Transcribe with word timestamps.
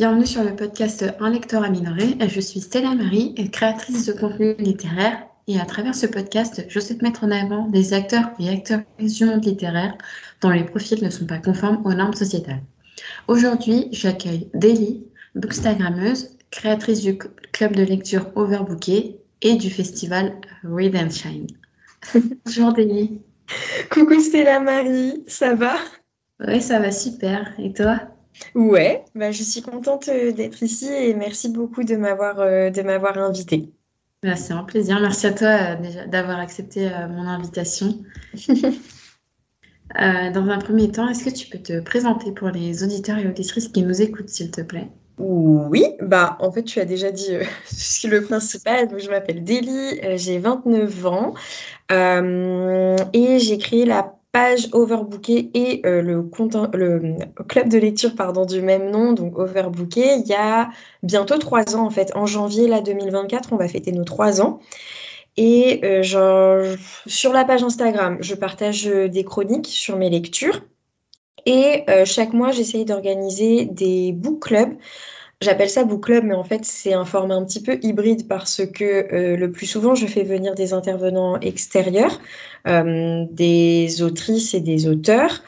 Bienvenue 0.00 0.24
sur 0.24 0.42
le 0.42 0.56
podcast 0.56 1.04
Un 1.20 1.28
lecteur 1.28 1.70
minoré. 1.70 2.16
Je 2.26 2.40
suis 2.40 2.60
Stella 2.60 2.94
Marie, 2.94 3.34
créatrice 3.52 4.06
de 4.06 4.12
contenu 4.12 4.54
littéraire. 4.58 5.26
Et 5.46 5.60
à 5.60 5.66
travers 5.66 5.94
ce 5.94 6.06
podcast, 6.06 6.64
je 6.68 6.80
souhaite 6.80 7.02
mettre 7.02 7.22
en 7.22 7.30
avant 7.30 7.68
des 7.68 7.92
acteurs 7.92 8.30
et 8.38 8.48
actrices 8.48 9.18
du 9.18 9.26
monde 9.26 9.44
littéraire 9.44 9.98
dont 10.40 10.48
les 10.48 10.64
profils 10.64 11.04
ne 11.04 11.10
sont 11.10 11.26
pas 11.26 11.36
conformes 11.36 11.82
aux 11.84 11.92
normes 11.92 12.14
sociétales. 12.14 12.62
Aujourd'hui, 13.28 13.88
j'accueille 13.92 14.48
Deli, 14.54 15.04
bookstagrammeuse, 15.34 16.38
créatrice 16.50 17.02
du 17.02 17.18
club 17.18 17.76
de 17.76 17.82
lecture 17.82 18.30
Overbooké 18.36 19.18
et 19.42 19.56
du 19.56 19.68
festival 19.68 20.40
Read 20.64 20.96
and 20.96 21.10
Shine. 21.10 21.46
Bonjour 22.46 22.72
Deli. 22.72 23.20
Coucou 23.90 24.18
Stella 24.18 24.60
Marie, 24.60 25.24
ça 25.26 25.54
va? 25.54 25.74
Oui, 26.46 26.60
ça 26.62 26.78
va 26.78 26.90
super. 26.90 27.52
Et 27.58 27.72
toi? 27.72 28.00
Ouais, 28.54 29.04
bah, 29.14 29.30
je 29.30 29.42
suis 29.42 29.60
contente 29.62 30.08
euh, 30.08 30.32
d'être 30.32 30.62
ici 30.62 30.86
et 30.86 31.14
merci 31.14 31.48
beaucoup 31.50 31.84
de 31.84 31.96
m'avoir 31.96 32.40
euh, 32.40 32.70
de 32.70 32.82
m'avoir 32.82 33.18
invitée. 33.18 33.70
Bah, 34.22 34.36
c'est 34.36 34.52
un 34.52 34.64
plaisir. 34.64 35.00
Merci 35.00 35.26
à 35.26 35.32
toi 35.32 35.48
euh, 35.48 35.76
déjà 35.76 36.06
d'avoir 36.06 36.38
accepté 36.38 36.88
mon 37.10 37.26
invitation. 37.26 37.98
dans 39.94 40.48
un 40.48 40.58
premier 40.58 40.90
temps, 40.90 41.08
est-ce 41.08 41.24
que 41.24 41.30
tu 41.30 41.48
peux 41.48 41.58
te 41.58 41.80
présenter 41.80 42.32
pour 42.32 42.48
les 42.48 42.84
auditeurs 42.84 43.18
et 43.18 43.26
auditrices 43.26 43.68
qui 43.68 43.82
nous 43.82 44.00
écoutent, 44.00 44.28
s'il 44.28 44.50
te 44.50 44.60
plaît? 44.62 44.88
Oui, 45.18 45.84
bah 46.00 46.38
en 46.40 46.50
fait, 46.50 46.62
tu 46.62 46.80
as 46.80 46.86
déjà 46.86 47.10
dit 47.10 47.32
ce 47.66 48.06
le 48.06 48.22
principal. 48.22 48.88
Donc, 48.88 49.00
je 49.00 49.10
m'appelle 49.10 49.44
Délie, 49.44 50.00
j'ai 50.16 50.38
29 50.38 51.06
ans 51.06 51.34
et 51.92 53.38
j'ai 53.38 53.58
créé 53.58 53.84
la 53.84 54.19
page 54.32 54.68
Overbooké 54.72 55.50
et 55.54 55.82
euh, 55.86 56.02
le, 56.02 56.28
le, 56.74 57.16
club 57.48 57.68
de 57.68 57.78
lecture 57.78 58.14
pardon, 58.14 58.44
du 58.44 58.62
même 58.62 58.90
nom, 58.90 59.12
donc 59.12 59.38
Overbooké, 59.38 60.16
il 60.16 60.26
y 60.26 60.34
a 60.34 60.70
bientôt 61.02 61.38
trois 61.38 61.76
ans 61.76 61.86
en 61.86 61.90
fait. 61.90 62.12
En 62.14 62.26
janvier 62.26 62.68
là, 62.68 62.80
2024, 62.80 63.52
on 63.52 63.56
va 63.56 63.68
fêter 63.68 63.92
nos 63.92 64.04
trois 64.04 64.40
ans. 64.40 64.60
Et 65.36 65.80
euh, 65.84 66.76
sur 67.06 67.32
la 67.32 67.44
page 67.44 67.62
Instagram, 67.62 68.18
je 68.20 68.34
partage 68.34 68.84
des 68.84 69.24
chroniques 69.24 69.68
sur 69.68 69.96
mes 69.96 70.10
lectures. 70.10 70.60
Et 71.46 71.84
euh, 71.88 72.04
chaque 72.04 72.32
mois, 72.32 72.50
j'essaye 72.50 72.84
d'organiser 72.84 73.64
des 73.64 74.12
book 74.12 74.40
clubs 74.40 74.76
J'appelle 75.42 75.70
ça 75.70 75.84
book 75.84 76.04
club, 76.04 76.24
mais 76.24 76.34
en 76.34 76.44
fait, 76.44 76.66
c'est 76.66 76.92
un 76.92 77.06
format 77.06 77.34
un 77.34 77.44
petit 77.46 77.62
peu 77.62 77.78
hybride 77.82 78.28
parce 78.28 78.60
que 78.66 78.84
euh, 78.84 79.36
le 79.38 79.50
plus 79.50 79.64
souvent, 79.64 79.94
je 79.94 80.06
fais 80.06 80.22
venir 80.22 80.54
des 80.54 80.74
intervenants 80.74 81.40
extérieurs, 81.40 82.20
euh, 82.66 83.24
des 83.30 84.02
autrices 84.02 84.52
et 84.52 84.60
des 84.60 84.86
auteurs. 84.86 85.42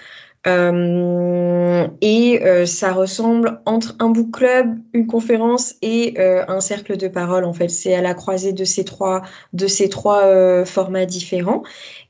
Euh, 0.47 1.87
et 2.01 2.67
ça 2.67 2.93
ressemble 2.93 3.61
entre 3.65 3.95
un 4.01 4.09
book 4.09 4.33
club, 4.33 4.77
une 4.93 5.07
conférence 5.07 5.75
et 5.83 6.19
un 6.21 6.61
cercle 6.61 6.97
de 6.97 7.09
parole. 7.09 7.45
En 7.45 7.53
fait, 7.53 7.69
c'est 7.69 7.95
à 7.95 8.03
la 8.03 8.15
croisée 8.15 8.53
de 8.53 8.65
ces 8.65 8.85
trois, 8.85 9.23
de 9.53 9.67
ces 9.67 9.89
trois 9.89 10.65
formats 10.65 11.07
différents. 11.07 11.63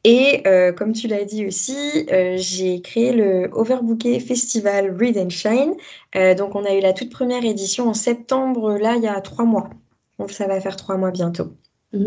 Et 0.05 0.43
euh, 0.47 0.73
comme 0.73 0.93
tu 0.93 1.07
l'as 1.07 1.25
dit 1.25 1.47
aussi, 1.47 2.07
euh, 2.13 2.35
j'ai 2.37 2.81
créé 2.81 3.13
le 3.13 3.49
Overbooké 3.53 4.19
Festival 4.19 4.97
Read 4.99 5.17
and 5.17 5.31
Shine. 5.31 5.75
Euh, 6.17 6.35
donc 6.35 6.57
on 6.57 6.65
a 6.65 6.75
eu 6.75 6.81
la 6.81 6.93
toute 6.93 7.11
première 7.11 7.45
édition 7.45 7.89
en 7.89 7.95
septembre, 7.95 8.79
là, 8.79 8.97
il 8.97 9.03
y 9.03 9.09
a 9.09 9.21
trois 9.21 9.45
mois. 9.45 9.71
Donc 10.19 10.33
ça 10.33 10.49
va 10.49 10.61
faire 10.61 10.77
trois 10.77 10.97
mois 10.97 11.13
bientôt. 11.13 11.53
Mmh. 11.93 12.07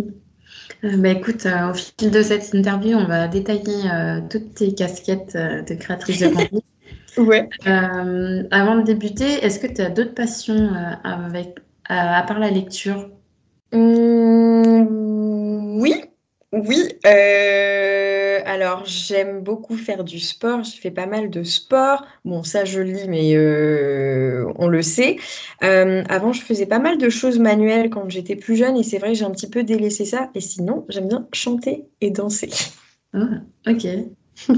Bah 0.83 1.09
écoute, 1.09 1.45
au 1.45 1.73
fil 1.73 2.11
de 2.11 2.21
cette 2.21 2.53
interview, 2.53 2.97
on 2.97 3.05
va 3.05 3.27
détailler 3.27 3.89
toutes 4.29 4.55
tes 4.55 4.73
casquettes 4.73 5.35
de 5.35 5.73
créatrice 5.75 6.19
de 6.19 6.27
contenu. 6.27 6.61
ouais. 7.17 7.49
avant 7.65 8.77
de 8.77 8.83
débuter, 8.83 9.25
est-ce 9.25 9.59
que 9.59 9.67
tu 9.67 9.81
as 9.81 9.89
d'autres 9.89 10.13
passions 10.13 10.71
avec, 11.03 11.57
à 11.87 12.23
part 12.23 12.39
la 12.39 12.49
lecture? 12.49 13.09
Mmh, 13.71 15.79
Oui, 15.79 16.03
oui, 16.51 16.87
euh, 17.05 18.39
alors 18.45 18.85
j'aime 18.85 19.41
beaucoup 19.41 19.75
faire 19.75 20.03
du 20.03 20.19
sport, 20.19 20.63
je 20.63 20.79
fais 20.79 20.91
pas 20.91 21.05
mal 21.05 21.29
de 21.29 21.43
sport. 21.43 22.05
Bon, 22.23 22.43
ça 22.43 22.63
je 22.63 22.79
lis, 22.79 23.07
mais 23.09 23.35
euh, 23.35 24.45
on 24.55 24.67
le 24.67 24.81
sait. 24.81 25.17
Euh, 25.63 26.03
avant, 26.07 26.31
je 26.31 26.41
faisais 26.41 26.65
pas 26.65 26.79
mal 26.79 26.97
de 26.97 27.09
choses 27.09 27.39
manuelles 27.39 27.89
quand 27.89 28.09
j'étais 28.09 28.35
plus 28.35 28.55
jeune 28.55 28.77
et 28.77 28.83
c'est 28.83 28.99
vrai 28.99 29.09
que 29.09 29.17
j'ai 29.17 29.25
un 29.25 29.31
petit 29.31 29.49
peu 29.49 29.63
délaissé 29.63 30.05
ça. 30.05 30.29
Et 30.33 30.41
sinon, 30.41 30.85
j'aime 30.87 31.07
bien 31.07 31.27
chanter 31.33 31.85
et 31.99 32.11
danser. 32.11 32.51
Ah, 33.13 33.41
ok, 33.67 33.87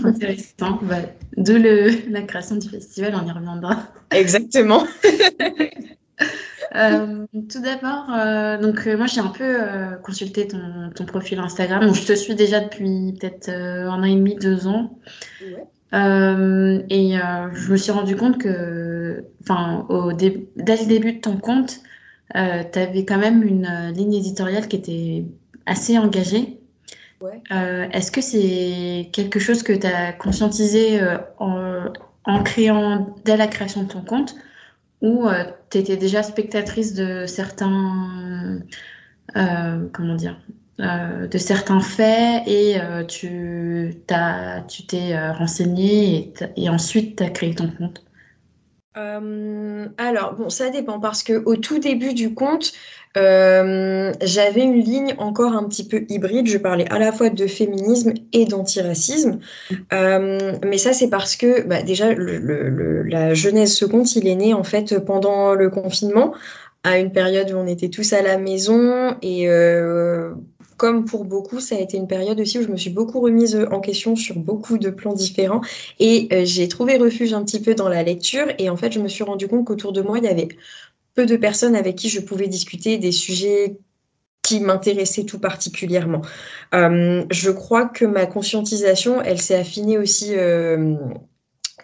intéressant. 0.03 0.79
Bah, 0.83 1.01
de 1.37 2.11
la 2.11 2.21
création 2.23 2.57
du 2.57 2.69
festival, 2.69 3.15
on 3.15 3.25
y 3.25 3.31
reviendra. 3.31 3.87
Exactement. 4.11 4.85
Euh, 6.75 7.25
tout 7.49 7.61
d'abord, 7.61 8.07
euh, 8.13 8.57
donc 8.57 8.85
euh, 8.87 8.97
moi 8.97 9.05
j'ai 9.07 9.21
un 9.21 9.27
peu 9.27 9.57
consulté 10.03 10.47
ton, 10.47 11.05
profil 11.05 11.39
Instagram. 11.39 11.93
je 11.93 12.05
te 12.05 12.13
suis 12.13 12.35
déjà 12.35 12.59
depuis 12.59 13.13
peut-être 13.19 13.49
un 13.49 14.01
an 14.01 14.03
et 14.03 14.15
demi, 14.15 14.35
deux 14.35 14.67
ans. 14.67 14.97
et 15.93 15.97
je 17.53 17.71
me 17.71 17.77
suis 17.77 17.91
rendu 17.91 18.15
compte 18.15 18.37
que, 18.37 19.25
enfin, 19.41 19.85
au 19.89 20.13
dès 20.13 20.47
le 20.57 20.87
début 20.87 21.13
de 21.13 21.21
ton 21.21 21.37
compte, 21.37 21.79
tu 22.33 22.39
avais 22.39 23.05
quand 23.05 23.17
même 23.19 23.43
une 23.43 23.91
ligne 23.95 24.15
éditoriale 24.15 24.67
qui 24.67 24.75
était 24.75 25.25
assez 25.65 25.97
engagée. 25.97 26.59
Est-ce 27.49 28.11
que 28.11 28.21
c'est 28.21 29.09
quelque 29.13 29.39
chose 29.39 29.63
que 29.63 29.73
tu 29.73 29.87
as 29.87 30.11
conscientisé 30.11 30.99
en, 31.39 31.85
en, 32.25 32.43
créant 32.43 33.15
dès 33.23 33.37
la 33.37 33.47
création 33.47 33.83
de 33.83 33.87
ton 33.87 34.01
compte 34.01 34.35
ou 35.01 35.27
euh, 35.27 35.43
tu 35.69 35.77
étais 35.77 35.97
déjà 35.97 36.23
spectatrice 36.23 36.93
de 36.93 37.25
certains, 37.25 38.59
euh, 39.35 39.87
comment 39.93 40.15
dire, 40.15 40.39
euh, 40.79 41.27
de 41.27 41.37
certains 41.37 41.79
faits 41.79 42.47
et 42.47 42.77
tu 43.07 43.95
t'as, 44.07 44.61
tu 44.61 44.85
t'es 44.85 45.29
renseigné 45.31 46.17
et, 46.17 46.33
et 46.63 46.69
ensuite 46.69 47.17
tu 47.17 47.23
as 47.23 47.29
créé 47.29 47.55
ton 47.55 47.69
compte 47.69 48.06
alors, 49.97 50.33
bon, 50.33 50.49
ça 50.49 50.69
dépend 50.69 50.99
parce 50.99 51.23
que 51.23 51.43
au 51.45 51.55
tout 51.55 51.79
début 51.79 52.13
du 52.13 52.33
compte, 52.33 52.73
j'avais 53.15 54.63
une 54.63 54.81
ligne 54.81 55.15
encore 55.17 55.53
un 55.53 55.63
petit 55.63 55.87
peu 55.87 56.05
hybride. 56.09 56.47
Je 56.47 56.57
parlais 56.57 56.91
à 56.91 56.99
la 56.99 57.11
fois 57.11 57.29
de 57.29 57.47
féminisme 57.47 58.13
et 58.33 58.45
d'antiracisme. 58.45 59.39
mais 59.91 60.77
ça, 60.77 60.93
c'est 60.93 61.09
parce 61.09 61.35
que 61.35 61.61
bah, 61.67 61.81
déjà, 61.83 62.13
la 62.13 63.33
genèse 63.33 63.75
ce 63.75 63.85
compte, 63.85 64.15
il 64.15 64.27
est 64.27 64.35
né 64.35 64.53
en 64.53 64.63
fait 64.63 64.99
pendant 64.99 65.53
le 65.53 65.69
confinement, 65.69 66.33
à 66.83 66.97
une 66.99 67.11
période 67.11 67.51
où 67.51 67.57
on 67.57 67.67
était 67.67 67.89
tous 67.89 68.13
à 68.13 68.21
la 68.21 68.37
maison 68.37 69.15
et 69.21 69.47
comme 70.77 71.05
pour 71.05 71.25
beaucoup, 71.25 71.59
ça 71.59 71.75
a 71.75 71.79
été 71.79 71.97
une 71.97 72.07
période 72.07 72.39
aussi 72.39 72.59
où 72.59 72.61
je 72.63 72.69
me 72.69 72.77
suis 72.77 72.89
beaucoup 72.89 73.19
remise 73.19 73.67
en 73.71 73.79
question 73.79 74.15
sur 74.15 74.35
beaucoup 74.35 74.77
de 74.77 74.89
plans 74.89 75.13
différents 75.13 75.61
et 75.99 76.27
j'ai 76.45 76.67
trouvé 76.67 76.97
refuge 76.97 77.33
un 77.33 77.43
petit 77.43 77.59
peu 77.59 77.73
dans 77.75 77.89
la 77.89 78.03
lecture 78.03 78.45
et 78.59 78.69
en 78.69 78.77
fait, 78.77 78.91
je 78.91 78.99
me 78.99 79.07
suis 79.07 79.23
rendu 79.23 79.47
compte 79.47 79.65
qu'autour 79.65 79.91
de 79.91 80.01
moi, 80.01 80.19
il 80.19 80.25
y 80.25 80.27
avait 80.27 80.49
peu 81.17 81.25
de 81.25 81.35
personnes 81.35 81.75
avec 81.75 81.95
qui 81.95 82.09
je 82.09 82.19
pouvais 82.19 82.47
discuter 82.47 82.99
des 82.99 83.11
sujets 83.11 83.79
qui 84.43 84.61
m'intéressaient 84.61 85.25
tout 85.25 85.39
particulièrement. 85.39 86.21
Euh, 86.73 87.25
je 87.31 87.51
crois 87.51 87.85
que 87.85 88.05
ma 88.05 88.25
conscientisation, 88.27 89.21
elle 89.21 89.41
s'est 89.41 89.55
affinée 89.55 89.97
aussi 89.97 90.35
euh, 90.37 90.95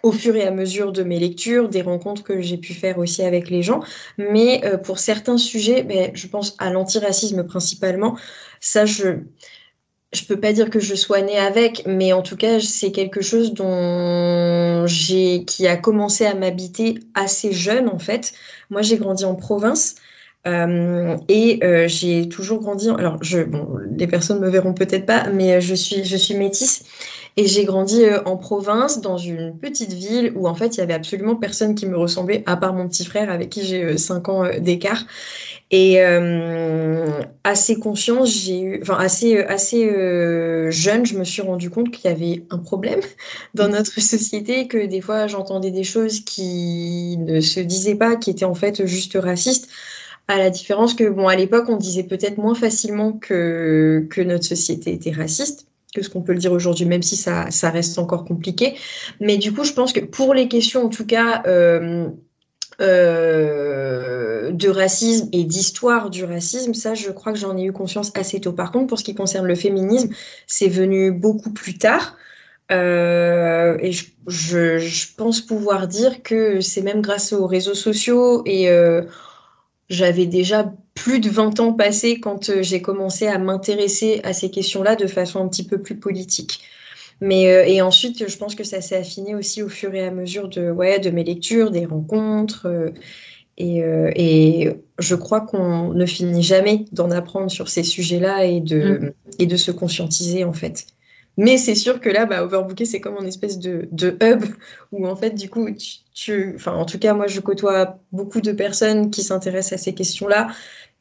au 0.04 0.12
fur 0.12 0.36
et 0.36 0.46
à 0.46 0.50
mesure 0.50 0.92
de 0.92 1.02
mes 1.02 1.18
lectures, 1.18 1.70
des 1.70 1.80
rencontres 1.80 2.22
que 2.22 2.42
j'ai 2.42 2.58
pu 2.58 2.74
faire 2.74 2.98
aussi 2.98 3.22
avec 3.22 3.48
les 3.48 3.62
gens. 3.62 3.80
Mais 4.18 4.60
euh, 4.64 4.76
pour 4.76 4.98
certains 4.98 5.38
sujets, 5.38 5.82
ben, 5.82 6.10
je 6.12 6.26
pense 6.26 6.54
à 6.58 6.70
l'antiracisme 6.70 7.44
principalement, 7.44 8.16
ça, 8.60 8.84
je 8.84 9.20
je 10.12 10.24
peux 10.26 10.38
pas 10.38 10.52
dire 10.52 10.70
que 10.70 10.78
je 10.78 10.94
sois 10.94 11.22
née 11.22 11.38
avec, 11.38 11.82
mais 11.86 12.12
en 12.12 12.22
tout 12.22 12.36
cas, 12.36 12.60
c'est 12.60 12.92
quelque 12.92 13.20
chose 13.20 13.52
dont 13.52 14.86
j'ai, 14.86 15.44
qui 15.44 15.66
a 15.66 15.76
commencé 15.76 16.24
à 16.24 16.34
m'habiter 16.34 17.00
assez 17.14 17.50
jeune, 17.50 17.88
en 17.88 17.98
fait. 17.98 18.32
Moi, 18.70 18.82
j'ai 18.82 18.96
grandi 18.96 19.24
en 19.24 19.34
province. 19.34 19.96
Euh, 20.46 21.16
et 21.28 21.58
euh, 21.64 21.88
j'ai 21.88 22.28
toujours 22.28 22.60
grandi. 22.60 22.88
Alors, 22.90 23.16
je, 23.24 23.40
bon, 23.40 23.66
les 23.98 24.06
personnes 24.06 24.38
me 24.38 24.48
verront 24.50 24.74
peut-être 24.74 25.06
pas, 25.06 25.28
mais 25.30 25.60
je 25.60 25.74
suis 25.74 26.34
métisse 26.34 26.84
et 27.36 27.46
j'ai 27.46 27.64
grandi 27.64 28.04
euh, 28.04 28.22
en 28.24 28.36
province, 28.36 29.00
dans 29.00 29.18
une 29.18 29.58
petite 29.58 29.92
ville 29.92 30.32
où 30.36 30.46
en 30.48 30.54
fait 30.54 30.76
il 30.76 30.78
y 30.78 30.80
avait 30.82 30.94
absolument 30.94 31.36
personne 31.36 31.74
qui 31.74 31.86
me 31.86 31.96
ressemblait, 31.96 32.42
à 32.46 32.56
part 32.56 32.74
mon 32.74 32.88
petit 32.88 33.04
frère 33.04 33.30
avec 33.30 33.50
qui 33.50 33.64
j'ai 33.64 33.98
5 33.98 34.28
ans 34.28 34.44
d'écart. 34.58 35.04
Et 35.70 36.00
assez 37.42 37.76
consciente, 37.80 38.26
j'ai 38.26 38.60
eu, 38.60 38.78
enfin 38.82 38.96
assez, 38.96 39.38
assez 39.38 39.90
jeune, 40.70 41.04
je 41.04 41.18
me 41.18 41.24
suis 41.24 41.42
rendu 41.42 41.68
compte 41.68 41.90
qu'il 41.90 42.08
y 42.08 42.14
avait 42.14 42.44
un 42.50 42.58
problème 42.58 43.00
dans 43.54 43.68
notre 43.68 44.00
société, 44.00 44.68
que 44.68 44.86
des 44.86 45.00
fois 45.00 45.26
j'entendais 45.26 45.72
des 45.72 45.82
choses 45.82 46.20
qui 46.20 47.16
ne 47.18 47.40
se 47.40 47.58
disaient 47.58 47.96
pas, 47.96 48.14
qui 48.14 48.30
étaient 48.30 48.44
en 48.44 48.54
fait 48.54 48.86
juste 48.86 49.18
racistes. 49.20 49.68
À 50.26 50.38
la 50.38 50.48
différence 50.48 50.94
que, 50.94 51.08
bon, 51.08 51.28
à 51.28 51.36
l'époque, 51.36 51.68
on 51.68 51.76
disait 51.76 52.04
peut-être 52.04 52.38
moins 52.38 52.54
facilement 52.54 53.12
que, 53.12 54.06
que 54.10 54.22
notre 54.22 54.44
société 54.44 54.92
était 54.92 55.10
raciste. 55.10 55.66
Que 55.94 56.02
ce 56.02 56.10
qu'on 56.10 56.22
peut 56.22 56.32
le 56.32 56.38
dire 56.38 56.52
aujourd'hui, 56.52 56.84
même 56.84 57.02
si 57.02 57.16
ça, 57.16 57.50
ça, 57.50 57.70
reste 57.70 57.98
encore 57.98 58.24
compliqué. 58.24 58.74
Mais 59.20 59.38
du 59.38 59.52
coup, 59.52 59.64
je 59.64 59.72
pense 59.72 59.92
que 59.92 60.00
pour 60.00 60.34
les 60.34 60.48
questions, 60.48 60.84
en 60.84 60.88
tout 60.88 61.06
cas, 61.06 61.42
euh, 61.46 62.08
euh, 62.80 64.50
de 64.50 64.68
racisme 64.68 65.28
et 65.32 65.44
d'histoire 65.44 66.10
du 66.10 66.24
racisme, 66.24 66.74
ça, 66.74 66.94
je 66.94 67.10
crois 67.10 67.32
que 67.32 67.38
j'en 67.38 67.56
ai 67.56 67.64
eu 67.64 67.72
conscience 67.72 68.12
assez 68.16 68.40
tôt. 68.40 68.52
Par 68.52 68.72
contre, 68.72 68.88
pour 68.88 68.98
ce 68.98 69.04
qui 69.04 69.14
concerne 69.14 69.46
le 69.46 69.54
féminisme, 69.54 70.10
c'est 70.46 70.68
venu 70.68 71.12
beaucoup 71.12 71.52
plus 71.52 71.78
tard. 71.78 72.16
Euh, 72.72 73.76
et 73.80 73.92
je, 73.92 74.08
je, 74.78 75.06
pense 75.16 75.42
pouvoir 75.42 75.86
dire 75.86 76.22
que 76.22 76.60
c'est 76.60 76.80
même 76.80 77.02
grâce 77.02 77.34
aux 77.34 77.46
réseaux 77.46 77.74
sociaux 77.74 78.42
et 78.46 78.70
j'avais 79.88 80.26
déjà 80.26 80.72
plus 80.94 81.20
de 81.20 81.28
20 81.28 81.60
ans 81.60 81.72
passés 81.72 82.20
quand 82.20 82.48
euh, 82.48 82.62
j'ai 82.62 82.80
commencé 82.80 83.26
à 83.26 83.38
m'intéresser 83.38 84.20
à 84.24 84.32
ces 84.32 84.50
questions-là 84.50 84.96
de 84.96 85.06
façon 85.06 85.40
un 85.40 85.48
petit 85.48 85.66
peu 85.66 85.78
plus 85.78 85.96
politique. 85.96 86.60
Mais, 87.20 87.48
euh, 87.48 87.64
et 87.66 87.82
ensuite, 87.82 88.28
je 88.28 88.36
pense 88.36 88.54
que 88.54 88.64
ça 88.64 88.80
s'est 88.80 88.96
affiné 88.96 89.34
aussi 89.34 89.62
au 89.62 89.68
fur 89.68 89.94
et 89.94 90.04
à 90.04 90.10
mesure 90.10 90.48
de, 90.48 90.70
ouais, 90.70 90.98
de 90.98 91.10
mes 91.10 91.24
lectures, 91.24 91.70
des 91.70 91.86
rencontres. 91.86 92.66
Euh, 92.66 92.90
et, 93.56 93.82
et, 94.16 94.70
je 94.98 95.14
crois 95.14 95.40
qu'on 95.40 95.92
ne 95.92 96.06
finit 96.06 96.42
jamais 96.42 96.86
d'en 96.90 97.12
apprendre 97.12 97.50
sur 97.50 97.68
ces 97.68 97.84
sujets-là 97.84 98.44
et 98.46 98.60
de, 98.60 98.98
mm. 99.00 99.12
et 99.38 99.46
de 99.46 99.56
se 99.56 99.70
conscientiser, 99.70 100.44
en 100.44 100.52
fait. 100.52 100.86
Mais 101.36 101.56
c'est 101.56 101.74
sûr 101.74 102.00
que 102.00 102.08
là, 102.08 102.26
bah, 102.26 102.44
Overbooké, 102.44 102.84
c'est 102.84 103.00
comme 103.00 103.16
une 103.20 103.26
espèce 103.26 103.58
de, 103.58 103.88
de, 103.90 104.16
hub 104.22 104.44
où, 104.92 105.06
en 105.06 105.16
fait, 105.16 105.30
du 105.30 105.50
coup, 105.50 105.68
tu, 106.14 106.52
enfin, 106.54 106.72
en 106.74 106.84
tout 106.84 106.98
cas, 106.98 107.12
moi, 107.14 107.26
je 107.26 107.40
côtoie 107.40 107.98
beaucoup 108.12 108.40
de 108.40 108.52
personnes 108.52 109.10
qui 109.10 109.22
s'intéressent 109.22 109.80
à 109.80 109.82
ces 109.82 109.94
questions-là, 109.94 110.48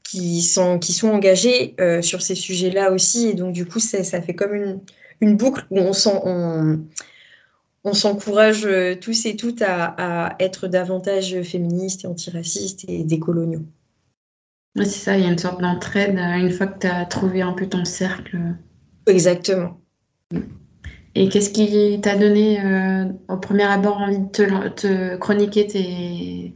qui 0.04 0.42
sont, 0.42 0.80
qui 0.80 0.92
sont 0.94 1.10
engagées 1.10 1.76
euh, 1.80 2.02
sur 2.02 2.22
ces 2.22 2.36
sujets-là 2.36 2.92
aussi. 2.92 3.30
Et 3.30 3.34
donc, 3.36 3.54
du 3.54 3.66
coup, 3.66 3.80
ça 3.80 4.22
fait 4.22 4.34
comme 4.34 4.56
une, 4.56 4.80
une 5.22 5.38
boucle 5.38 5.66
où 5.70 5.80
on 5.80 5.92
on, 6.26 6.80
on 7.84 7.94
s'encourage 7.94 8.66
euh, 8.66 8.96
tous 8.96 9.26
et 9.28 9.36
toutes 9.36 9.62
à, 9.62 9.94
à, 9.98 10.36
être 10.40 10.68
davantage 10.68 11.42
féministes 11.44 12.06
et 12.06 12.08
antiracistes 12.08 12.86
et 12.88 13.04
décoloniaux. 13.04 13.66
Oui, 14.76 14.86
c'est 14.88 15.00
ça, 15.00 15.18
il 15.18 15.24
y 15.24 15.28
a 15.28 15.32
une 15.32 15.38
sorte 15.38 15.62
d'entraide 15.62 16.18
euh, 16.18 16.38
une 16.38 16.52
fois 16.52 16.66
que 16.66 16.80
tu 16.80 16.88
as 16.88 17.06
trouvé 17.06 17.44
un 17.44 17.54
peu 17.54 17.68
ton 17.68 17.86
cercle. 17.86 18.40
Exactement. 19.06 19.83
Et 21.16 21.30
qu'est-ce 21.30 21.52
qui 21.52 22.00
t'a 22.02 22.16
donné 22.16 22.60
euh, 22.60 23.06
au 23.28 23.38
premier 23.38 23.64
abord 23.64 23.98
envie 23.98 24.18
de 24.18 24.70
te, 24.70 25.16
chroniquer 25.18 25.68
tes, 25.68 26.54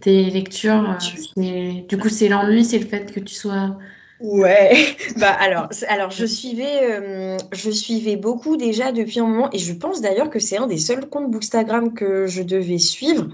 tes 0.00 0.30
lectures 0.30 0.96
euh, 1.38 1.80
Du 1.88 1.98
coup, 1.98 2.10
c'est 2.10 2.28
l'ennui, 2.28 2.64
c'est 2.64 2.78
le 2.78 2.86
fait 2.86 3.10
que 3.12 3.20
tu 3.20 3.34
sois. 3.34 3.78
Ouais, 4.20 4.74
bah 5.16 5.32
alors, 5.32 5.68
alors 5.88 6.10
je 6.10 6.26
suivais, 6.26 6.82
euh, 6.82 7.36
je 7.52 7.70
suivais 7.70 8.16
beaucoup 8.16 8.56
déjà 8.56 8.92
depuis 8.92 9.20
un 9.20 9.26
moment 9.26 9.48
et 9.52 9.58
je 9.58 9.72
pense 9.72 10.00
d'ailleurs 10.02 10.30
que 10.30 10.38
c'est 10.38 10.56
un 10.56 10.66
des 10.66 10.78
seuls 10.78 11.08
comptes 11.08 11.30
Bookstagram 11.30 11.94
que 11.94 12.26
je 12.26 12.42
devais 12.42 12.78
suivre. 12.78 13.28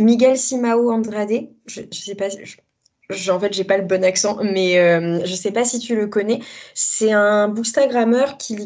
Miguel 0.00 0.38
Simao 0.38 0.90
Andrade, 0.90 1.48
je, 1.66 1.82
je 1.92 1.98
sais 1.98 2.14
pas, 2.14 2.28
en 3.28 3.40
fait, 3.40 3.52
j'ai 3.52 3.64
pas 3.64 3.76
le 3.76 3.84
bon 3.84 4.04
accent, 4.04 4.38
mais 4.42 4.78
euh, 4.78 5.24
je 5.24 5.34
sais 5.34 5.52
pas 5.52 5.64
si 5.64 5.78
tu 5.78 5.94
le 5.94 6.06
connais. 6.06 6.40
C'est 6.74 7.12
un 7.12 7.48
bookstagrammeur 7.48 8.36
qui, 8.36 8.56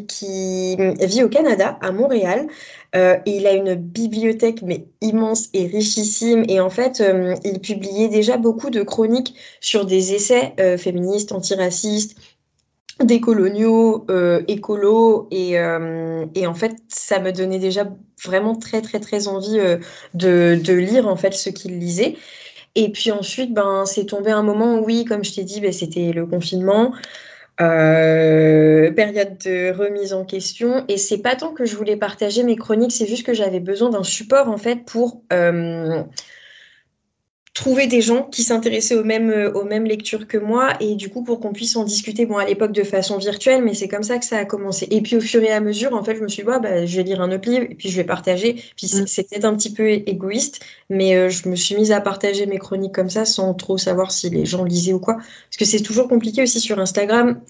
vit 0.99 1.23
au 1.23 1.29
Canada, 1.29 1.77
à 1.81 1.91
Montréal. 1.91 2.47
Euh, 2.93 3.17
et 3.25 3.37
il 3.37 3.47
a 3.47 3.53
une 3.53 3.75
bibliothèque 3.75 4.61
mais 4.63 4.85
immense 5.01 5.49
et 5.53 5.67
richissime. 5.67 6.43
Et 6.49 6.59
en 6.59 6.69
fait, 6.69 7.01
euh, 7.01 7.35
il 7.45 7.59
publiait 7.59 8.09
déjà 8.09 8.37
beaucoup 8.37 8.69
de 8.69 8.83
chroniques 8.83 9.35
sur 9.61 9.85
des 9.85 10.13
essais 10.13 10.53
euh, 10.59 10.77
féministes, 10.77 11.31
antiracistes, 11.31 12.17
décoloniaux, 13.01 14.05
écolos. 14.47 15.27
Et, 15.31 15.53
et, 15.53 16.47
en 16.47 16.53
fait, 16.53 16.75
ça 16.87 17.19
me 17.19 17.31
donnait 17.31 17.57
déjà 17.57 17.87
vraiment 18.23 18.55
très, 18.55 18.81
très, 18.81 18.99
très 18.99 19.27
envie 19.27 19.57
de, 20.13 20.59
de, 20.61 20.73
lire 20.73 21.07
en 21.07 21.15
fait 21.15 21.33
ce 21.33 21.49
qu'il 21.49 21.79
lisait. 21.79 22.15
Et 22.75 22.91
puis 22.91 23.11
ensuite, 23.11 23.53
ben, 23.53 23.85
c'est 23.85 24.05
tombé 24.05 24.31
un 24.31 24.43
moment 24.43 24.75
où, 24.75 24.85
oui, 24.85 25.05
comme 25.05 25.23
je 25.23 25.33
t'ai 25.33 25.43
dit, 25.43 25.61
ben, 25.61 25.73
c'était 25.73 26.11
le 26.13 26.25
confinement, 26.25 26.93
euh, 27.59 28.91
période 28.91 29.37
de 29.39 29.71
remise 29.71 30.13
en 30.13 30.23
question. 30.25 30.85
Et 30.87 30.97
c'est 30.97 31.19
pas 31.19 31.35
tant 31.35 31.51
que 31.53 31.65
je 31.65 31.75
voulais 31.75 31.97
partager 31.97 32.43
mes 32.43 32.55
chroniques, 32.55 32.93
c'est 32.93 33.07
juste 33.07 33.25
que 33.25 33.33
j'avais 33.33 33.59
besoin 33.59 33.89
d'un 33.89 34.03
support, 34.03 34.47
en 34.49 34.57
fait, 34.57 34.85
pour 34.85 35.21
euh, 35.33 36.03
trouver 37.53 37.87
des 37.87 38.01
gens 38.01 38.23
qui 38.23 38.43
s'intéressaient 38.43 38.95
aux 38.95 39.03
mêmes, 39.03 39.29
euh, 39.29 39.51
aux 39.51 39.65
mêmes 39.65 39.85
lectures 39.85 40.27
que 40.27 40.37
moi. 40.37 40.69
Et 40.79 40.95
du 40.95 41.09
coup 41.09 41.23
pour 41.23 41.39
qu'on 41.39 41.51
puisse 41.51 41.75
en 41.75 41.83
discuter 41.83 42.25
bon 42.25 42.37
à 42.37 42.45
l'époque 42.45 42.71
de 42.71 42.83
façon 42.83 43.17
virtuelle 43.17 43.61
mais 43.63 43.73
c'est 43.73 43.87
comme 43.87 44.03
ça 44.03 44.17
que 44.17 44.25
ça 44.25 44.37
a 44.37 44.45
commencé. 44.45 44.87
Et 44.89 45.01
puis 45.01 45.17
au 45.17 45.21
fur 45.21 45.43
et 45.43 45.51
à 45.51 45.59
mesure 45.59 45.93
en 45.93 46.03
fait 46.03 46.15
je 46.15 46.21
me 46.21 46.27
suis 46.27 46.43
dit 46.43 46.47
bah, 46.47 46.85
je 46.85 46.97
vais 46.97 47.03
lire 47.03 47.21
un 47.21 47.31
autre 47.31 47.49
livre 47.49 47.65
et 47.69 47.75
puis 47.75 47.89
je 47.89 47.97
vais 47.97 48.05
partager. 48.05 48.63
Puis 48.77 48.87
mm. 48.87 49.07
c'était 49.07 49.45
un 49.45 49.55
petit 49.55 49.73
peu 49.73 49.89
égoïste 49.89 50.63
mais 50.89 51.15
euh, 51.15 51.29
je 51.29 51.49
me 51.49 51.55
suis 51.55 51.75
mise 51.75 51.91
à 51.91 51.99
partager 51.99 52.45
mes 52.45 52.57
chroniques 52.57 52.93
comme 52.95 53.09
ça 53.09 53.25
sans 53.25 53.53
trop 53.53 53.77
savoir 53.77 54.11
si 54.11 54.29
les 54.29 54.45
gens 54.45 54.63
lisaient 54.63 54.93
ou 54.93 54.99
quoi. 54.99 55.15
Parce 55.15 55.57
que 55.57 55.65
c'est 55.65 55.81
toujours 55.81 56.07
compliqué 56.07 56.43
aussi 56.43 56.59
sur 56.59 56.79
Instagram 56.79 57.41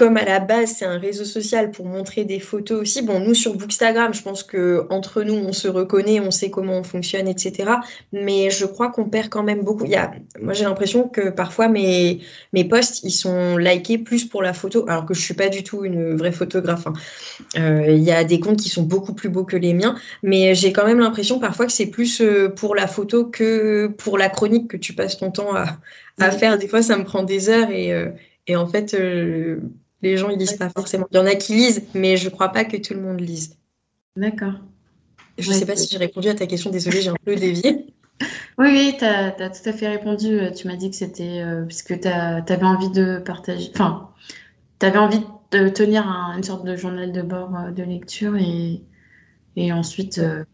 comme 0.00 0.16
à 0.16 0.24
la 0.24 0.40
base 0.40 0.76
c'est 0.78 0.86
un 0.86 0.96
réseau 0.96 1.26
social 1.26 1.70
pour 1.70 1.84
montrer 1.84 2.24
des 2.24 2.40
photos 2.40 2.80
aussi, 2.80 3.02
bon 3.02 3.20
nous 3.20 3.34
sur 3.34 3.54
Bookstagram, 3.54 4.14
je 4.14 4.22
pense 4.22 4.42
que 4.42 4.86
entre 4.88 5.22
nous 5.22 5.34
on 5.34 5.52
se 5.52 5.68
reconnaît, 5.68 6.20
on 6.20 6.30
sait 6.30 6.48
comment 6.48 6.78
on 6.78 6.82
fonctionne, 6.82 7.28
etc. 7.28 7.70
Mais 8.10 8.48
je 8.48 8.64
crois 8.64 8.88
qu'on 8.88 9.10
perd 9.10 9.28
quand 9.28 9.42
même 9.42 9.60
beaucoup. 9.60 9.84
Il 9.84 9.90
y 9.90 9.96
a, 9.96 10.10
moi 10.40 10.54
j'ai 10.54 10.64
l'impression 10.64 11.06
que 11.06 11.28
parfois 11.28 11.68
mes 11.68 12.20
mes 12.54 12.64
posts 12.64 13.02
ils 13.02 13.10
sont 13.10 13.58
likés 13.58 13.98
plus 13.98 14.24
pour 14.24 14.42
la 14.42 14.54
photo, 14.54 14.86
alors 14.88 15.04
que 15.04 15.12
je 15.12 15.20
suis 15.20 15.34
pas 15.34 15.50
du 15.50 15.62
tout 15.64 15.84
une 15.84 16.16
vraie 16.16 16.32
photographe. 16.32 16.86
Hein. 16.86 16.94
Euh, 17.58 17.90
il 17.90 18.02
y 18.02 18.10
a 18.10 18.24
des 18.24 18.40
comptes 18.40 18.60
qui 18.60 18.70
sont 18.70 18.84
beaucoup 18.84 19.12
plus 19.12 19.28
beaux 19.28 19.44
que 19.44 19.58
les 19.58 19.74
miens, 19.74 19.96
mais 20.22 20.54
j'ai 20.54 20.72
quand 20.72 20.86
même 20.86 21.00
l'impression 21.00 21.38
parfois 21.38 21.66
que 21.66 21.72
c'est 21.72 21.88
plus 21.90 22.22
euh, 22.22 22.48
pour 22.48 22.74
la 22.74 22.86
photo 22.86 23.26
que 23.26 23.88
pour 23.98 24.16
la 24.16 24.30
chronique 24.30 24.68
que 24.68 24.78
tu 24.78 24.94
passes 24.94 25.18
ton 25.18 25.30
temps 25.30 25.54
à, 25.54 25.76
à 26.18 26.30
faire. 26.30 26.56
Des 26.56 26.68
fois 26.68 26.80
ça 26.80 26.96
me 26.96 27.04
prend 27.04 27.22
des 27.22 27.50
heures 27.50 27.68
et 27.70 27.92
euh, 27.92 28.08
et 28.46 28.56
en 28.56 28.66
fait, 28.66 28.96
les 30.02 30.16
gens, 30.16 30.30
ils 30.30 30.38
lisent 30.38 30.54
pas 30.54 30.70
forcément. 30.70 31.06
Il 31.10 31.16
y 31.16 31.20
en 31.20 31.26
a 31.26 31.34
qui 31.34 31.54
lisent, 31.54 31.82
mais 31.94 32.16
je 32.16 32.28
crois 32.28 32.50
pas 32.50 32.64
que 32.64 32.76
tout 32.76 32.94
le 32.94 33.00
monde 33.00 33.20
lise. 33.20 33.56
D'accord. 34.16 34.54
Je 35.38 35.48
ne 35.48 35.54
sais 35.54 35.66
pas 35.66 35.76
si 35.76 35.88
j'ai 35.90 35.98
répondu 35.98 36.28
à 36.28 36.34
ta 36.34 36.46
question. 36.46 36.70
Désolée, 36.70 37.02
j'ai 37.02 37.10
un 37.10 37.16
peu 37.24 37.34
dévié. 37.34 37.86
Oui, 38.58 38.68
oui, 38.72 38.96
tu 38.98 39.04
as, 39.06 39.30
tout 39.32 39.66
à 39.66 39.72
fait 39.72 39.88
répondu. 39.88 40.38
Tu 40.54 40.66
m'as 40.66 40.76
dit 40.76 40.90
que 40.90 40.96
c'était 40.96 41.40
euh, 41.40 41.64
puisque 41.64 41.98
tu 41.98 42.06
avais 42.06 42.64
envie 42.64 42.90
de 42.90 43.16
partager, 43.18 43.70
enfin, 43.72 44.10
tu 44.78 44.84
avais 44.84 44.98
envie 44.98 45.22
de 45.52 45.70
tenir 45.70 46.06
une 46.36 46.42
sorte 46.42 46.66
de 46.66 46.76
journal 46.76 47.12
de 47.12 47.22
bord 47.22 47.56
euh, 47.56 47.70
de 47.70 47.82
lecture 47.82 48.36
et, 48.36 48.82
et 49.56 49.72
ensuite, 49.72 50.18
euh, 50.18 50.44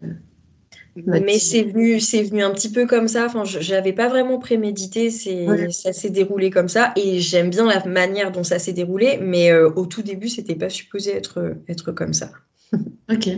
mais 1.04 1.38
c'est 1.38 1.62
venu, 1.62 2.00
c'est 2.00 2.22
venu 2.22 2.42
un 2.42 2.50
petit 2.50 2.70
peu 2.70 2.86
comme 2.86 3.08
ça. 3.08 3.26
Enfin, 3.26 3.44
je 3.44 3.72
n'avais 3.72 3.92
pas 3.92 4.08
vraiment 4.08 4.38
prémédité. 4.38 5.10
C'est, 5.10 5.70
ça 5.70 5.92
s'est 5.92 6.10
déroulé 6.10 6.50
comme 6.50 6.68
ça, 6.68 6.92
et 6.96 7.20
j'aime 7.20 7.50
bien 7.50 7.66
la 7.66 7.84
manière 7.84 8.32
dont 8.32 8.44
ça 8.44 8.58
s'est 8.58 8.72
déroulé. 8.72 9.18
Mais 9.20 9.50
euh, 9.50 9.70
au 9.76 9.86
tout 9.86 10.02
début, 10.02 10.28
c'était 10.28 10.54
pas 10.54 10.70
supposé 10.70 11.14
être 11.14 11.56
être 11.68 11.92
comme 11.92 12.14
ça. 12.14 12.30
ok. 13.10 13.28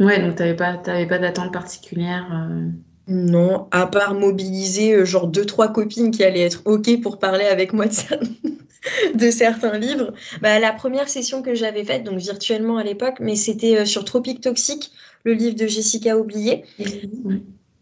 Ouais, 0.00 0.20
donc 0.20 0.36
t'avais 0.36 0.56
pas, 0.56 0.76
t'avais 0.76 1.06
pas 1.06 1.18
d'attente 1.18 1.52
particulière. 1.52 2.26
Euh. 2.32 2.70
Non, 3.08 3.66
à 3.72 3.86
part 3.86 4.14
mobiliser 4.14 4.94
euh, 4.94 5.04
genre 5.04 5.26
deux 5.26 5.44
trois 5.44 5.72
copines 5.72 6.10
qui 6.10 6.24
allaient 6.24 6.40
être 6.42 6.62
ok 6.64 7.00
pour 7.02 7.18
parler 7.18 7.44
avec 7.44 7.72
moi 7.72 7.86
de, 7.86 7.92
de 9.14 9.30
certains 9.30 9.78
livres. 9.78 10.12
Bah, 10.40 10.58
la 10.58 10.72
première 10.72 11.08
session 11.08 11.42
que 11.42 11.54
j'avais 11.54 11.84
faite, 11.84 12.04
donc 12.04 12.18
virtuellement 12.18 12.76
à 12.76 12.84
l'époque, 12.84 13.16
mais 13.20 13.36
c'était 13.36 13.86
sur 13.86 14.04
Tropique 14.04 14.40
Toxique 14.40 14.92
le 15.24 15.34
livre 15.34 15.56
de 15.56 15.66
Jessica 15.66 16.16
Oublié. 16.16 16.64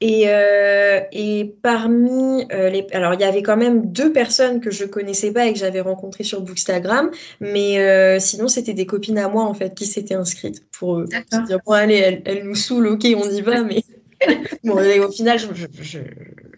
Et, 0.02 0.24
euh, 0.28 1.00
et, 1.12 1.54
parmi 1.60 2.46
euh, 2.52 2.70
les. 2.70 2.86
Alors, 2.92 3.12
il 3.12 3.20
y 3.20 3.24
avait 3.24 3.42
quand 3.42 3.58
même 3.58 3.92
deux 3.92 4.12
personnes 4.12 4.60
que 4.60 4.70
je 4.70 4.86
connaissais 4.86 5.30
pas 5.30 5.46
et 5.46 5.52
que 5.52 5.58
j'avais 5.58 5.82
rencontrées 5.82 6.24
sur 6.24 6.40
Bookstagram, 6.40 7.10
mais 7.40 7.78
euh, 7.78 8.18
sinon, 8.18 8.48
c'était 8.48 8.72
des 8.72 8.86
copines 8.86 9.18
à 9.18 9.28
moi, 9.28 9.44
en 9.44 9.52
fait, 9.52 9.74
qui 9.74 9.84
s'étaient 9.84 10.14
inscrites 10.14 10.64
pour 10.70 11.04
dire 11.04 11.58
bon, 11.66 11.72
allez, 11.72 12.22
elle, 12.24 12.44
nous 12.44 12.54
saoule, 12.54 12.86
ok, 12.86 13.06
on 13.14 13.30
y 13.30 13.42
va, 13.42 13.62
mais. 13.62 13.82
bon, 14.64 14.74
au 14.74 15.10
final, 15.10 15.38
je, 15.38 15.46
je, 15.54 15.98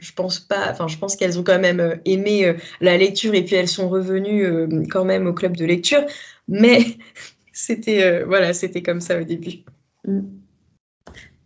je, 0.00 0.12
pense 0.12 0.40
pas. 0.40 0.71
Enfin, 0.71 0.88
je 0.88 0.99
pense 0.99 1.16
qu'elles 1.16 1.38
ont 1.38 1.45
quand 1.45 1.59
même 1.59 2.00
aimé 2.04 2.54
la 2.81 2.97
lecture 2.97 3.35
et 3.35 3.45
puis 3.45 3.57
elles 3.57 3.69
sont 3.69 3.88
revenues 3.88 4.87
quand 4.90 5.04
même 5.04 5.26
au 5.26 5.33
club 5.33 5.57
de 5.57 5.64
lecture, 5.64 6.04
mais 6.49 6.81
c'était 7.52 8.23
voilà, 8.25 8.52
c'était 8.52 8.83
comme 8.83 9.00
ça 9.00 9.21
au 9.21 9.25
début. 9.25 9.64
Mm. 10.07 10.21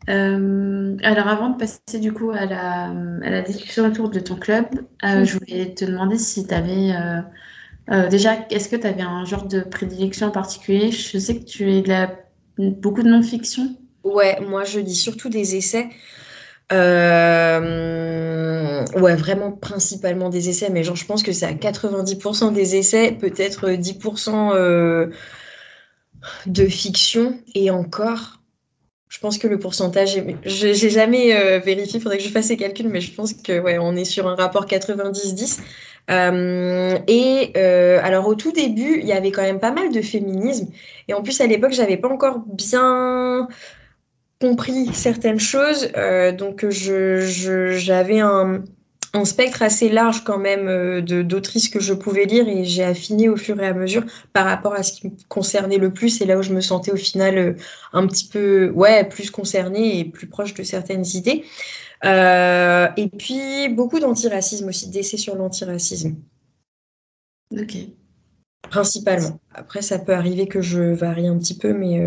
Euh, 0.09 0.97
alors 1.03 1.27
avant 1.27 1.51
de 1.51 1.57
passer 1.57 1.99
du 1.99 2.13
coup 2.13 2.31
à 2.31 2.47
la, 2.47 2.91
à 3.25 3.31
la 3.31 3.43
discussion 3.43 3.87
autour 3.87 4.09
de 4.09 4.21
ton 4.21 4.37
club, 4.37 4.67
euh, 5.05 5.25
je 5.25 5.37
voulais 5.37 5.75
te 5.75 5.85
demander 5.85 6.17
si 6.17 6.47
tu 6.47 6.55
avais 6.55 6.93
euh, 7.91 8.09
déjà, 8.09 8.47
est-ce 8.51 8.69
que 8.69 8.77
tu 8.77 8.87
avais 8.87 9.03
un 9.03 9.25
genre 9.25 9.47
de 9.47 9.61
prédilection 9.61 10.29
en 10.29 10.31
particulier? 10.31 10.91
Je 10.91 11.19
sais 11.19 11.39
que 11.39 11.45
tu 11.45 11.71
es 11.71 11.83
de 11.83 11.89
la, 11.89 12.19
beaucoup 12.59 13.03
de 13.03 13.09
non-fiction. 13.09 13.77
Ouais, 14.15 14.41
moi 14.41 14.65
je 14.65 14.81
lis 14.81 14.95
surtout 14.95 15.29
des 15.29 15.57
essais. 15.57 15.89
ouais, 16.71 16.77
vraiment 19.17 19.53
principalement 19.53 20.29
des 20.29 20.49
essais, 20.49 20.71
mais 20.71 20.85
genre 20.85 20.97
je 20.97 21.05
pense 21.05 21.23
que 21.23 21.33
c'est 21.33 21.47
à 21.47 21.53
90% 21.53 22.53
des 22.53 22.77
essais, 22.77 23.13
peut-être 23.13 23.71
10% 23.71 24.53
de 26.47 26.67
fiction 26.67 27.39
et 27.55 27.71
encore. 27.71 28.41
Je 29.09 29.21
pense 29.21 29.39
que 29.39 29.47
le 29.47 29.59
pourcentage, 29.59 30.21
je 30.45 30.73
j'ai 30.73 30.91
jamais 30.91 31.35
euh, 31.35 31.61
vérifié, 31.61 31.99
il 31.99 32.03
faudrait 32.03 32.19
que 32.19 32.25
je 32.25 32.29
fasse 32.29 32.47
ces 32.47 32.57
calculs, 32.57 32.89
mais 32.89 33.01
je 33.01 33.13
pense 33.13 33.35
que 33.35 33.61
ouais, 33.61 33.79
on 33.79 33.95
est 33.95 34.05
sur 34.05 34.27
un 34.27 34.35
rapport 34.35 34.67
90-10. 34.67 35.61
Euh, 36.11 36.99
et 37.07 37.53
euh, 37.57 38.01
alors 38.03 38.27
au 38.27 38.35
tout 38.35 38.53
début, 38.53 38.99
il 39.01 39.07
y 39.07 39.13
avait 39.13 39.31
quand 39.31 39.43
même 39.43 39.61
pas 39.61 39.73
mal 39.73 39.93
de 39.93 40.01
féminisme, 40.03 40.69
et 41.09 41.15
en 41.15 41.23
plus 41.23 41.41
à 41.41 41.47
l'époque, 41.47 41.73
j'avais 41.73 41.97
pas 41.97 42.09
encore 42.09 42.41
bien 42.47 43.49
compris 44.41 44.87
certaines 44.93 45.41
choses, 45.41 45.91
donc 46.37 46.69
je, 46.69 47.73
j'avais 47.77 48.21
un, 48.21 48.63
un 49.17 49.25
spectre 49.25 49.63
assez 49.63 49.89
large 49.89 50.25
quand 50.25 50.39
même 50.39 50.69
euh, 50.69 51.01
d'autrices 51.01 51.69
que 51.69 51.81
je 51.81 51.95
pouvais 51.95 52.25
lire 52.25 52.49
et 52.49 52.65
j'ai 52.65 52.85
affiné 52.85 53.29
au 53.29 53.37
fur 53.37 53.61
et 53.61 53.67
à 53.67 53.75
mesure 53.75 54.05
par 54.33 54.45
rapport 54.45 54.75
à 54.75 54.83
ce 54.83 54.93
qui 54.93 55.09
me 55.09 55.13
concernait 55.29 55.79
le 55.79 55.93
plus 55.93 56.21
et 56.21 56.27
là 56.27 56.39
où 56.39 56.43
je 56.43 56.53
me 56.53 56.61
sentais 56.61 56.93
au 56.93 56.97
final 56.97 57.39
euh, 57.39 57.53
un 57.93 58.07
petit 58.07 58.29
peu 58.29 58.71
ouais 58.71 59.09
plus 59.09 59.31
concernée 59.31 59.99
et 59.99 60.05
plus 60.05 60.27
proche 60.27 60.55
de 60.55 60.63
certaines 60.63 61.07
idées. 61.07 61.45
Euh, 62.05 62.89
et 62.97 63.09
puis 63.09 63.69
beaucoup 63.71 63.99
d'antiracisme 63.99 64.69
aussi, 64.69 64.91
d'essais 64.91 65.17
sur 65.17 65.35
l'antiracisme. 65.35 66.15
Ok. 67.53 67.77
Principalement. 68.69 69.41
Après, 69.55 69.81
ça 69.81 69.99
peut 69.99 70.13
arriver 70.13 70.47
que 70.47 70.61
je 70.61 70.83
varie 70.83 71.29
un 71.29 71.39
petit 71.39 71.57
peu, 71.57 71.73
mais. 71.73 72.01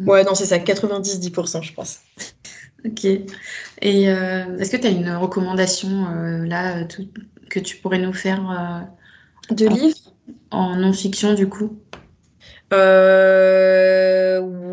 Ouais, 0.00 0.24
non, 0.24 0.34
c'est 0.34 0.46
ça, 0.46 0.58
90-10%, 0.58 1.62
je 1.62 1.72
pense. 1.72 2.00
Ok. 2.84 3.04
Et 3.04 4.10
euh, 4.10 4.58
est-ce 4.58 4.70
que 4.70 4.76
tu 4.76 4.86
as 4.86 4.90
une 4.90 5.10
recommandation 5.10 6.06
euh, 6.08 6.44
là 6.44 6.84
que 7.48 7.60
tu 7.60 7.76
pourrais 7.76 7.98
nous 7.98 8.12
faire 8.12 8.50
euh, 9.50 9.54
De 9.54 9.68
livres? 9.68 9.96
En 10.50 10.76
non-fiction, 10.76 11.34
du 11.34 11.48
coup? 11.48 11.78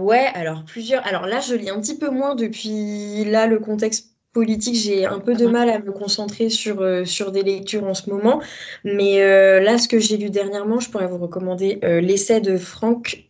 Ouais, 0.10 0.32
alors 0.34 0.66
plusieurs. 0.66 1.06
Alors 1.06 1.28
là, 1.28 1.40
je 1.40 1.54
lis 1.54 1.70
un 1.70 1.80
petit 1.80 1.98
peu 1.98 2.10
moins 2.10 2.34
depuis 2.34 3.26
là 3.26 3.46
le 3.46 3.60
contexte 3.60 4.19
politique, 4.34 4.76
j'ai 4.76 5.06
un 5.06 5.20
peu 5.20 5.34
de 5.34 5.48
mal 5.48 5.70
à 5.70 5.80
me 5.80 5.92
concentrer 5.92 6.50
sur, 6.50 6.84
sur 7.06 7.32
des 7.32 7.44
lectures 7.44 7.84
en 7.86 7.94
ce 7.94 8.10
moment. 8.10 8.42
Mais 8.84 9.20
là, 9.60 9.78
ce 9.78 9.88
que 9.88 10.00
j'ai 10.00 10.18
lu 10.18 10.30
dernièrement, 10.30 10.80
je 10.80 10.90
pourrais 10.90 11.08
vous 11.08 11.18
recommander 11.18 11.80
l'essai 11.82 12.40
de 12.40 12.58
Franck, 12.58 13.26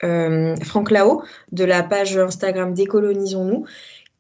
Franck 0.63 0.91
Lao 0.91 1.24
de 1.51 1.63
la 1.63 1.84
page 1.84 2.18
Instagram 2.18 2.74
Décolonisons-nous, 2.74 3.65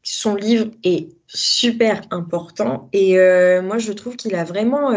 son 0.03 0.35
livre 0.35 0.67
est 0.83 1.09
super 1.27 2.01
important 2.09 2.89
et 2.93 3.19
euh, 3.19 3.61
moi 3.61 3.77
je 3.77 3.91
trouve 3.91 4.15
qu'il 4.15 4.33
a 4.35 4.43
vraiment 4.43 4.91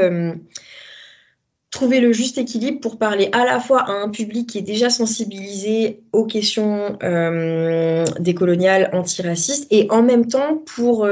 euh, 1.74 1.78
trouvé 1.78 2.00
le 2.00 2.12
juste 2.12 2.38
équilibre 2.38 2.80
pour 2.80 2.98
parler 2.98 3.28
à 3.32 3.44
la 3.44 3.60
fois 3.60 3.80
à 3.80 3.92
un 3.92 4.08
public 4.10 4.48
qui 4.48 4.58
est 4.58 4.62
déjà 4.62 4.90
sensibilisé 4.90 6.00
aux 6.12 6.26
questions 6.26 6.98
euh, 7.02 8.04
décoloniales, 8.20 8.90
antiracistes 8.92 9.66
et 9.70 9.86
en 9.90 10.02
même 10.02 10.26
temps 10.26 10.62
pour, 10.74 11.08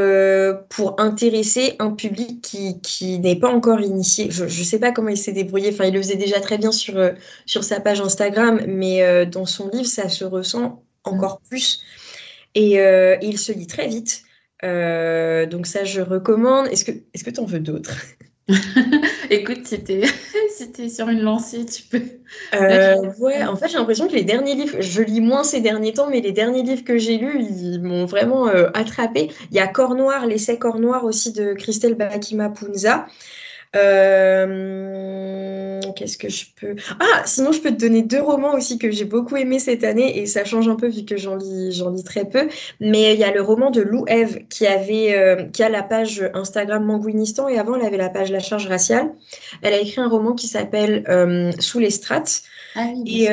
pour 0.69 1.01
intéresser 1.01 1.77
un 1.79 1.93
public 1.93 2.43
qui, 2.43 2.81
qui 2.81 3.19
n'est 3.19 3.37
pas 3.37 3.51
encore 3.51 3.81
initié. 3.81 4.31
Je 4.31 4.45
ne 4.45 4.49
sais 4.49 4.79
pas 4.79 4.93
comment 4.93 5.09
il 5.09 5.17
s'est 5.17 5.33
débrouillé, 5.33 5.71
enfin 5.73 5.87
il 5.87 5.95
le 5.95 6.03
faisait 6.03 6.17
déjà 6.17 6.41
très 6.41 6.59
bien 6.59 6.73
sur, 6.73 7.01
sur 7.47 7.65
sa 7.65 7.81
page 7.81 8.01
Instagram, 8.01 8.61
mais 8.67 9.27
dans 9.27 9.47
son 9.47 9.69
livre 9.69 9.87
ça 9.87 10.09
se 10.09 10.25
ressent 10.25 10.83
encore 11.05 11.41
plus. 11.49 11.83
Euh, 12.57 13.17
et, 13.21 13.27
il 13.27 13.39
se 13.39 13.53
lit 13.53 13.67
très 13.67 13.89
vite. 13.89 14.23
Euh, 14.65 15.47
donc 15.47 15.67
ça, 15.67 15.85
je 15.85 16.01
recommande. 16.01 16.67
Est-ce 16.69 16.85
que 16.85 16.93
est-ce 17.15 17.25
que 17.25 17.31
tu 17.31 17.41
en 17.41 17.45
veux 17.45 17.61
d'autres? 17.61 17.95
Écoute, 19.31 19.67
si 19.67 19.83
t'es 19.83 20.03
si 20.77 20.91
sur 20.91 21.09
une 21.09 21.21
lancée, 21.21 21.65
tu 21.67 21.83
peux. 21.83 22.03
Euh, 22.55 22.97
ouais, 23.19 23.43
en 23.45 23.57
fait, 23.57 23.69
j'ai 23.69 23.79
l'impression 23.79 24.09
que 24.09 24.15
les 24.15 24.25
derniers 24.25 24.55
livres, 24.55 24.77
je 24.81 25.03
lis 25.03 25.21
moins 25.21 25.45
ces 25.45 25.61
derniers 25.61 25.93
temps, 25.93 26.09
mais 26.11 26.21
les 26.21 26.33
derniers 26.33 26.63
livres 26.63 26.85
que 26.85 26.99
j'ai 26.99 27.19
lus, 27.19 27.43
ils 27.43 27.81
m'ont 27.81 28.07
vraiment 28.07 28.47
attrapé. 28.75 29.31
Il 29.51 29.57
y 29.57 29.61
a 29.61 29.67
Corps 29.67 29.95
Noir, 29.95 30.27
l'essai 30.27 30.59
Corps 30.59 30.79
Noir 30.79 31.05
aussi 31.05 31.33
de 31.33 31.55
Christelle 31.55 31.95
Bakima 31.95 32.51
Punza. 32.51 33.07
Euh, 33.77 35.60
qu'est-ce 35.95 36.19
que 36.19 36.29
je 36.29 36.47
peux. 36.61 36.77
Ah, 36.99 37.23
sinon, 37.25 37.53
je 37.53 37.61
peux 37.61 37.71
te 37.71 37.81
donner 37.81 38.03
deux 38.03 38.21
romans 38.21 38.55
aussi 38.55 38.79
que 38.79 38.91
j'ai 38.91 39.05
beaucoup 39.05 39.37
aimé 39.37 39.59
cette 39.59 39.85
année 39.85 40.19
et 40.19 40.27
ça 40.27 40.45
change 40.45 40.69
un 40.69 40.77
peu 40.77 40.89
vu 40.89 41.05
que 41.05 41.17
j'en 41.17 41.37
lis, 41.37 41.73
j'en 41.73 41.91
lis 41.91 42.05
très 42.05 42.25
peu. 42.25 42.49
Mais 42.81 43.15
il 43.15 43.21
y 43.21 43.25
a 43.25 43.33
le 43.33 43.43
roman 43.43 43.71
de 43.71 43.81
Lou 43.81 44.05
Eve 44.09 44.47
qui, 44.49 44.67
avait, 44.67 45.15
euh, 45.17 45.45
qui 45.53 45.63
a 45.63 45.69
la 45.69 45.83
page 45.83 46.29
Instagram 46.35 46.85
Manguinistan 46.85 47.49
et 47.49 47.59
avant, 47.59 47.77
elle 47.77 47.87
avait 47.87 47.97
la 47.97 48.11
page 48.11 48.31
La 48.31 48.41
Charge 48.41 48.67
raciale. 48.67 49.11
Elle 49.63 49.75
a 49.75 49.81
écrit 49.81 50.01
un 50.01 50.09
roman 50.09 50.35
qui 50.35 50.49
s'appelle 50.49 51.05
euh, 51.09 51.53
Sous 51.59 51.79
les 51.79 51.91
strates. 51.91 52.43
Ah 52.77 52.87
et 53.05 53.27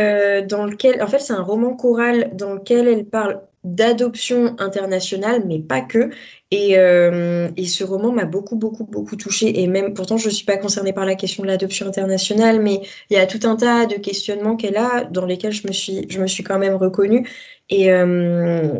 dans 0.47 0.65
lequel, 0.65 1.01
en 1.03 1.05
fait, 1.05 1.19
c'est 1.19 1.33
un 1.33 1.43
roman 1.43 1.75
choral 1.75 2.31
dans 2.33 2.55
lequel 2.55 2.87
elle 2.87 3.05
parle 3.05 3.41
d'adoption 3.63 4.55
internationale, 4.59 5.43
mais 5.45 5.59
pas 5.59 5.81
que. 5.81 6.09
Euh, 6.53 7.49
et, 7.57 7.65
ce 7.65 7.83
roman 7.83 8.11
m'a 8.11 8.25
beaucoup, 8.25 8.55
beaucoup, 8.55 8.85
beaucoup 8.85 9.15
touchée. 9.17 9.61
Et 9.61 9.67
même, 9.67 9.93
pourtant, 9.93 10.17
je 10.17 10.29
ne 10.29 10.33
suis 10.33 10.45
pas 10.45 10.57
concernée 10.57 10.93
par 10.93 11.05
la 11.05 11.15
question 11.15 11.43
de 11.43 11.47
l'adoption 11.47 11.87
internationale, 11.87 12.61
mais 12.61 12.81
il 13.09 13.17
y 13.17 13.19
a 13.19 13.25
tout 13.25 13.39
un 13.43 13.55
tas 13.55 13.85
de 13.85 13.95
questionnements 13.95 14.55
qu'elle 14.55 14.77
a 14.77 15.03
dans 15.05 15.25
lesquels 15.25 15.51
je 15.51 15.67
me 15.67 15.73
suis, 15.73 16.05
je 16.09 16.21
me 16.21 16.27
suis 16.27 16.43
quand 16.43 16.59
même 16.59 16.75
reconnue. 16.75 17.27
Et, 17.69 17.91
euh, 17.91 18.79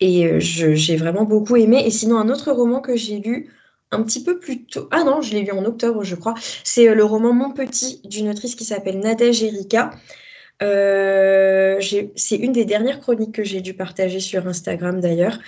et 0.00 0.40
j'ai 0.40 0.96
vraiment 0.96 1.24
beaucoup 1.24 1.56
aimé. 1.56 1.82
Et 1.86 1.90
sinon, 1.90 2.18
un 2.18 2.30
autre 2.30 2.50
roman 2.52 2.80
que 2.80 2.96
j'ai 2.96 3.18
lu 3.18 3.50
un 3.92 4.02
petit 4.02 4.22
peu 4.22 4.38
plus 4.38 4.64
tôt, 4.64 4.88
ah 4.90 5.04
non, 5.04 5.20
je 5.22 5.32
l'ai 5.32 5.42
lu 5.42 5.52
en 5.52 5.64
octobre, 5.64 6.02
je 6.02 6.16
crois, 6.16 6.34
c'est 6.64 6.92
le 6.92 7.04
roman 7.04 7.32
Mon 7.32 7.52
Petit 7.52 8.00
d'une 8.04 8.28
autrice 8.28 8.56
qui 8.56 8.64
s'appelle 8.64 8.98
Nadège 8.98 9.44
Erika. 9.44 9.92
Euh, 10.62 11.80
c'est 12.16 12.36
une 12.36 12.52
des 12.52 12.64
dernières 12.64 13.00
chroniques 13.00 13.34
que 13.34 13.44
j'ai 13.44 13.60
dû 13.60 13.74
partager 13.74 14.20
sur 14.20 14.46
Instagram 14.46 15.00
d'ailleurs. 15.00 15.38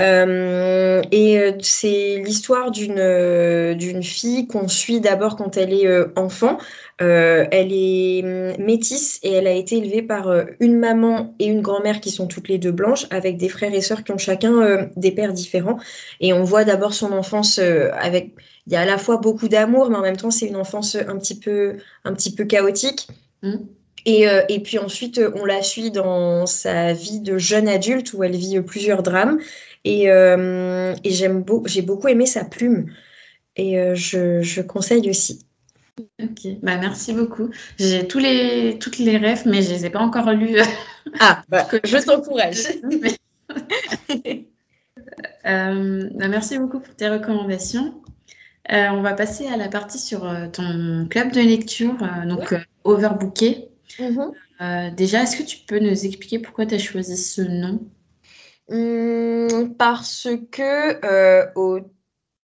Euh, 0.00 1.02
et 1.10 1.38
euh, 1.38 1.52
c'est 1.60 2.22
l'histoire 2.24 2.70
d'une 2.70 4.02
fille 4.02 4.46
qu'on 4.46 4.68
suit 4.68 5.00
d'abord 5.00 5.36
quand 5.36 5.56
elle 5.56 5.72
est 5.74 6.18
enfant. 6.18 6.58
elle 6.98 7.72
est 7.72 8.22
hum, 8.24 8.64
métisse 8.64 9.20
et 9.22 9.32
elle 9.32 9.46
a 9.46 9.52
été 9.52 9.76
élevée 9.76 10.02
par 10.02 10.32
une 10.60 10.78
maman 10.78 11.34
et 11.38 11.46
une 11.46 11.60
grand-mère 11.60 12.00
qui 12.00 12.10
sont 12.10 12.26
toutes 12.26 12.48
les 12.48 12.58
deux 12.58 12.72
blanches, 12.72 13.06
avec 13.10 13.36
des 13.36 13.50
frères 13.50 13.74
et 13.74 13.82
sœurs 13.82 14.04
qui 14.04 14.12
ont 14.12 14.18
chacun 14.18 14.88
des 14.96 15.12
pères 15.12 15.34
différents. 15.34 15.78
Et 16.20 16.32
on 16.32 16.44
voit 16.44 16.64
d'abord 16.64 16.94
son 16.94 17.12
enfance 17.12 17.58
avec, 17.58 18.32
il 18.66 18.72
y 18.72 18.76
a 18.76 18.80
à 18.80 18.86
la 18.86 18.96
fois 18.96 19.18
beaucoup 19.18 19.48
d'amour, 19.48 19.90
mais 19.90 19.96
en 19.96 20.02
même 20.02 20.16
temps 20.16 20.30
c'est 20.30 20.46
une 20.46 20.56
enfance 20.56 20.96
un 20.96 21.18
petit 21.18 21.38
peu 21.38 21.76
un 22.04 22.14
petit 22.14 22.34
peu 22.34 22.44
chaotique. 22.44 23.08
Mmh. 23.42 23.56
Euh, 24.06 24.42
et, 24.48 24.60
puis 24.60 24.78
ensuite, 24.78 25.20
on 25.34 25.44
la 25.44 25.62
suit 25.62 25.90
dans 25.90 26.46
sa 26.46 26.92
vie 26.92 27.20
de 27.20 27.38
jeune 27.38 27.68
adulte 27.68 28.12
où 28.12 28.22
elle 28.22 28.36
vit 28.36 28.60
plusieurs 28.60 29.02
drames. 29.02 29.40
Et, 29.84 30.10
euh, 30.10 30.94
j'aime 31.04 31.44
j'ai 31.66 31.82
beaucoup 31.82 32.08
aimé 32.08 32.26
sa 32.26 32.44
plume. 32.44 32.86
Et 33.56 33.80
euh, 33.80 33.94
je, 33.94 34.60
conseille 34.60 35.08
aussi. 35.10 35.40
Ok, 36.22 36.46
bah, 36.62 36.76
merci 36.76 37.14
beaucoup. 37.14 37.50
J'ai 37.78 38.06
tous 38.06 38.18
les, 38.18 38.78
toutes 38.78 38.98
les 38.98 39.16
rêves, 39.16 39.42
mais 39.46 39.62
je 39.62 39.70
ne 39.70 39.74
les 39.74 39.86
ai 39.86 39.90
pas 39.90 40.00
encore 40.00 40.30
lus. 40.30 40.58
ah, 41.20 41.42
bah, 41.48 41.66
je 41.84 41.98
t'encourage. 41.98 42.62
Bah, 45.44 46.28
merci 46.28 46.58
beaucoup 46.58 46.80
pour 46.80 46.94
tes 46.96 47.08
recommandations. 47.08 48.02
on 48.68 49.02
va 49.02 49.14
passer 49.14 49.46
à 49.46 49.56
la 49.56 49.68
partie 49.68 50.00
sur 50.00 50.28
ton 50.52 51.06
club 51.08 51.30
de 51.30 51.40
lecture, 51.40 51.96
donc 52.26 52.52
Overbooké. 52.82 53.70
Mhm. 53.98 54.32
Euh, 54.60 54.90
déjà, 54.90 55.22
est-ce 55.22 55.36
que 55.36 55.42
tu 55.42 55.58
peux 55.66 55.78
nous 55.78 56.06
expliquer 56.06 56.38
pourquoi 56.38 56.66
tu 56.66 56.74
as 56.74 56.78
choisi 56.78 57.16
ce 57.16 57.42
nom? 57.42 57.80
Hum, 58.68 59.74
Parce 59.76 60.28
que 60.50 61.04
euh, 61.04 61.46
au 61.54 61.80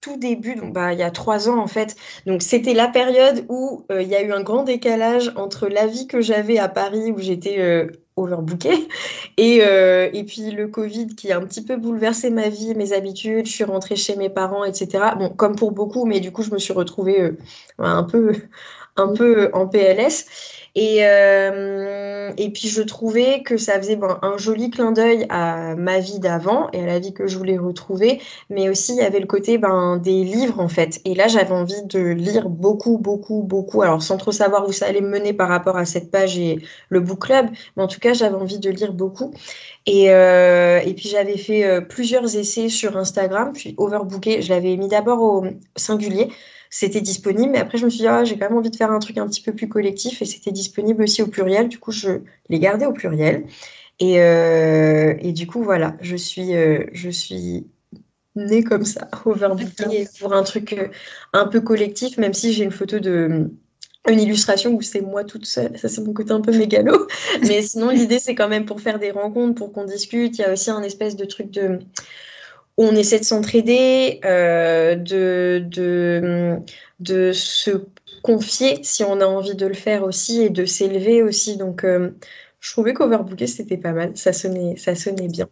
tout 0.02 0.18
début, 0.18 0.56
donc 0.56 0.74
bah, 0.74 0.94
il 0.94 1.00
y 1.00 1.04
a 1.04 1.12
trois 1.12 1.50
ans 1.50 1.60
en 1.60 1.68
fait, 1.68 1.96
donc 2.26 2.42
c'était 2.42 2.74
la 2.74 2.88
période 2.88 3.46
où 3.50 3.86
euh, 3.92 4.02
il 4.02 4.08
y 4.08 4.16
a 4.16 4.22
eu 4.24 4.32
un 4.32 4.42
grand 4.42 4.64
décalage 4.64 5.32
entre 5.36 5.68
la 5.68 5.86
vie 5.88 6.08
que 6.08 6.22
j'avais 6.22 6.60
à 6.60 6.70
Paris 6.70 7.12
où 7.12 7.20
j'étais 7.20 7.88
overbookée 8.16 8.88
et, 9.38 9.58
et 9.58 10.24
puis 10.24 10.52
le 10.52 10.68
Covid 10.68 11.08
qui 11.16 11.32
a 11.32 11.38
un 11.38 11.42
petit 11.46 11.64
peu 11.64 11.78
bouleversé 11.78 12.30
ma 12.30 12.50
vie, 12.50 12.74
mes 12.76 12.94
habitudes, 12.94 13.48
je 13.48 13.52
suis 13.52 13.64
rentrée 13.64 13.96
chez 13.96 14.16
mes 14.16 14.30
parents, 14.30 14.64
etc. 14.64 15.16
Bon, 15.16 15.30
comme 15.30 15.56
pour 15.56 15.72
beaucoup, 15.72 16.06
mais 16.06 16.20
du 16.20 16.32
coup 16.32 16.44
je 16.44 16.52
me 16.52 16.60
suis 16.60 16.74
retrouvée 16.74 17.32
un 17.80 18.04
peu 18.04 18.34
un 18.98 19.14
peu 19.14 19.50
en 19.54 19.68
PLS. 19.68 20.26
Et, 20.80 21.00
euh, 21.02 22.32
et 22.38 22.52
puis 22.52 22.68
je 22.68 22.84
trouvais 22.84 23.42
que 23.42 23.58
ça 23.58 23.78
faisait 23.80 23.98
un 24.22 24.38
joli 24.38 24.70
clin 24.70 24.92
d'œil 24.92 25.26
à 25.28 25.74
ma 25.74 25.98
vie 25.98 26.20
d'avant 26.20 26.70
et 26.72 26.84
à 26.84 26.86
la 26.86 27.00
vie 27.00 27.14
que 27.14 27.26
je 27.26 27.36
voulais 27.36 27.58
retrouver, 27.58 28.22
mais 28.52 28.70
aussi 28.70 28.94
il 28.94 29.00
y 29.00 29.02
avait 29.02 29.20
le 29.20 29.26
côté 29.26 29.58
ben, 29.58 29.98
des 29.98 30.24
livres 30.24 30.60
en 30.60 30.68
fait. 30.68 31.02
Et 31.04 31.16
là 31.16 31.28
j'avais 31.28 31.52
envie 31.52 31.82
de 31.86 32.00
lire 32.00 32.48
beaucoup, 32.50 33.00
beaucoup, 33.00 33.42
beaucoup. 33.42 33.82
Alors 33.82 34.04
sans 34.04 34.18
trop 34.18 34.32
savoir 34.32 34.68
où 34.68 34.72
ça 34.72 34.86
allait 34.86 35.02
me 35.02 35.10
mener 35.10 35.34
par 35.34 35.50
rapport 35.50 35.78
à 35.78 35.86
cette 35.86 36.12
page 36.12 36.38
et 36.38 36.60
le 36.90 37.00
book 37.00 37.24
club, 37.24 37.48
mais 37.76 37.82
en 37.82 37.88
tout 37.88 38.00
cas 38.00 38.14
j'avais 38.14 38.36
envie 38.36 38.60
de 38.60 38.70
lire 38.70 38.94
beaucoup. 38.94 39.34
Et, 39.88 40.12
euh, 40.12 40.80
et 40.86 40.94
puis 40.94 41.10
j'avais 41.10 41.38
fait 41.38 41.66
euh, 41.66 41.82
plusieurs 41.82 42.36
essais 42.36 42.70
sur 42.70 42.98
Instagram, 42.98 43.52
puis 43.52 43.74
overbooké. 43.78 44.44
Je 44.44 44.50
l'avais 44.50 44.78
mis 44.78 44.90
d'abord 44.90 45.24
au 45.24 45.46
singulier 45.76 46.30
c'était 46.70 47.02
disponible. 47.02 47.52
Mais 47.52 47.60
après, 47.60 47.78
je 47.78 47.86
me 47.86 47.90
suis 47.90 48.00
dit, 48.00 48.08
ah, 48.08 48.24
j'ai 48.24 48.38
quand 48.38 48.50
même 48.50 48.58
envie 48.58 48.70
de 48.70 48.76
faire 48.76 48.92
un 48.92 49.00
truc 49.00 49.18
un 49.18 49.28
petit 49.28 49.42
peu 49.42 49.54
plus 49.54 49.70
collectif 49.70 50.22
et 50.22 50.26
c'était 50.26 50.52
disponible 50.52 51.04
aussi 51.04 51.22
au 51.22 51.28
pluriel. 51.28 51.68
Du 51.68 51.80
coup, 51.80 51.92
je 51.92 52.20
l'ai 52.50 52.60
gardé 52.60 52.86
au 52.86 52.94
pluriel. 52.94 53.46
Et, 54.00 54.22
euh, 54.22 55.16
et, 55.20 55.32
du 55.32 55.48
coup, 55.48 55.64
voilà, 55.64 55.98
je 56.02 56.16
suis, 56.16 56.56
euh, 56.56 56.86
je 56.94 57.10
suis 57.10 57.68
née 58.36 58.64
comme 58.64 58.86
ça, 58.86 59.10
overbooké 59.26 60.08
pour 60.20 60.34
un 60.34 60.44
truc 60.44 60.74
euh, 60.74 60.90
un 61.34 61.48
peu 61.48 61.62
collectif, 61.62 62.18
même 62.18 62.34
si 62.34 62.54
j'ai 62.54 62.64
une 62.64 62.72
photo 62.72 63.00
de 63.00 63.50
une 64.10 64.22
illustration 64.22 64.74
où 64.74 64.82
c'est 64.82 65.02
moi 65.02 65.24
toute 65.24 65.46
seule. 65.46 65.78
Ça, 65.78 65.90
c'est 65.90 66.02
mon 66.02 66.14
côté 66.14 66.32
un 66.32 66.42
peu 66.42 66.56
mégalo. 66.58 67.08
Mais 67.42 67.62
sinon, 67.62 67.90
l'idée, 67.90 68.20
c'est 68.20 68.36
quand 68.36 68.48
même 68.48 68.66
pour 68.66 68.80
faire 68.80 69.00
des 69.00 69.12
rencontres, 69.12 69.56
pour 69.56 69.74
qu'on 69.74 69.84
discute. 69.84 70.38
Il 70.38 70.42
y 70.42 70.46
a 70.46 70.54
aussi 70.54 70.70
un 70.70 70.82
espèce 70.82 71.16
de 71.18 71.26
truc 71.26 71.52
de 71.52 71.80
on 72.78 72.96
essaie 72.96 73.20
de 73.20 73.26
s'entraider, 73.26 74.20
euh, 74.24 74.96
de, 74.96 75.64
de, 75.66 76.58
de, 77.00 77.32
se 77.34 77.86
confier 78.22 78.80
si 78.84 79.04
on 79.04 79.20
a 79.20 79.26
envie 79.26 79.56
de 79.56 79.66
le 79.66 79.74
faire 79.74 80.04
aussi 80.04 80.44
et 80.44 80.50
de 80.50 80.66
s'élever 80.66 81.24
aussi. 81.24 81.58
Donc, 81.58 81.84
euh, 81.84 82.12
je 82.60 82.72
trouvais 82.72 82.94
qu'Overbooker, 82.94 83.48
c'était 83.48 83.78
pas 83.78 83.94
mal. 83.94 84.16
Ça 84.16 84.32
sonnait, 84.32 84.78
ça 84.78 84.96
sonnait 84.96 85.28
bien. 85.28 85.50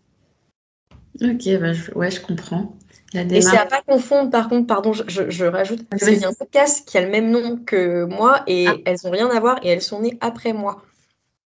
Ok, 1.21 1.59
bah, 1.59 1.73
je, 1.73 1.91
ouais, 1.93 2.11
je 2.11 2.21
comprends. 2.21 2.75
Et 3.13 3.41
c'est 3.41 3.57
à 3.57 3.65
pas 3.65 3.81
confondre, 3.81 4.29
par 4.29 4.49
contre, 4.49 4.67
pardon, 4.67 4.91
je, 4.91 5.29
je, 5.29 5.45
rajoute, 5.45 5.81
il 6.01 6.19
y 6.19 6.25
a 6.25 6.27
un 6.27 6.33
podcast 6.33 6.85
qui 6.85 6.97
a 6.97 7.01
le 7.01 7.09
même 7.09 7.31
nom 7.31 7.57
que 7.57 8.03
moi 8.03 8.43
et 8.45 8.67
ah. 8.67 8.75
elles 8.85 8.97
n'ont 9.05 9.11
rien 9.11 9.29
à 9.29 9.39
voir 9.39 9.59
et 9.63 9.69
elles 9.69 9.81
sont 9.81 10.01
nées 10.01 10.17
après 10.19 10.51
moi. 10.51 10.83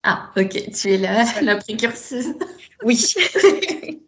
Ah, 0.03 0.29
ok, 0.37 0.71
tu 0.71 0.93
es 0.93 0.97
la, 0.97 1.23
la 1.41 1.55
précurseuse. 1.55 2.35
Oui. 2.83 3.03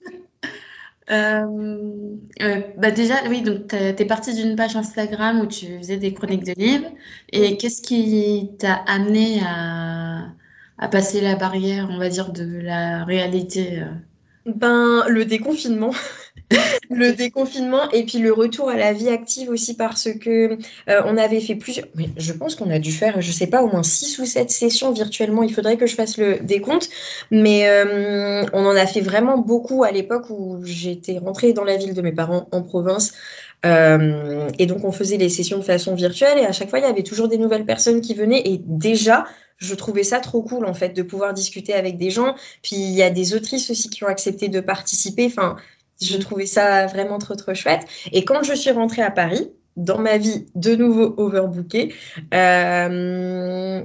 Euh, 1.09 2.17
euh, 2.41 2.61
bah 2.77 2.91
déjà, 2.91 3.15
oui, 3.29 3.41
donc 3.41 3.67
tu 3.67 3.75
es 3.75 4.05
partie 4.05 4.33
d'une 4.35 4.55
page 4.55 4.75
Instagram 4.75 5.39
où 5.39 5.47
tu 5.47 5.77
faisais 5.77 5.97
des 5.97 6.13
chroniques 6.13 6.43
de 6.43 6.53
livres. 6.57 6.89
Et 7.31 7.57
qu'est-ce 7.57 7.81
qui 7.81 8.51
t'a 8.59 8.73
amené 8.73 9.39
à, 9.45 10.27
à, 10.77 10.87
passer 10.89 11.21
la 11.21 11.35
barrière, 11.35 11.87
on 11.89 11.97
va 11.97 12.09
dire, 12.09 12.31
de 12.31 12.43
la 12.61 13.05
réalité 13.05 13.79
euh? 13.81 13.85
Ben, 14.45 15.05
le 15.07 15.25
déconfinement. 15.25 15.91
Le 16.89 17.11
déconfinement 17.11 17.89
et 17.91 18.03
puis 18.03 18.19
le 18.19 18.31
retour 18.31 18.69
à 18.69 18.75
la 18.75 18.93
vie 18.93 19.09
active 19.09 19.49
aussi 19.49 19.75
parce 19.75 20.09
que 20.13 20.57
euh, 20.89 21.01
on 21.05 21.17
avait 21.17 21.41
fait 21.41 21.55
plusieurs 21.55 21.87
mais 21.95 22.09
je 22.15 22.31
pense 22.31 22.55
qu'on 22.55 22.69
a 22.69 22.79
dû 22.79 22.91
faire 22.91 23.21
je 23.21 23.31
sais 23.31 23.47
pas 23.47 23.61
au 23.61 23.67
moins 23.67 23.83
six 23.83 24.19
ou 24.19 24.25
sept 24.25 24.51
sessions 24.51 24.91
virtuellement. 24.91 25.43
Il 25.43 25.53
faudrait 25.53 25.77
que 25.77 25.85
je 25.85 25.95
fasse 25.95 26.17
le 26.17 26.39
décompte. 26.39 26.89
Mais 27.31 27.67
euh, 27.67 28.45
on 28.53 28.65
en 28.65 28.75
a 28.75 28.85
fait 28.85 29.01
vraiment 29.01 29.37
beaucoup 29.37 29.83
à 29.83 29.91
l'époque 29.91 30.29
où 30.29 30.59
j'étais 30.63 31.17
rentrée 31.17 31.53
dans 31.53 31.63
la 31.63 31.77
ville 31.77 31.93
de 31.93 32.01
mes 32.01 32.11
parents 32.11 32.47
en 32.51 32.61
province. 32.61 33.13
Euh, 33.65 34.49
et 34.59 34.67
donc 34.67 34.85
on 34.85 34.91
faisait 34.91 35.17
les 35.17 35.29
sessions 35.29 35.57
de 35.57 35.63
façon 35.63 35.95
virtuelle. 35.95 36.37
Et 36.37 36.45
à 36.45 36.51
chaque 36.51 36.69
fois 36.69 36.79
il 36.79 36.83
y 36.83 36.85
avait 36.85 37.03
toujours 37.03 37.27
des 37.27 37.37
nouvelles 37.37 37.65
personnes 37.65 38.01
qui 38.01 38.13
venaient. 38.13 38.41
Et 38.45 38.61
déjà 38.65 39.25
je 39.57 39.73
trouvais 39.73 40.03
ça 40.03 40.19
trop 40.19 40.43
cool 40.43 40.65
en 40.65 40.73
fait 40.73 40.89
de 40.89 41.01
pouvoir 41.01 41.33
discuter 41.33 41.73
avec 41.73 41.97
des 41.97 42.11
gens. 42.11 42.35
Puis 42.61 42.75
il 42.75 42.93
y 42.93 43.01
a 43.03 43.09
des 43.09 43.33
autrices 43.33 43.69
aussi 43.71 43.89
qui 43.89 44.03
ont 44.03 44.07
accepté 44.07 44.49
de 44.49 44.59
participer. 44.59 45.25
Enfin, 45.25 45.57
je 46.01 46.17
trouvais 46.17 46.45
ça 46.45 46.85
vraiment 46.87 47.17
trop 47.19 47.35
trop 47.35 47.53
chouette. 47.53 47.81
Et 48.11 48.25
quand 48.25 48.43
je 48.43 48.53
suis 48.53 48.71
rentrée 48.71 49.01
à 49.01 49.11
Paris, 49.11 49.51
dans 49.75 49.99
ma 49.99 50.17
vie 50.17 50.47
de 50.55 50.75
nouveau 50.75 51.13
overbookée, 51.17 51.93
euh, 52.33 53.83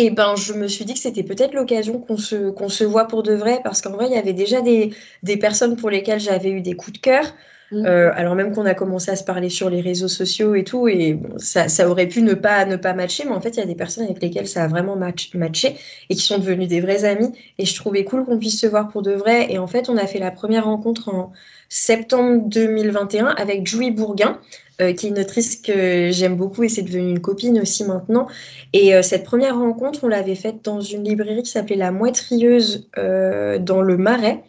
eh 0.00 0.10
ben, 0.10 0.36
je 0.36 0.52
me 0.52 0.68
suis 0.68 0.84
dit 0.84 0.94
que 0.94 1.00
c'était 1.00 1.24
peut-être 1.24 1.54
l'occasion 1.54 1.98
qu'on 1.98 2.16
se, 2.16 2.50
qu'on 2.50 2.68
se 2.68 2.84
voit 2.84 3.06
pour 3.06 3.24
de 3.24 3.32
vrai, 3.32 3.60
parce 3.64 3.80
qu'en 3.80 3.90
vrai, 3.90 4.06
il 4.06 4.12
y 4.12 4.16
avait 4.16 4.32
déjà 4.32 4.60
des, 4.60 4.94
des 5.24 5.36
personnes 5.36 5.76
pour 5.76 5.90
lesquelles 5.90 6.20
j'avais 6.20 6.50
eu 6.50 6.60
des 6.60 6.74
coups 6.74 6.92
de 6.94 6.98
cœur. 6.98 7.24
Mm. 7.70 7.84
Euh, 7.84 8.10
alors 8.14 8.34
même 8.34 8.54
qu'on 8.54 8.64
a 8.64 8.74
commencé 8.74 9.10
à 9.10 9.16
se 9.16 9.24
parler 9.24 9.50
sur 9.50 9.68
les 9.68 9.80
réseaux 9.80 10.08
sociaux 10.08 10.54
et 10.54 10.64
tout, 10.64 10.88
et 10.88 11.20
ça, 11.36 11.88
aurait 11.88 12.06
pu 12.06 12.22
ne 12.22 12.34
pas, 12.34 12.64
ne 12.64 12.76
pas 12.76 12.94
matcher, 12.94 13.24
mais 13.24 13.32
en 13.32 13.40
fait, 13.40 13.50
il 13.50 13.58
y 13.58 13.62
a 13.62 13.66
des 13.66 13.74
personnes 13.74 14.04
avec 14.04 14.22
lesquelles 14.22 14.48
ça 14.48 14.64
a 14.64 14.68
vraiment 14.68 14.96
match, 14.96 15.34
matché 15.34 15.76
et 16.08 16.14
qui 16.14 16.22
sont 16.22 16.38
devenues 16.38 16.66
des 16.66 16.80
vrais 16.80 17.04
amis. 17.04 17.32
Et 17.58 17.66
je 17.66 17.74
trouvais 17.74 18.04
cool 18.04 18.24
qu'on 18.24 18.38
puisse 18.38 18.60
se 18.60 18.66
voir 18.66 18.88
pour 18.88 19.02
de 19.02 19.12
vrai. 19.12 19.52
Et 19.52 19.58
en 19.58 19.66
fait, 19.66 19.88
on 19.90 19.96
a 19.96 20.06
fait 20.06 20.18
la 20.18 20.30
première 20.30 20.64
rencontre 20.64 21.10
en 21.10 21.32
septembre 21.68 22.42
2021 22.46 23.26
avec 23.26 23.66
Julie 23.66 23.90
Bourguin, 23.90 24.38
euh, 24.80 24.94
qui 24.94 25.06
est 25.06 25.10
une 25.10 25.18
autrice 25.18 25.56
que 25.56 26.10
j'aime 26.10 26.36
beaucoup 26.36 26.62
et 26.62 26.70
c'est 26.70 26.82
devenu 26.82 27.10
une 27.10 27.20
copine 27.20 27.60
aussi 27.60 27.84
maintenant. 27.84 28.28
Et 28.72 28.94
euh, 28.94 29.02
cette 29.02 29.24
première 29.24 29.58
rencontre, 29.58 30.00
on 30.04 30.08
l'avait 30.08 30.34
faite 30.34 30.64
dans 30.64 30.80
une 30.80 31.04
librairie 31.04 31.42
qui 31.42 31.50
s'appelait 31.50 31.76
La 31.76 31.90
Moitrieuse 31.90 32.88
dans 32.96 33.82
le 33.82 33.96
Marais. 33.98 34.42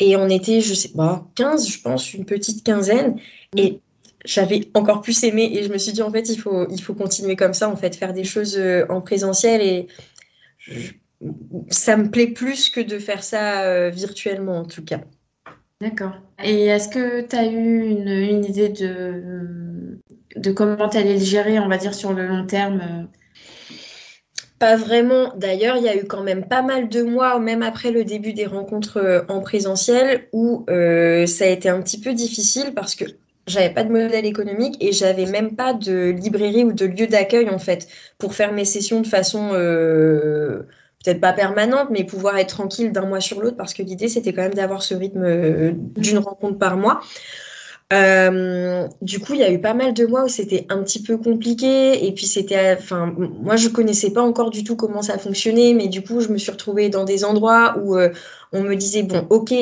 Et 0.00 0.16
on 0.16 0.28
était, 0.28 0.60
je 0.60 0.74
sais 0.74 0.90
pas, 0.90 1.26
15, 1.36 1.68
je 1.68 1.80
pense, 1.80 2.14
une 2.14 2.24
petite 2.24 2.64
quinzaine. 2.64 3.18
Et 3.56 3.80
j'avais 4.24 4.68
encore 4.74 5.02
plus 5.02 5.22
aimé 5.24 5.50
et 5.52 5.62
je 5.62 5.72
me 5.72 5.78
suis 5.78 5.92
dit 5.92 6.02
en 6.02 6.10
fait 6.10 6.28
il 6.30 6.40
faut 6.40 6.66
il 6.70 6.80
faut 6.80 6.94
continuer 6.94 7.36
comme 7.36 7.52
ça 7.52 7.68
en 7.68 7.76
fait 7.76 7.94
faire 7.94 8.14
des 8.14 8.24
choses 8.24 8.56
euh, 8.56 8.86
en 8.88 9.02
présentiel 9.02 9.60
et 9.60 9.86
ça 11.68 11.96
me 11.96 12.10
plaît 12.10 12.28
plus 12.28 12.70
que 12.70 12.80
de 12.80 12.98
faire 12.98 13.22
ça 13.22 13.62
euh, 13.62 13.90
virtuellement 13.90 14.58
en 14.60 14.64
tout 14.64 14.84
cas. 14.84 15.00
D'accord. 15.80 16.14
Et 16.42 16.66
est-ce 16.66 16.88
que 16.88 17.20
tu 17.22 17.36
as 17.36 17.46
eu 17.46 17.82
une, 17.82 18.08
une, 18.08 18.44
idée 18.44 18.70
de, 18.70 19.98
de 20.36 20.50
comment 20.52 20.88
tu 20.88 20.96
allais 20.96 21.18
le 21.18 21.24
gérer, 21.24 21.58
on 21.58 21.68
va 21.68 21.76
dire, 21.76 21.94
sur 21.94 22.12
le 22.12 22.26
long 22.26 22.46
terme 22.46 22.80
euh, 22.80 23.18
pas 24.58 24.76
vraiment. 24.76 25.32
D'ailleurs, 25.36 25.76
il 25.76 25.84
y 25.84 25.88
a 25.88 25.96
eu 25.96 26.04
quand 26.04 26.22
même 26.22 26.46
pas 26.46 26.62
mal 26.62 26.88
de 26.88 27.02
mois, 27.02 27.38
même 27.38 27.62
après 27.62 27.90
le 27.90 28.04
début 28.04 28.32
des 28.32 28.46
rencontres 28.46 28.98
euh, 28.98 29.22
en 29.28 29.40
présentiel, 29.40 30.28
où 30.32 30.64
euh, 30.70 31.26
ça 31.26 31.44
a 31.44 31.48
été 31.48 31.68
un 31.68 31.80
petit 31.82 32.00
peu 32.00 32.14
difficile 32.14 32.72
parce 32.74 32.94
que 32.94 33.04
j'avais 33.46 33.70
pas 33.70 33.84
de 33.84 33.90
modèle 33.90 34.24
économique 34.24 34.76
et 34.80 34.92
j'avais 34.92 35.26
même 35.26 35.54
pas 35.54 35.74
de 35.74 36.10
librairie 36.10 36.64
ou 36.64 36.72
de 36.72 36.86
lieu 36.86 37.06
d'accueil 37.06 37.50
en 37.50 37.58
fait 37.58 37.88
pour 38.16 38.34
faire 38.34 38.52
mes 38.52 38.64
sessions 38.64 39.02
de 39.02 39.06
façon 39.06 39.50
euh, 39.52 40.62
peut-être 41.04 41.20
pas 41.20 41.34
permanente, 41.34 41.88
mais 41.90 42.04
pouvoir 42.04 42.38
être 42.38 42.54
tranquille 42.54 42.90
d'un 42.90 43.04
mois 43.04 43.20
sur 43.20 43.42
l'autre 43.42 43.58
parce 43.58 43.74
que 43.74 43.82
l'idée 43.82 44.08
c'était 44.08 44.32
quand 44.32 44.42
même 44.42 44.54
d'avoir 44.54 44.82
ce 44.82 44.94
rythme 44.94 45.72
d'une 45.96 46.18
rencontre 46.18 46.58
par 46.58 46.78
mois. 46.78 47.02
Euh, 47.92 48.88
du 49.02 49.20
coup, 49.20 49.34
il 49.34 49.40
y 49.40 49.44
a 49.44 49.52
eu 49.52 49.60
pas 49.60 49.74
mal 49.74 49.92
de 49.92 50.06
mois 50.06 50.24
où 50.24 50.28
c'était 50.28 50.66
un 50.68 50.82
petit 50.82 51.02
peu 51.02 51.18
compliqué. 51.18 52.06
Et 52.06 52.12
puis, 52.12 52.26
c'était. 52.26 52.76
Enfin, 52.78 53.14
moi, 53.16 53.56
je 53.56 53.68
connaissais 53.68 54.10
pas 54.10 54.22
encore 54.22 54.50
du 54.50 54.64
tout 54.64 54.76
comment 54.76 55.02
ça 55.02 55.18
fonctionnait. 55.18 55.74
Mais 55.74 55.88
du 55.88 56.02
coup, 56.02 56.20
je 56.20 56.28
me 56.28 56.38
suis 56.38 56.50
retrouvée 56.50 56.88
dans 56.88 57.04
des 57.04 57.24
endroits 57.24 57.76
où 57.78 57.96
euh, 57.96 58.10
on 58.52 58.62
me 58.62 58.74
disait 58.74 59.02
bon, 59.02 59.26
OK, 59.30 59.52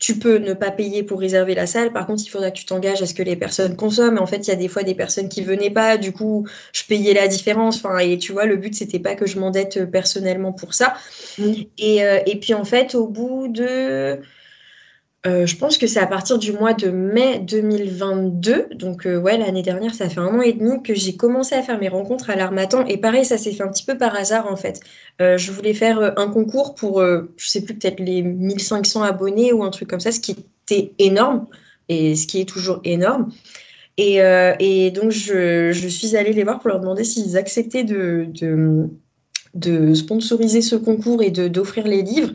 tu 0.00 0.18
peux 0.18 0.38
ne 0.38 0.54
pas 0.54 0.70
payer 0.70 1.02
pour 1.02 1.20
réserver 1.20 1.54
la 1.54 1.66
salle. 1.66 1.92
Par 1.92 2.06
contre, 2.06 2.22
il 2.24 2.28
faudra 2.28 2.50
que 2.50 2.58
tu 2.58 2.64
t'engages 2.64 3.02
à 3.02 3.06
ce 3.06 3.14
que 3.14 3.22
les 3.22 3.36
personnes 3.36 3.76
consomment. 3.76 4.18
En 4.18 4.26
fait, 4.26 4.46
il 4.46 4.48
y 4.48 4.52
a 4.52 4.56
des 4.56 4.68
fois 4.68 4.82
des 4.82 4.94
personnes 4.94 5.28
qui 5.28 5.42
venaient 5.42 5.70
pas. 5.70 5.96
Du 5.96 6.12
coup, 6.12 6.46
je 6.72 6.82
payais 6.84 7.14
la 7.14 7.28
différence. 7.28 7.76
Enfin, 7.76 7.98
et 7.98 8.18
tu 8.18 8.32
vois, 8.32 8.46
le 8.46 8.56
but, 8.56 8.74
c'était 8.74 8.98
pas 8.98 9.14
que 9.14 9.26
je 9.26 9.38
m'endette 9.38 9.84
personnellement 9.90 10.52
pour 10.52 10.74
ça. 10.74 10.94
Mmh. 11.38 11.52
Et, 11.78 12.04
euh, 12.04 12.18
et 12.26 12.40
puis, 12.40 12.54
en 12.54 12.64
fait, 12.64 12.94
au 12.94 13.06
bout 13.06 13.46
de 13.48 14.20
euh, 15.28 15.46
je 15.46 15.56
pense 15.56 15.76
que 15.76 15.86
c'est 15.86 16.00
à 16.00 16.06
partir 16.06 16.38
du 16.38 16.52
mois 16.52 16.72
de 16.72 16.88
mai 16.88 17.38
2022, 17.40 18.68
donc 18.74 19.06
euh, 19.06 19.18
ouais, 19.18 19.36
l'année 19.36 19.62
dernière, 19.62 19.94
ça 19.94 20.08
fait 20.08 20.20
un 20.20 20.38
an 20.38 20.40
et 20.40 20.54
demi 20.54 20.82
que 20.82 20.94
j'ai 20.94 21.16
commencé 21.16 21.54
à 21.54 21.62
faire 21.62 21.78
mes 21.78 21.88
rencontres 21.88 22.30
à 22.30 22.36
l'Armatan. 22.36 22.86
Et 22.86 22.96
pareil, 22.96 23.26
ça 23.26 23.36
s'est 23.36 23.52
fait 23.52 23.62
un 23.62 23.68
petit 23.68 23.84
peu 23.84 23.98
par 23.98 24.14
hasard 24.14 24.50
en 24.50 24.56
fait. 24.56 24.80
Euh, 25.20 25.36
je 25.36 25.52
voulais 25.52 25.74
faire 25.74 26.18
un 26.18 26.28
concours 26.28 26.74
pour, 26.74 27.02
je 27.02 27.26
sais 27.48 27.60
plus, 27.60 27.74
peut-être 27.74 28.00
les 28.00 28.22
1500 28.22 29.02
abonnés 29.02 29.52
ou 29.52 29.64
un 29.64 29.70
truc 29.70 29.88
comme 29.88 30.00
ça, 30.00 30.12
ce 30.12 30.20
qui 30.20 30.32
était 30.32 30.92
énorme 30.98 31.46
et 31.90 32.16
ce 32.16 32.26
qui 32.26 32.40
est 32.40 32.48
toujours 32.48 32.80
énorme. 32.84 33.30
Et, 33.98 34.90
donc, 34.92 35.10
je, 35.10 35.88
suis 35.88 36.16
allée 36.16 36.32
les 36.32 36.44
voir 36.44 36.60
pour 36.60 36.70
leur 36.70 36.80
demander 36.80 37.04
s'ils 37.04 37.36
acceptaient 37.36 37.84
de 37.84 38.88
sponsoriser 39.94 40.62
ce 40.62 40.76
concours 40.76 41.22
et 41.22 41.30
d'offrir 41.30 41.86
les 41.86 42.02
livres. 42.02 42.32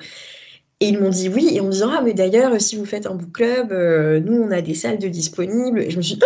Et 0.84 0.88
ils 0.88 1.00
m'ont 1.00 1.08
dit 1.08 1.30
oui, 1.30 1.52
et 1.54 1.62
en 1.62 1.68
me 1.68 1.72
disant 1.72 1.92
Ah, 1.98 2.02
mais 2.02 2.14
d'ailleurs, 2.14 2.60
si 2.60 2.76
vous 2.76 2.84
faites 2.84 3.08
un 3.08 3.16
book 3.16 3.32
club, 3.32 3.72
euh, 3.72 4.20
nous, 4.20 4.34
on 4.34 4.52
a 4.52 4.60
des 4.60 4.74
salles 4.74 5.00
de 5.00 5.08
disponibles. 5.08 5.80
Et 5.80 5.90
je 5.90 5.96
me 5.96 6.02
suis 6.02 6.16
dit 6.16 6.22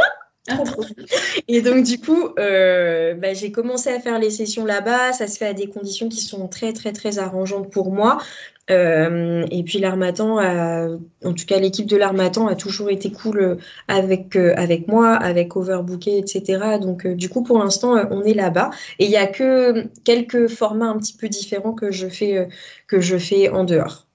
Ah, 0.50 0.58
trop, 0.66 0.82
et 1.48 1.62
donc, 1.62 1.84
du 1.84 2.00
coup, 2.00 2.30
euh, 2.40 3.14
bah, 3.14 3.36
j'ai 3.36 3.52
commencé 3.52 3.92
à 3.92 4.00
faire 4.00 4.18
les 4.18 4.32
sessions 4.32 4.66
là-bas. 4.66 5.14
Ça 5.14 5.28
se 5.28 5.38
fait 5.38 5.46
à 5.46 5.54
des 5.54 5.68
conditions 5.68 6.10
qui 6.10 6.22
sont 6.22 6.48
très, 6.48 6.74
très, 6.74 6.92
très 6.92 7.20
arrangeantes 7.20 7.72
pour 7.72 7.92
moi. 7.92 8.18
Euh, 8.72 9.46
et 9.52 9.62
puis 9.62 9.78
l'Armatan, 9.78 10.40
en 11.24 11.34
tout 11.34 11.46
cas 11.46 11.60
l'équipe 11.60 11.86
de 11.86 11.96
l'Armatan 11.96 12.48
a 12.48 12.56
toujours 12.56 12.90
été 12.90 13.12
cool 13.12 13.60
avec, 13.88 14.36
avec 14.36 14.88
moi, 14.90 15.14
avec 15.14 15.56
Overbooké, 15.56 16.18
etc. 16.18 16.78
Donc 16.82 17.08
du 17.08 17.30
coup 17.30 17.44
pour 17.44 17.60
l'instant 17.60 17.96
on 18.12 18.24
est 18.24 18.34
là-bas. 18.34 18.72
Et 19.00 19.06
il 19.06 19.10
n'y 19.10 19.16
a 19.16 19.28
que 19.28 19.88
quelques 20.04 20.48
formats 20.48 20.88
un 20.88 20.98
petit 20.98 21.14
peu 21.14 21.30
différents 21.30 21.74
que 21.74 21.92
je 21.92 22.10
fais, 22.10 22.50
que 22.88 23.00
je 23.00 23.18
fais 23.18 23.48
en 23.48 23.64
dehors. 23.64 24.07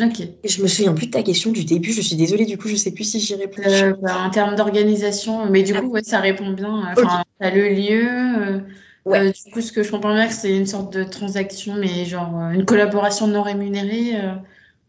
Ok. 0.00 0.22
Je 0.44 0.62
me 0.62 0.68
souviens 0.68 0.94
plus 0.94 1.06
de 1.06 1.10
ta 1.10 1.22
question 1.22 1.50
du 1.50 1.64
début, 1.64 1.92
je 1.92 2.00
suis 2.00 2.14
désolée, 2.14 2.44
du 2.44 2.56
coup, 2.56 2.68
je 2.68 2.76
sais 2.76 2.92
plus 2.92 3.04
si 3.04 3.18
j'y 3.18 3.34
réponds. 3.34 3.62
Euh, 3.66 3.94
bah, 4.00 4.18
en 4.26 4.30
termes 4.30 4.54
d'organisation, 4.54 5.50
mais 5.50 5.62
du 5.62 5.74
ah. 5.74 5.80
coup, 5.80 5.88
ouais, 5.88 6.04
ça 6.04 6.20
répond 6.20 6.52
bien. 6.52 6.92
Enfin, 6.92 7.24
le 7.40 7.68
lieu. 7.74 8.06
Euh, 8.06 8.60
ouais. 9.04 9.28
Euh, 9.28 9.32
du 9.32 9.52
coup, 9.52 9.60
ce 9.60 9.72
que 9.72 9.82
je 9.82 9.90
comprends 9.90 10.14
bien, 10.14 10.30
c'est 10.30 10.56
une 10.56 10.66
sorte 10.66 10.92
de 10.92 11.02
transaction, 11.02 11.74
mais 11.74 12.04
genre 12.04 12.32
une 12.52 12.64
collaboration 12.64 13.26
non 13.26 13.42
rémunérée 13.42 14.14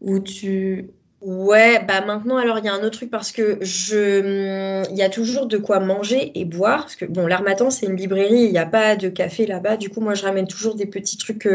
où 0.00 0.20
tu. 0.20 0.90
Ouais, 1.20 1.84
bah 1.86 2.00
maintenant, 2.00 2.38
alors 2.38 2.58
il 2.58 2.64
y 2.64 2.68
a 2.68 2.72
un 2.72 2.78
autre 2.78 2.96
truc 2.96 3.10
parce 3.10 3.30
que 3.30 3.58
je. 3.60 4.88
Il 4.90 4.96
y 4.96 5.02
a 5.02 5.10
toujours 5.10 5.46
de 5.46 5.58
quoi 5.58 5.78
manger 5.78 6.32
et 6.38 6.46
boire. 6.46 6.82
Parce 6.82 6.96
que, 6.96 7.04
bon, 7.04 7.26
l'Armatan, 7.26 7.70
c'est 7.70 7.86
une 7.86 7.96
librairie, 7.96 8.44
il 8.44 8.52
n'y 8.52 8.58
a 8.58 8.66
pas 8.66 8.96
de 8.96 9.08
café 9.10 9.46
là-bas. 9.46 9.76
Du 9.76 9.90
coup, 9.90 10.00
moi, 10.00 10.14
je 10.14 10.22
ramène 10.22 10.46
toujours 10.46 10.76
des 10.76 10.86
petits 10.86 11.18
trucs 11.18 11.46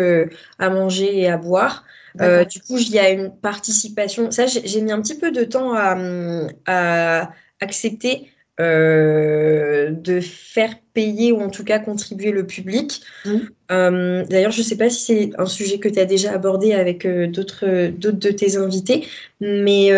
à 0.60 0.70
manger 0.70 1.20
et 1.20 1.30
à 1.30 1.38
boire. 1.38 1.84
Euh, 2.22 2.46
du 2.46 2.62
coup, 2.62 2.78
il 2.78 2.90
y 2.92 3.00
a 3.00 3.10
une 3.10 3.32
participation. 3.32 4.32
Ça, 4.32 4.46
j'ai 4.48 4.82
mis 4.82 4.92
un 4.92 5.02
petit 5.02 5.18
peu 5.18 5.32
de 5.32 5.44
temps 5.44 5.74
à, 5.76 7.30
accepter 7.62 8.30
euh, 8.60 9.92
de 9.92 10.20
faire 10.20 10.76
payer 10.94 11.32
ou 11.32 11.42
en 11.42 11.50
tout 11.50 11.64
cas 11.64 11.80
contribuer 11.80 12.32
le 12.32 12.48
public. 12.48 13.02
Mmh. 13.26 13.32
Euh, 13.72 14.26
d'ailleurs, 14.30 14.52
je 14.52 14.60
ne 14.60 14.64
sais 14.64 14.78
pas 14.78 14.90
si 14.90 15.00
c'est 15.06 15.32
un 15.38 15.46
sujet 15.46 15.80
que 15.80 15.90
tu 15.90 16.00
as 16.00 16.06
déjà 16.06 16.32
abordé 16.32 16.74
avec 16.74 17.06
d'autres 17.06 17.66
de 17.90 18.32
tes 18.32 18.56
invités, 18.56 19.08
mais 19.42 19.92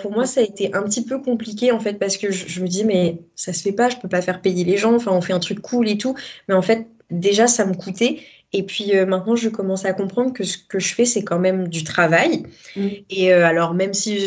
pour 0.00 0.12
moi, 0.12 0.26
ça 0.26 0.40
a 0.40 0.44
été 0.44 0.74
un 0.74 0.82
petit 0.82 1.04
peu 1.04 1.20
compliqué 1.20 1.72
en 1.72 1.80
fait 1.80 1.98
parce 1.98 2.16
que 2.16 2.30
je, 2.30 2.46
je 2.46 2.60
me 2.60 2.68
dis 2.68 2.84
mais 2.84 3.18
ça 3.36 3.52
se 3.52 3.62
fait 3.62 3.72
pas, 3.72 3.88
je 3.88 3.96
peux 3.96 4.08
pas 4.08 4.22
faire 4.22 4.40
payer 4.42 4.64
les 4.64 4.76
gens. 4.76 4.94
Enfin, 4.94 5.12
on 5.12 5.20
fait 5.20 5.32
un 5.32 5.40
truc 5.40 5.60
cool 5.60 5.88
et 5.88 5.96
tout, 5.96 6.14
mais 6.48 6.54
en 6.54 6.62
fait, 6.62 6.86
déjà, 7.10 7.46
ça 7.46 7.64
me 7.64 7.74
coûtait. 7.74 8.18
Et 8.52 8.62
puis 8.62 8.96
euh, 8.96 9.04
maintenant, 9.04 9.34
je 9.34 9.48
commence 9.48 9.84
à 9.84 9.92
comprendre 9.92 10.32
que 10.32 10.44
ce 10.44 10.56
que 10.56 10.78
je 10.78 10.94
fais, 10.94 11.04
c'est 11.04 11.24
quand 11.24 11.40
même 11.40 11.68
du 11.68 11.82
travail. 11.82 12.44
Mm. 12.76 12.88
Et 13.10 13.32
euh, 13.32 13.44
alors, 13.44 13.74
même 13.74 13.92
si 13.92 14.20
je 14.20 14.26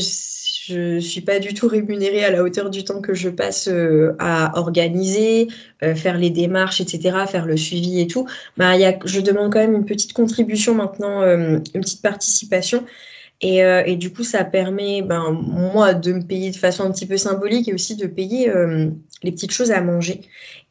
ne 0.75 0.99
suis 0.99 1.21
pas 1.21 1.39
du 1.39 1.53
tout 1.53 1.67
rémunérée 1.67 2.23
à 2.23 2.31
la 2.31 2.43
hauteur 2.43 2.69
du 2.69 2.83
temps 2.83 3.01
que 3.01 3.13
je 3.13 3.29
passe 3.29 3.67
euh, 3.67 4.15
à 4.19 4.57
organiser, 4.57 5.47
faire 5.95 6.17
les 6.17 6.31
démarches, 6.31 6.81
etc., 6.81 7.17
faire 7.27 7.45
le 7.45 7.55
suivi 7.55 8.01
et 8.01 8.07
tout, 8.07 8.27
bah, 8.57 8.75
y 8.75 8.85
a, 8.85 8.97
je 9.05 9.19
demande 9.19 9.53
quand 9.53 9.59
même 9.59 9.75
une 9.75 9.85
petite 9.85 10.13
contribution 10.13 10.73
maintenant, 10.73 11.21
une 11.23 11.61
petite 11.61 12.01
participation. 12.01 12.83
Et, 13.41 13.95
du 13.95 14.11
coup, 14.11 14.23
ça 14.23 14.43
permet, 14.43 15.03
ben, 15.03 15.31
moi, 15.31 15.93
de 15.93 16.13
me 16.13 16.23
payer 16.23 16.49
de 16.49 16.55
façon 16.55 16.83
un 16.83 16.91
petit 16.91 17.05
peu 17.05 17.17
symbolique 17.17 17.67
et 17.67 17.73
aussi 17.75 17.95
de 17.95 18.07
payer 18.07 18.51
les 19.21 19.31
petites 19.31 19.51
choses 19.51 19.69
à 19.69 19.81
manger. 19.81 20.21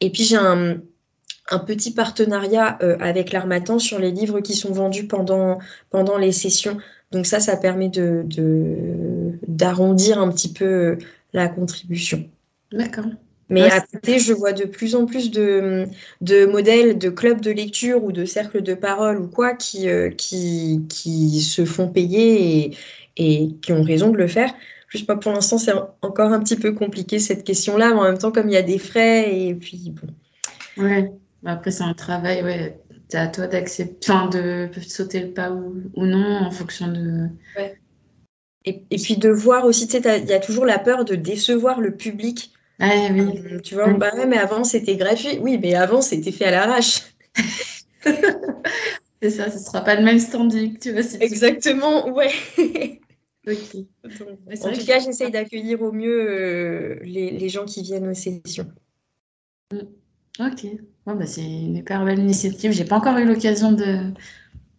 Et 0.01 0.09
puis, 0.09 0.23
j'ai 0.23 0.35
un 1.49 1.59
petit 1.59 1.91
partenariat 1.91 2.77
euh, 2.81 2.97
avec 2.99 3.31
l'Armatan 3.31 3.79
sur 3.79 3.99
les 3.99 4.11
livres 4.11 4.41
qui 4.41 4.53
sont 4.53 4.71
vendus 4.71 5.07
pendant, 5.07 5.59
pendant 5.89 6.17
les 6.17 6.31
sessions. 6.31 6.77
Donc 7.11 7.25
ça, 7.25 7.39
ça 7.39 7.55
permet 7.55 7.89
de, 7.89 8.25
d'arrondir 9.47 10.19
un 10.19 10.31
petit 10.31 10.51
peu 10.51 10.65
euh, 10.65 10.97
la 11.33 11.47
contribution. 11.47 12.29
D'accord. 12.71 13.05
Mais 13.49 13.71
à 13.71 13.79
côté, 13.79 14.19
je 14.19 14.33
vois 14.33 14.51
de 14.51 14.65
plus 14.65 14.93
en 14.95 15.05
plus 15.05 15.31
de, 15.31 15.85
de, 16.19 16.45
modèles 16.45 16.97
de 16.97 17.09
clubs 17.09 17.39
de 17.39 17.51
lecture 17.51 18.03
ou 18.03 18.11
de 18.11 18.25
cercles 18.25 18.61
de 18.61 18.73
parole 18.73 19.21
ou 19.21 19.27
quoi 19.27 19.53
qui, 19.53 19.87
euh, 19.87 20.09
qui, 20.09 20.85
qui 20.89 21.39
se 21.41 21.63
font 21.63 21.87
payer 21.87 22.65
et, 22.65 22.77
et, 23.15 23.55
qui 23.61 23.71
ont 23.71 23.83
raison 23.83 24.09
de 24.09 24.17
le 24.17 24.27
faire. 24.27 24.53
Juste 24.89 25.07
pas 25.07 25.15
pour 25.15 25.31
l'instant, 25.31 25.57
c'est 25.57 25.71
encore 26.01 26.33
un 26.33 26.39
petit 26.41 26.57
peu 26.57 26.73
compliqué 26.73 27.19
cette 27.19 27.45
question-là, 27.45 27.93
mais 27.93 27.99
en 27.99 28.03
même 28.03 28.17
temps, 28.17 28.31
comme 28.31 28.49
il 28.49 28.53
y 28.53 28.57
a 28.57 28.63
des 28.63 28.79
frais 28.79 29.33
et 29.33 29.55
puis 29.55 29.93
bon. 29.95 30.07
Ouais. 30.83 31.11
Après, 31.45 31.71
c'est 31.71 31.83
un 31.83 31.93
travail, 31.93 32.43
ouais. 32.43 32.79
C'est 33.09 33.17
à 33.17 33.27
toi 33.27 33.47
d'accepter, 33.47 34.11
enfin, 34.11 34.27
de 34.27 34.69
sauter 34.85 35.21
le 35.21 35.31
pas 35.31 35.51
ou, 35.51 35.81
non 35.95 36.39
en 36.45 36.51
fonction 36.51 36.87
de. 36.91 37.29
Ouais. 37.55 37.79
Et, 38.67 38.83
et, 38.91 38.97
puis 38.97 39.15
de 39.15 39.29
voir 39.29 39.63
aussi, 39.63 39.87
tu 39.87 40.01
sais, 40.01 40.21
il 40.21 40.27
y 40.27 40.33
a 40.33 40.39
toujours 40.39 40.65
la 40.65 40.77
peur 40.77 41.05
de 41.05 41.15
décevoir 41.15 41.79
le 41.79 41.95
public. 41.95 42.51
Ah, 42.79 42.89
oui. 43.11 43.21
Euh, 43.21 43.59
tu 43.61 43.75
vois, 43.75 43.87
bah 43.93 44.11
mais 44.27 44.37
avant 44.37 44.65
c'était 44.65 44.97
gratuit. 44.97 45.39
Oui, 45.39 45.57
mais 45.57 45.73
avant 45.73 46.01
c'était 46.01 46.33
fait 46.33 46.45
à 46.45 46.51
l'arrache. 46.51 47.01
c'est 48.03 49.29
ça, 49.29 49.49
ce 49.49 49.57
sera 49.57 49.81
pas 49.81 49.95
le 49.95 50.03
même 50.03 50.19
standing, 50.19 50.77
tu 50.77 50.91
vois. 50.91 51.01
Exactement, 51.21 52.09
ouais. 52.09 52.31
ok. 53.47 53.77
en 54.03 54.71
tout 54.73 54.85
cas, 54.85 54.99
j'essaye 54.99 55.31
d'accueillir 55.31 55.81
au 55.81 55.93
mieux 55.93 56.29
euh, 56.29 56.99
les, 57.03 57.31
les, 57.31 57.49
gens 57.49 57.65
qui 57.65 57.83
viennent 57.83 58.09
aux 58.09 58.13
sessions. 58.13 58.69
Mm. 59.71 59.77
Ok, 60.39 60.67
bah, 61.05 61.25
c'est 61.25 61.41
une 61.41 61.77
hyper 61.77 62.03
belle 62.03 62.19
initiative. 62.19 62.71
J'ai 62.71 62.85
pas 62.85 62.97
encore 62.97 63.17
eu 63.17 63.25
l'occasion 63.25 63.71
de, 63.71 64.11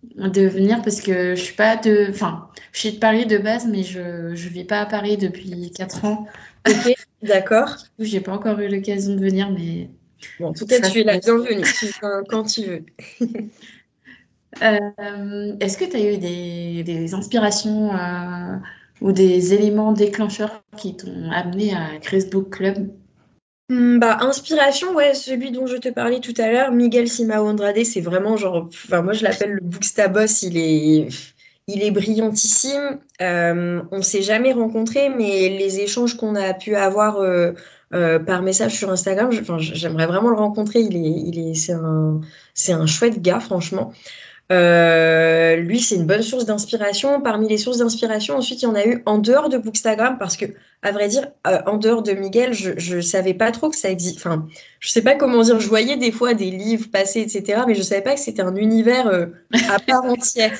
de 0.02 0.42
venir 0.42 0.82
parce 0.82 1.00
que 1.00 1.34
je 1.34 1.40
suis 1.40 1.54
pas 1.54 1.76
de. 1.76 2.06
Enfin, 2.10 2.48
je 2.72 2.80
suis 2.80 2.92
de 2.92 2.98
Paris 2.98 3.26
de 3.26 3.38
base, 3.38 3.66
mais 3.66 3.82
je 3.82 4.30
ne 4.30 4.34
vis 4.34 4.64
pas 4.64 4.80
à 4.80 4.86
Paris 4.86 5.16
depuis 5.16 5.70
4 5.72 6.04
ans. 6.04 6.26
Ok, 6.68 6.94
d'accord. 7.22 7.76
J'ai 7.98 8.20
pas 8.20 8.32
encore 8.32 8.58
eu 8.60 8.68
l'occasion 8.68 9.14
de 9.14 9.20
venir, 9.20 9.50
mais. 9.50 9.90
Bon, 10.40 10.48
en 10.48 10.52
tout 10.52 10.66
cas, 10.66 10.80
tu 10.80 11.00
es 11.00 11.04
la 11.04 11.18
bienvenue 11.18 11.64
quand 12.28 12.44
tu 12.44 12.62
veux. 12.62 12.86
Euh, 14.62 15.56
est-ce 15.60 15.78
que 15.78 15.84
tu 15.84 15.96
as 15.96 16.14
eu 16.14 16.18
des, 16.18 16.82
des 16.82 17.14
inspirations 17.14 17.94
euh, 17.94 18.56
ou 19.00 19.12
des 19.12 19.54
éléments 19.54 19.92
déclencheurs 19.92 20.62
qui 20.76 20.96
t'ont 20.96 21.30
amené 21.30 21.74
à 21.74 21.98
créer 22.00 22.20
ce 22.20 22.30
book 22.30 22.50
club? 22.50 22.90
Bah, 23.70 24.18
inspiration, 24.20 24.94
ouais, 24.94 25.14
celui 25.14 25.50
dont 25.50 25.66
je 25.66 25.76
te 25.76 25.88
parlais 25.88 26.20
tout 26.20 26.34
à 26.38 26.50
l'heure, 26.50 26.72
Miguel 26.72 27.08
Simao 27.08 27.46
Andrade, 27.46 27.84
c'est 27.84 28.00
vraiment 28.00 28.36
genre, 28.36 28.68
enfin, 28.68 29.02
moi 29.02 29.12
je 29.12 29.24
l'appelle 29.24 29.52
le 29.52 29.60
Booksta 29.60 30.08
Boss, 30.08 30.42
il 30.42 30.56
est, 30.56 31.08
il 31.66 31.82
est 31.82 31.90
brillantissime. 31.90 32.98
Euh, 33.20 33.82
on 33.92 34.00
s'est 34.02 34.22
jamais 34.22 34.52
rencontrés, 34.52 35.10
mais 35.10 35.50
les 35.50 35.80
échanges 35.80 36.16
qu'on 36.16 36.34
a 36.34 36.54
pu 36.54 36.76
avoir 36.76 37.18
euh, 37.18 37.52
euh, 37.94 38.18
par 38.18 38.40
message 38.40 38.74
sur 38.74 38.90
Instagram, 38.90 39.30
j'aimerais 39.58 40.06
vraiment 40.06 40.30
le 40.30 40.36
rencontrer. 40.36 40.80
Il 40.80 40.96
est, 40.96 41.20
il 41.26 41.50
est, 41.50 41.54
c'est 41.54 41.74
un, 41.74 42.22
c'est 42.54 42.72
un 42.72 42.86
chouette 42.86 43.20
gars, 43.20 43.40
franchement. 43.40 43.92
Euh, 44.50 45.56
lui, 45.56 45.78
c'est 45.80 45.96
une 45.96 46.06
bonne 46.06 46.22
source 46.22 46.46
d'inspiration. 46.46 47.20
Parmi 47.20 47.48
les 47.48 47.58
sources 47.58 47.78
d'inspiration, 47.78 48.36
ensuite, 48.36 48.62
il 48.62 48.64
y 48.64 48.68
en 48.68 48.74
a 48.74 48.86
eu 48.86 49.02
en 49.04 49.18
dehors 49.18 49.50
de 49.50 49.58
Bookstagram, 49.58 50.16
parce 50.18 50.36
que, 50.38 50.46
à 50.82 50.90
vrai 50.90 51.08
dire, 51.08 51.28
euh, 51.46 51.58
en 51.66 51.76
dehors 51.76 52.02
de 52.02 52.12
Miguel, 52.12 52.54
je 52.54 52.96
ne 52.96 53.00
savais 53.02 53.34
pas 53.34 53.52
trop 53.52 53.68
que 53.68 53.76
ça 53.76 53.90
existait. 53.90 54.20
Enfin, 54.20 54.46
je 54.80 54.88
sais 54.88 55.02
pas 55.02 55.16
comment 55.16 55.42
dire. 55.42 55.60
Je 55.60 55.68
voyais 55.68 55.96
des 55.96 56.12
fois 56.12 56.32
des 56.32 56.50
livres 56.50 56.90
passer, 56.90 57.20
etc., 57.20 57.62
mais 57.66 57.74
je 57.74 57.82
savais 57.82 58.02
pas 58.02 58.14
que 58.14 58.20
c'était 58.20 58.42
un 58.42 58.56
univers 58.56 59.06
euh, 59.08 59.26
à 59.68 59.78
part 59.86 60.04
entière. 60.04 60.58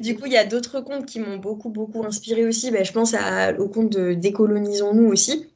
Du 0.00 0.16
coup, 0.16 0.24
il 0.26 0.32
y 0.32 0.38
a 0.38 0.44
d'autres 0.44 0.80
comptes 0.80 1.04
qui 1.04 1.20
m'ont 1.20 1.36
beaucoup, 1.36 1.68
beaucoup 1.68 2.04
inspiré 2.04 2.46
aussi. 2.46 2.70
Ben, 2.70 2.84
je 2.84 2.92
pense 2.92 3.12
à, 3.14 3.52
au 3.58 3.68
compte 3.68 3.90
de 3.90 4.14
Décolonisons-nous 4.14 5.06
aussi. 5.06 5.50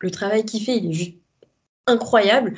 Le 0.00 0.10
travail 0.10 0.44
qu'il 0.44 0.62
fait, 0.64 0.76
il 0.76 0.90
est 0.90 0.92
juste 0.92 1.14
incroyable. 1.86 2.54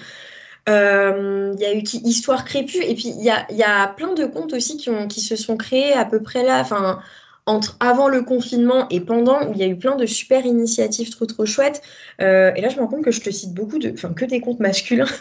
Euh, 0.68 1.54
il 1.54 1.60
y 1.60 1.64
a 1.64 1.74
eu 1.74 1.82
qui, 1.82 1.98
Histoire 1.98 2.44
Crépue, 2.44 2.82
et 2.82 2.94
puis 2.94 3.08
il 3.08 3.22
y 3.22 3.30
a, 3.30 3.46
y 3.52 3.62
a, 3.62 3.86
plein 3.86 4.14
de 4.14 4.24
comptes 4.24 4.52
aussi 4.52 4.76
qui, 4.76 4.90
ont, 4.90 5.06
qui 5.06 5.20
se 5.20 5.36
sont 5.36 5.56
créés 5.56 5.92
à 5.92 6.04
peu 6.04 6.20
près 6.20 6.42
là, 6.42 6.60
enfin, 6.60 7.00
entre 7.46 7.76
avant 7.78 8.08
le 8.08 8.22
confinement 8.22 8.88
et 8.90 9.00
pendant, 9.00 9.52
il 9.52 9.58
y 9.58 9.62
a 9.62 9.68
eu 9.68 9.76
plein 9.76 9.94
de 9.94 10.04
super 10.04 10.44
initiatives 10.44 11.10
trop 11.10 11.26
trop 11.26 11.46
chouettes. 11.46 11.80
Euh, 12.20 12.52
et 12.56 12.60
là, 12.60 12.68
je 12.68 12.76
me 12.76 12.80
rends 12.80 12.88
compte 12.88 13.04
que 13.04 13.12
je 13.12 13.20
te 13.20 13.30
cite 13.30 13.54
beaucoup 13.54 13.78
enfin, 13.92 14.12
que 14.12 14.24
des 14.24 14.40
comptes 14.40 14.60
masculins. 14.60 15.06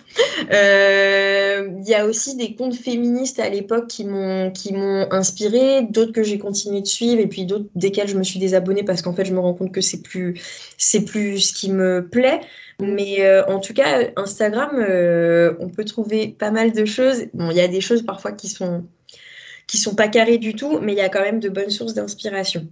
Euh, 0.52 1.70
il 1.80 1.88
y 1.88 1.96
a 1.96 2.06
aussi 2.06 2.36
des 2.36 2.56
comptes 2.56 2.76
féministes 2.76 3.40
à 3.40 3.48
l'époque 3.48 3.88
qui 3.88 4.04
m'ont 4.04 4.52
qui 4.52 4.74
m'ont 4.74 5.08
inspiré, 5.12 5.84
d'autres 5.84 6.12
que 6.12 6.24
j'ai 6.24 6.38
continué 6.38 6.82
de 6.82 6.88
suivre, 6.88 7.22
et 7.22 7.28
puis 7.28 7.46
d'autres 7.46 7.70
desquels 7.74 8.10
je 8.10 8.18
me 8.18 8.24
suis 8.24 8.38
désabonnée 8.38 8.84
parce 8.84 9.02
qu'en 9.02 9.14
fait, 9.14 9.24
je 9.24 9.34
me 9.34 9.40
rends 9.40 9.54
compte 9.54 9.72
que 9.72 9.82
c'est 9.82 10.02
plus 10.02 10.40
c'est 10.78 11.06
plus 11.06 11.40
ce 11.40 11.54
qui 11.54 11.72
me 11.72 12.06
plaît. 12.08 12.42
Mais 12.80 13.22
euh, 13.22 13.46
en 13.46 13.60
tout 13.60 13.74
cas, 13.74 14.10
Instagram, 14.18 14.72
on 15.60 15.70
peut 15.70 15.86
trouver 15.86 16.36
pas 16.38 16.52
mal 16.52 16.74
de 16.74 16.86
choses. 16.86 17.26
Bon, 17.34 17.50
il 17.50 17.58
y 17.58 17.62
a 17.62 17.70
des 17.70 17.82
choses 17.82 18.04
parfois 18.04 18.34
qui 18.34 18.50
sont 18.50 18.84
qui 19.68 19.78
sont 19.78 19.96
pas 19.96 20.08
carrées 20.08 20.38
du 20.38 20.56
tout, 20.56 20.80
mais 20.80 20.94
il 20.94 20.98
y 20.98 21.02
a 21.02 21.10
quand 21.10 21.22
même 21.22 21.40
de 21.40 21.50
bonnes 21.50 21.70
sources 21.70 21.94
d'inspiration. 21.94 22.68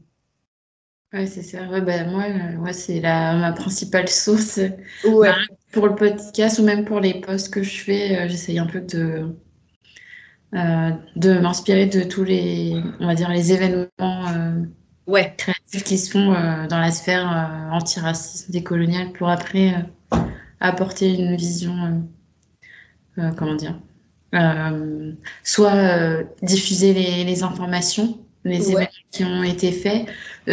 Ouais, 1.14 1.28
c'est 1.28 1.44
ça. 1.44 1.64
Ouais, 1.68 1.82
bah, 1.82 2.06
moi, 2.06 2.26
moi 2.58 2.70
euh, 2.70 2.74
c'est 2.74 3.02
ma 3.02 3.52
principale 3.54 4.08
source 4.08 4.60
bah, 5.04 5.36
pour 5.72 5.88
le 5.88 5.96
podcast 5.96 6.60
ou 6.60 6.64
même 6.64 6.86
pour 6.86 7.00
les 7.00 7.22
posts 7.22 7.54
que 7.54 7.62
je 7.62 7.84
fais. 7.84 8.28
J'essaye 8.30 8.60
un 8.60 8.66
peu 8.66 8.82
de, 8.82 9.36
de 10.54 11.40
m'inspirer 11.40 11.86
de 11.86 12.04
tous 12.04 12.24
les, 12.24 12.82
on 13.00 13.08
va 13.08 13.16
dire, 13.16 13.30
les 13.30 13.54
événements 13.54 14.66
ouais. 15.08 15.34
créatifs 15.38 15.84
qui 15.84 15.98
se 15.98 16.12
font 16.12 16.34
euh, 16.34 16.68
dans 16.68 16.80
la 16.80 16.92
sphère 16.92 17.32
euh, 17.32 17.72
antiraciste 17.72 18.52
décoloniale 18.52 19.12
pour 19.14 19.30
après 19.30 19.76
euh, 19.76 20.18
apporter 20.60 21.14
une 21.14 21.36
vision, 21.36 22.08
comment 23.36 23.56
dire, 23.56 23.80
soit 25.44 26.24
diffuser 26.42 26.94
les, 26.94 27.24
les 27.24 27.44
informations 27.44 28.20
les 28.46 28.72
événements 28.72 28.90
qui 29.12 29.24
ont 29.24 29.44
été 29.44 29.72
faits, 29.72 30.08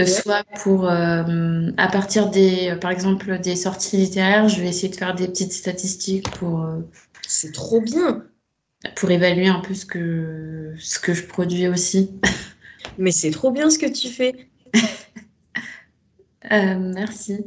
soit 0.06 0.44
pour, 0.62 0.88
à 0.88 1.88
partir 1.90 2.30
des, 2.30 2.76
par 2.80 2.90
exemple, 2.90 3.38
des 3.40 3.56
sorties 3.56 3.96
littéraires, 3.96 4.48
je 4.48 4.60
vais 4.60 4.68
essayer 4.68 4.88
de 4.88 4.96
faire 4.96 5.14
des 5.14 5.26
petites 5.26 5.52
statistiques 5.52 6.32
pour. 6.32 6.66
C'est 7.26 7.52
trop 7.52 7.80
bien. 7.80 8.24
Pour 8.96 9.10
évaluer 9.10 9.48
un 9.48 9.60
peu 9.60 9.74
ce 9.74 9.84
que, 9.84 10.74
ce 10.78 10.98
que 10.98 11.12
je 11.12 11.26
produis 11.26 11.68
aussi. 11.68 12.18
Mais 12.98 13.12
c'est 13.12 13.30
trop 13.30 13.50
bien 13.50 13.70
ce 13.70 13.78
que 13.78 13.86
tu 13.86 14.08
fais. 14.08 14.48
merci. 16.50 17.44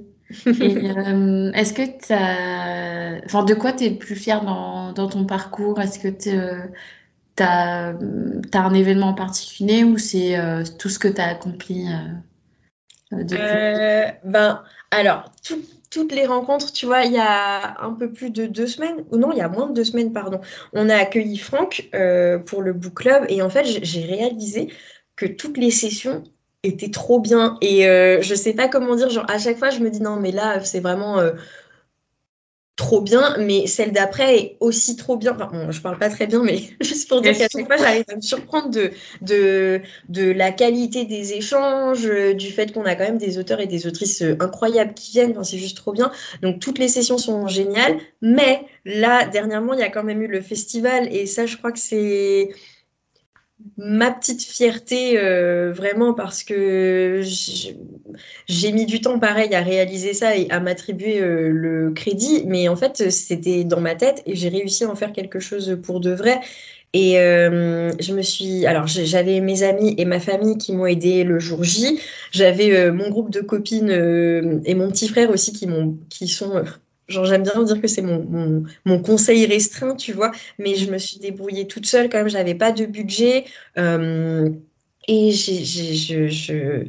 Euh, 0.47 1.51
est-ce 1.53 1.73
que 1.73 1.83
tu 1.83 2.13
as. 2.13 3.21
Enfin, 3.25 3.43
de 3.43 3.53
quoi 3.53 3.73
tu 3.73 3.85
es 3.85 3.89
le 3.89 3.97
plus 3.97 4.15
fier 4.15 4.43
dans, 4.43 4.93
ton 4.93 5.25
parcours? 5.25 5.79
Est-ce 5.79 5.99
que 5.99 6.07
tu 6.07 7.43
as, 7.43 7.89
as, 7.89 8.59
un 8.59 8.73
événement 8.73 9.09
en 9.09 9.13
particulier 9.13 9.83
ou 9.83 9.97
c'est 9.97 10.37
euh, 10.37 10.63
tout 10.79 10.89
ce 10.89 10.99
que 10.99 11.07
tu 11.07 11.21
accompli 11.21 11.87
euh, 13.11 13.23
depuis? 13.23 14.19
Ben, 14.23 14.63
alors, 14.91 15.31
toutes 15.89 16.11
les 16.11 16.25
rencontres, 16.25 16.71
tu 16.71 16.85
vois, 16.85 17.03
il 17.03 17.13
y 17.13 17.19
a 17.19 17.81
un 17.83 17.93
peu 17.93 18.11
plus 18.11 18.29
de 18.29 18.45
deux 18.45 18.67
semaines, 18.67 19.05
ou 19.11 19.17
non, 19.17 19.31
il 19.31 19.37
y 19.37 19.41
a 19.41 19.49
moins 19.49 19.67
de 19.67 19.73
deux 19.73 19.83
semaines, 19.83 20.13
pardon, 20.13 20.41
on 20.73 20.89
a 20.89 20.95
accueilli 20.95 21.37
Franck 21.37 21.89
pour 22.45 22.61
le 22.61 22.73
book 22.73 22.93
club 22.95 23.25
et 23.29 23.41
en 23.41 23.49
fait, 23.49 23.65
j'ai 23.65 24.05
réalisé 24.05 24.71
que 25.15 25.25
toutes 25.25 25.57
les 25.57 25.71
sessions 25.71 26.23
était 26.63 26.89
trop 26.89 27.19
bien. 27.19 27.57
Et 27.61 27.87
euh, 27.87 28.21
je 28.21 28.33
sais 28.35 28.53
pas 28.53 28.67
comment 28.67 28.95
dire, 28.95 29.09
genre 29.09 29.29
à 29.29 29.37
chaque 29.37 29.57
fois 29.57 29.69
je 29.69 29.79
me 29.79 29.89
dis 29.89 30.01
non 30.01 30.17
mais 30.19 30.31
là 30.31 30.63
c'est 30.63 30.79
vraiment 30.79 31.19
euh, 31.19 31.31
trop 32.75 33.01
bien, 33.01 33.37
mais 33.37 33.67
celle 33.67 33.91
d'après 33.91 34.37
est 34.37 34.57
aussi 34.59 34.95
trop 34.95 35.15
bien. 35.17 35.33
Enfin, 35.35 35.49
bon, 35.51 35.71
je 35.71 35.79
parle 35.81 35.99
pas 35.99 36.09
très 36.09 36.25
bien, 36.25 36.41
mais 36.41 36.59
juste 36.81 37.07
pour 37.07 37.21
dire 37.21 37.37
qu'à 37.37 37.47
chaque 37.49 37.67
fois 37.67 37.77
j'arrive 37.77 38.05
à 38.07 38.15
me 38.15 38.21
surprendre 38.21 38.71
de, 38.71 38.91
de, 39.21 39.81
de 40.09 40.31
la 40.31 40.51
qualité 40.51 41.05
des 41.05 41.33
échanges, 41.33 42.05
euh, 42.05 42.33
du 42.33 42.49
fait 42.49 42.73
qu'on 42.73 42.85
a 42.85 42.95
quand 42.95 43.03
même 43.03 43.19
des 43.19 43.37
auteurs 43.37 43.59
et 43.59 43.67
des 43.67 43.85
autrices 43.85 44.23
incroyables 44.39 44.93
qui 44.93 45.11
viennent. 45.11 45.31
Enfin, 45.31 45.43
c'est 45.43 45.59
juste 45.59 45.77
trop 45.77 45.91
bien. 45.91 46.11
Donc 46.41 46.59
toutes 46.59 46.79
les 46.79 46.87
sessions 46.87 47.17
sont 47.17 47.47
géniales, 47.47 47.97
mais 48.21 48.61
là 48.85 49.27
dernièrement 49.27 49.73
il 49.73 49.79
y 49.81 49.83
a 49.83 49.89
quand 49.89 50.03
même 50.03 50.21
eu 50.21 50.27
le 50.27 50.41
festival 50.41 51.13
et 51.13 51.25
ça 51.25 51.45
je 51.45 51.57
crois 51.57 51.71
que 51.71 51.79
c'est 51.79 52.49
ma 53.77 54.11
petite 54.11 54.43
fierté 54.43 55.17
euh, 55.17 55.71
vraiment 55.73 56.13
parce 56.13 56.43
que 56.43 57.21
j'ai 58.47 58.71
mis 58.71 58.85
du 58.85 59.01
temps 59.01 59.19
pareil 59.19 59.53
à 59.55 59.61
réaliser 59.61 60.13
ça 60.13 60.35
et 60.37 60.49
à 60.49 60.59
m'attribuer 60.59 61.21
euh, 61.21 61.49
le 61.49 61.91
crédit. 61.91 62.43
Mais 62.45 62.67
en 62.67 62.75
fait 62.75 63.09
c'était 63.11 63.63
dans 63.63 63.81
ma 63.81 63.95
tête 63.95 64.21
et 64.25 64.35
j'ai 64.35 64.49
réussi 64.49 64.83
à 64.83 64.89
en 64.89 64.95
faire 64.95 65.13
quelque 65.13 65.39
chose 65.39 65.77
pour 65.83 65.99
de 65.99 66.11
vrai. 66.11 66.39
Et 66.95 67.19
euh, 67.19 67.91
je 67.99 68.13
me 68.13 68.21
suis 68.21 68.67
alors 68.67 68.85
j'avais 68.85 69.39
mes 69.39 69.63
amis 69.63 69.95
et 69.97 70.05
ma 70.05 70.19
famille 70.19 70.59
qui 70.59 70.73
m'ont 70.73 70.85
aidé 70.85 71.23
le 71.23 71.39
jour 71.39 71.63
J. 71.63 71.99
J'avais 72.31 72.91
mon 72.91 73.09
groupe 73.09 73.31
de 73.31 73.41
copines 73.41 74.61
et 74.65 74.75
mon 74.75 74.89
petit 74.91 75.07
frère 75.07 75.31
aussi 75.31 75.53
qui 75.53 75.65
m'ont 75.65 75.97
qui 76.09 76.27
sont 76.27 76.63
Genre, 77.13 77.25
j'aime 77.25 77.43
bien 77.43 77.63
dire 77.63 77.81
que 77.81 77.87
c'est 77.87 78.01
mon, 78.01 78.65
mon, 78.85 78.99
conseil 78.99 79.45
restreint, 79.45 79.95
tu 79.95 80.13
vois, 80.13 80.31
mais 80.59 80.75
je 80.75 80.91
me 80.91 80.97
suis 80.97 81.19
débrouillée 81.19 81.67
toute 81.67 81.85
seule 81.85 82.09
quand 82.09 82.17
même, 82.17 82.29
j'avais 82.29 82.55
pas 82.55 82.71
de 82.71 82.85
budget. 82.85 83.45
Euh, 83.77 84.49
et 85.07 85.31
j'ai, 85.31 85.63
je, 85.63 86.27
je, 86.27 86.85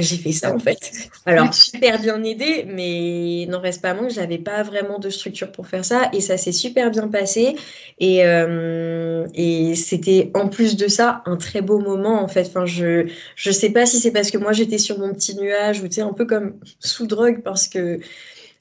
j'ai 0.00 0.16
fait 0.16 0.32
ça 0.32 0.54
en 0.54 0.58
fait. 0.58 1.10
Alors, 1.26 1.52
super 1.54 2.00
bien 2.00 2.22
aidé, 2.24 2.64
mais 2.66 3.46
n'en 3.48 3.60
reste 3.60 3.82
pas 3.82 3.94
moins 3.94 4.08
que 4.08 4.14
j'avais 4.14 4.38
pas 4.38 4.62
vraiment 4.62 4.98
de 4.98 5.10
structure 5.10 5.52
pour 5.52 5.66
faire 5.66 5.84
ça. 5.84 6.08
Et 6.12 6.20
ça 6.20 6.36
s'est 6.36 6.52
super 6.52 6.90
bien 6.90 7.08
passé. 7.08 7.56
Et, 7.98 8.24
euh, 8.24 9.26
et 9.34 9.74
c'était 9.74 10.30
en 10.34 10.48
plus 10.48 10.76
de 10.76 10.88
ça 10.88 11.22
un 11.26 11.36
très 11.36 11.60
beau 11.60 11.78
moment 11.78 12.22
en 12.22 12.28
fait. 12.28 12.46
Enfin, 12.46 12.64
je, 12.64 13.08
je 13.36 13.50
sais 13.50 13.70
pas 13.70 13.84
si 13.84 13.98
c'est 13.98 14.12
parce 14.12 14.30
que 14.30 14.38
moi 14.38 14.52
j'étais 14.52 14.78
sur 14.78 14.98
mon 14.98 15.12
petit 15.12 15.36
nuage 15.36 15.80
ou 15.82 15.88
tu 15.88 15.94
sais, 15.94 16.00
un 16.00 16.12
peu 16.12 16.24
comme 16.24 16.54
sous 16.80 17.06
drogue 17.06 17.42
parce 17.42 17.68
que 17.68 18.00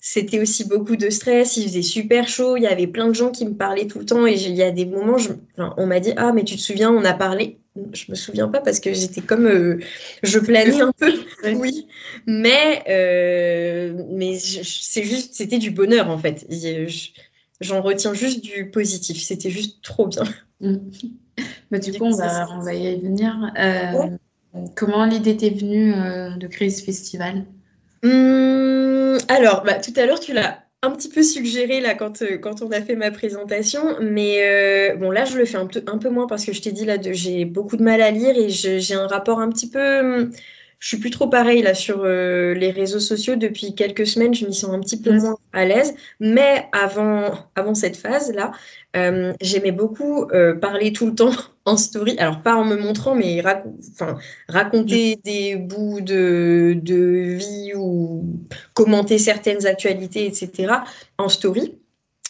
c'était 0.03 0.41
aussi 0.41 0.67
beaucoup 0.67 0.95
de 0.95 1.11
stress, 1.11 1.57
il 1.57 1.65
faisait 1.65 1.83
super 1.83 2.27
chaud, 2.27 2.57
il 2.57 2.63
y 2.63 2.67
avait 2.67 2.87
plein 2.87 3.07
de 3.07 3.13
gens 3.13 3.29
qui 3.29 3.45
me 3.45 3.53
parlaient 3.53 3.85
tout 3.85 3.99
le 3.99 4.05
temps 4.05 4.25
et 4.25 4.33
il 4.33 4.55
y 4.55 4.63
a 4.63 4.71
des 4.71 4.85
moments, 4.85 5.19
je, 5.19 5.29
on 5.77 5.85
m'a 5.85 5.99
dit 5.99 6.11
ah 6.17 6.33
mais 6.33 6.43
tu 6.43 6.55
te 6.55 6.61
souviens, 6.61 6.91
on 6.91 7.05
a 7.05 7.13
parlé. 7.13 7.59
Je 7.93 8.05
me 8.09 8.15
souviens 8.15 8.49
pas 8.49 8.59
parce 8.59 8.81
que 8.81 8.91
j'étais 8.93 9.21
comme 9.21 9.45
euh, 9.45 9.79
je 10.23 10.39
planais 10.39 10.81
un 10.81 10.91
peu, 10.91 11.13
oui, 11.55 11.87
mais 12.25 12.83
euh, 12.89 14.03
mais 14.09 14.37
c'est 14.39 15.03
juste 15.03 15.35
c'était 15.35 15.59
du 15.59 15.69
bonheur 15.69 16.09
en 16.09 16.17
fait. 16.17 16.47
J'en 17.61 17.81
retiens 17.81 18.15
juste 18.15 18.43
du 18.43 18.71
positif, 18.71 19.21
c'était 19.21 19.51
juste 19.51 19.83
trop 19.83 20.07
bien. 20.07 20.23
Mm. 20.61 20.77
Bah, 21.69 21.77
du 21.77 21.93
coup, 21.93 22.05
on 22.05 22.15
va, 22.15 22.47
on 22.51 22.61
va 22.61 22.73
y 22.73 22.99
venir. 22.99 23.53
Euh, 23.57 24.17
comment 24.75 25.05
l'idée 25.05 25.37
t'est 25.37 25.51
venue 25.51 25.93
de 26.37 26.47
créer 26.47 26.71
ce 26.71 26.83
festival? 26.83 27.45
Hum, 29.11 29.17
alors, 29.27 29.63
bah, 29.63 29.75
tout 29.79 29.91
à 29.97 30.05
l'heure, 30.05 30.19
tu 30.19 30.33
l'as 30.33 30.63
un 30.83 30.91
petit 30.91 31.09
peu 31.09 31.21
suggéré 31.23 31.79
là 31.81 31.93
quand, 31.95 32.21
euh, 32.23 32.37
quand 32.37 32.61
on 32.61 32.71
a 32.71 32.81
fait 32.81 32.95
ma 32.95 33.11
présentation, 33.11 33.97
mais 34.01 34.37
euh, 34.43 34.95
bon 34.95 35.11
là 35.11 35.25
je 35.25 35.37
le 35.37 35.45
fais 35.45 35.57
un 35.57 35.67
peu, 35.67 35.83
un 35.85 35.97
peu 35.99 36.09
moins 36.09 36.25
parce 36.25 36.43
que 36.45 36.53
je 36.53 36.61
t'ai 36.61 36.71
dit 36.71 36.85
là 36.85 36.97
j'ai 36.99 37.45
beaucoup 37.45 37.77
de 37.77 37.83
mal 37.83 38.01
à 38.01 38.09
lire 38.09 38.35
et 38.35 38.49
j'ai 38.49 38.95
un 38.95 39.05
rapport 39.05 39.39
un 39.39 39.49
petit 39.49 39.69
peu 39.69 39.99
hum, 39.99 40.31
je 40.81 40.87
suis 40.87 40.97
plus 40.97 41.11
trop 41.11 41.27
pareil 41.27 41.61
là 41.61 41.75
sur 41.75 42.01
euh, 42.03 42.55
les 42.55 42.71
réseaux 42.71 42.99
sociaux 42.99 43.35
depuis 43.35 43.75
quelques 43.75 44.07
semaines. 44.07 44.33
Je 44.33 44.47
m'y 44.47 44.53
sens 44.53 44.71
un 44.71 44.79
petit 44.79 44.99
peu 44.99 45.11
moins 45.15 45.37
à 45.53 45.63
l'aise. 45.63 45.93
Mais 46.19 46.67
avant, 46.71 47.33
avant 47.55 47.75
cette 47.75 47.95
phase 47.95 48.33
là, 48.33 48.51
euh, 48.97 49.31
j'aimais 49.41 49.71
beaucoup 49.71 50.25
euh, 50.31 50.55
parler 50.55 50.91
tout 50.91 51.05
le 51.05 51.13
temps 51.13 51.33
en 51.65 51.77
story. 51.77 52.17
Alors 52.17 52.41
pas 52.41 52.55
en 52.55 52.65
me 52.65 52.77
montrant, 52.77 53.13
mais 53.13 53.43
raconter 54.49 55.19
des 55.23 55.55
bouts 55.55 56.01
de, 56.01 56.75
de 56.81 57.35
vie 57.35 57.73
ou 57.75 58.25
commenter 58.73 59.19
certaines 59.19 59.67
actualités, 59.67 60.25
etc. 60.25 60.73
en 61.19 61.29
story. 61.29 61.77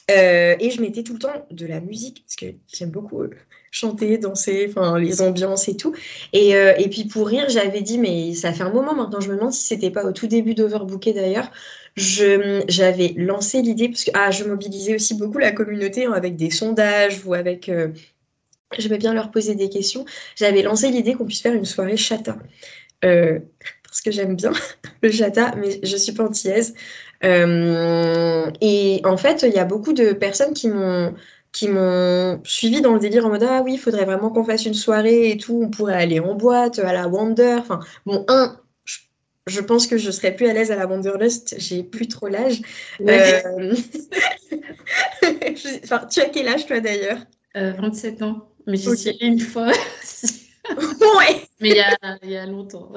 et 0.09 0.69
je 0.69 0.81
mettais 0.81 1.03
tout 1.03 1.13
le 1.13 1.19
temps 1.19 1.47
de 1.49 1.65
la 1.65 1.79
musique 1.79 2.25
parce 2.25 2.35
que 2.35 2.57
j'aime 2.67 2.91
beaucoup 2.91 3.23
chanter, 3.71 4.17
danser, 4.17 4.71
les 4.99 5.21
ambiances 5.21 5.67
et 5.69 5.77
tout. 5.77 5.93
Et, 6.33 6.55
euh, 6.55 6.73
et 6.77 6.89
puis 6.89 7.05
pour 7.05 7.27
rire, 7.27 7.45
j'avais 7.49 7.81
dit, 7.81 7.97
mais 7.97 8.33
ça 8.33 8.53
fait 8.53 8.63
un 8.63 8.69
moment 8.69 8.93
maintenant, 8.93 9.21
je 9.21 9.29
me 9.29 9.35
demande 9.35 9.53
si 9.53 9.65
c'était 9.65 9.89
pas 9.89 10.05
au 10.05 10.11
tout 10.11 10.27
début 10.27 10.53
d'Overbooké 10.53 11.13
d'ailleurs, 11.13 11.49
j'avais 11.95 13.13
lancé 13.17 13.61
l'idée, 13.61 13.89
parce 13.89 14.03
que 14.03 14.11
ah, 14.13 14.31
je 14.31 14.43
mobilisais 14.43 14.95
aussi 14.95 15.15
beaucoup 15.15 15.39
la 15.39 15.51
communauté 15.51 16.05
hein, 16.05 16.13
avec 16.13 16.35
des 16.35 16.51
sondages 16.51 17.25
ou 17.25 17.33
avec... 17.33 17.69
Euh, 17.69 17.87
J'aimais 18.77 18.99
bien 18.99 19.13
leur 19.13 19.31
poser 19.31 19.53
des 19.55 19.67
questions. 19.67 20.05
J'avais 20.37 20.61
lancé 20.61 20.89
l'idée 20.91 21.13
qu'on 21.13 21.25
puisse 21.25 21.41
faire 21.41 21.53
une 21.53 21.65
soirée 21.65 21.97
chata. 21.97 22.37
Euh, 23.03 23.39
parce 23.83 24.01
que 24.01 24.11
j'aime 24.11 24.35
bien 24.35 24.53
le 25.01 25.11
chata, 25.11 25.53
mais 25.57 25.79
je 25.83 25.97
suis 25.97 26.13
pas 26.13 26.23
antillaise. 26.23 26.73
Euh, 27.23 28.49
et 28.61 29.01
en 29.03 29.17
fait, 29.17 29.43
il 29.43 29.53
y 29.53 29.59
a 29.59 29.65
beaucoup 29.65 29.93
de 29.93 30.13
personnes 30.13 30.53
qui 30.53 30.69
m'ont 30.69 31.13
qui 31.51 31.67
m'ont 31.67 32.41
suivi 32.43 32.81
dans 32.81 32.93
le 32.93 32.99
délire 32.99 33.25
en 33.25 33.29
mode 33.29 33.43
ah 33.43 33.61
oui, 33.61 33.73
il 33.73 33.79
faudrait 33.79 34.05
vraiment 34.05 34.29
qu'on 34.29 34.43
fasse 34.43 34.65
une 34.65 34.73
soirée 34.73 35.31
et 35.31 35.37
tout, 35.37 35.61
on 35.61 35.69
pourrait 35.69 35.95
aller 35.95 36.19
en 36.19 36.35
boîte, 36.35 36.79
à 36.79 36.93
la 36.93 37.07
Wonder. 37.07 37.57
Enfin, 37.59 37.79
bon, 38.05 38.23
un, 38.29 38.57
je, 39.47 39.59
pense 39.59 39.87
que 39.87 39.97
je 39.97 40.11
serais 40.11 40.35
plus 40.35 40.47
à 40.47 40.53
l'aise 40.53 40.71
à 40.71 40.75
la 40.75 40.87
Wanderlust, 40.87 41.55
j'ai 41.57 41.83
plus 41.83 42.07
trop 42.07 42.27
l'âge. 42.27 42.61
Euh, 43.01 43.75
enfin, 45.83 46.07
tu 46.09 46.21
as 46.21 46.29
quel 46.29 46.47
âge 46.47 46.65
toi 46.65 46.79
d'ailleurs? 46.79 47.19
27 47.53 48.21
euh, 48.21 48.25
ans, 48.25 48.49
mais 48.65 48.77
j'y 48.77 48.95
suis 48.95 49.17
une 49.19 49.39
fois. 49.39 49.67
ouais. 50.69 51.41
Mais 51.59 51.69
il 51.69 51.75
y 51.75 51.81
a, 51.81 51.97
y 52.23 52.37
a 52.37 52.45
longtemps. 52.45 52.93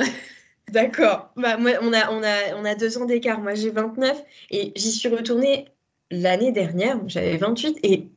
D'accord. 0.70 1.30
Bah, 1.36 1.56
moi, 1.56 1.72
on 1.82 1.92
a, 1.92 2.10
on, 2.12 2.22
a, 2.22 2.56
on 2.56 2.64
a 2.64 2.74
deux 2.74 2.98
ans 2.98 3.04
d'écart. 3.04 3.40
Moi, 3.40 3.54
j'ai 3.54 3.70
29 3.70 4.22
et 4.50 4.72
j'y 4.76 4.92
suis 4.92 5.08
retournée 5.08 5.66
l'année 6.10 6.52
dernière. 6.52 7.00
J'avais 7.06 7.36
28 7.36 7.78
et 7.82 8.08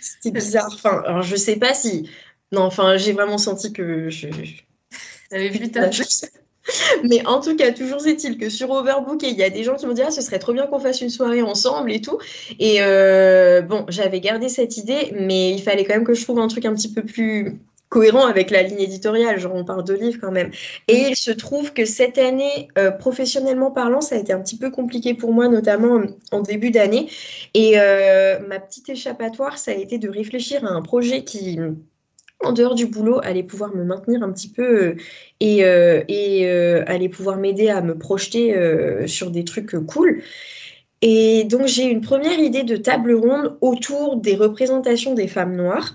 c'était 0.00 0.30
bizarre. 0.30 0.70
Enfin, 0.72 1.02
alors 1.06 1.22
je 1.22 1.36
sais 1.36 1.56
pas 1.56 1.74
si. 1.74 2.10
Non, 2.52 2.62
enfin, 2.62 2.96
j'ai 2.96 3.12
vraiment 3.12 3.38
senti 3.38 3.72
que 3.72 4.10
je. 4.10 4.28
J'avais 5.30 5.48
vu 5.50 5.70
ta 5.70 5.90
Mais 7.04 7.24
en 7.26 7.40
tout 7.40 7.56
cas, 7.56 7.72
toujours 7.72 8.06
est-il 8.06 8.38
que 8.38 8.48
sur 8.48 8.70
Overbook, 8.70 9.22
il 9.22 9.36
y 9.36 9.42
a 9.42 9.50
des 9.50 9.64
gens 9.64 9.74
qui 9.76 9.86
m'ont 9.86 9.92
dit 9.92 10.02
ah, 10.02 10.10
ce 10.10 10.20
serait 10.20 10.38
trop 10.38 10.52
bien 10.52 10.66
qu'on 10.66 10.78
fasse 10.78 11.00
une 11.00 11.10
soirée 11.10 11.42
ensemble 11.42 11.92
et 11.92 12.00
tout. 12.00 12.18
Et 12.58 12.78
euh, 12.80 13.62
bon, 13.62 13.84
j'avais 13.88 14.20
gardé 14.20 14.48
cette 14.48 14.76
idée, 14.76 15.12
mais 15.18 15.52
il 15.52 15.62
fallait 15.62 15.84
quand 15.84 15.94
même 15.94 16.04
que 16.04 16.14
je 16.14 16.22
trouve 16.22 16.38
un 16.38 16.48
truc 16.48 16.64
un 16.64 16.74
petit 16.74 16.92
peu 16.92 17.02
plus 17.02 17.58
cohérent 17.88 18.26
avec 18.26 18.50
la 18.50 18.62
ligne 18.62 18.80
éditoriale, 18.80 19.38
genre 19.38 19.54
on 19.54 19.64
parle 19.64 19.84
de 19.84 19.94
livres 19.94 20.18
quand 20.20 20.30
même. 20.30 20.50
Et 20.88 21.08
il 21.08 21.16
se 21.16 21.30
trouve 21.30 21.72
que 21.72 21.84
cette 21.84 22.18
année, 22.18 22.68
euh, 22.76 22.90
professionnellement 22.90 23.70
parlant, 23.70 24.00
ça 24.00 24.16
a 24.16 24.18
été 24.18 24.32
un 24.32 24.40
petit 24.40 24.58
peu 24.58 24.70
compliqué 24.70 25.14
pour 25.14 25.32
moi, 25.32 25.48
notamment 25.48 26.02
en 26.32 26.42
début 26.42 26.70
d'année. 26.70 27.08
Et 27.54 27.78
euh, 27.78 28.38
ma 28.46 28.60
petite 28.60 28.88
échappatoire, 28.90 29.58
ça 29.58 29.70
a 29.70 29.74
été 29.74 29.98
de 29.98 30.08
réfléchir 30.08 30.64
à 30.64 30.68
un 30.68 30.82
projet 30.82 31.24
qui, 31.24 31.58
en 32.44 32.52
dehors 32.52 32.74
du 32.74 32.86
boulot, 32.86 33.20
allait 33.22 33.42
pouvoir 33.42 33.74
me 33.74 33.84
maintenir 33.84 34.22
un 34.22 34.32
petit 34.32 34.50
peu 34.50 34.66
euh, 34.68 34.94
et, 35.40 35.58
et 35.58 36.48
allait 36.86 37.08
pouvoir 37.08 37.38
m'aider 37.38 37.70
à 37.70 37.80
me 37.80 37.96
projeter 37.96 38.54
sur 39.06 39.30
des 39.30 39.44
trucs 39.44 39.74
cool. 39.86 40.22
Et 41.00 41.44
donc 41.44 41.66
j'ai 41.66 41.84
une 41.84 42.00
première 42.00 42.40
idée 42.40 42.64
de 42.64 42.76
table 42.76 43.14
ronde 43.14 43.56
autour 43.60 44.16
des 44.16 44.34
représentations 44.34 45.14
des 45.14 45.28
femmes 45.28 45.54
noires. 45.54 45.94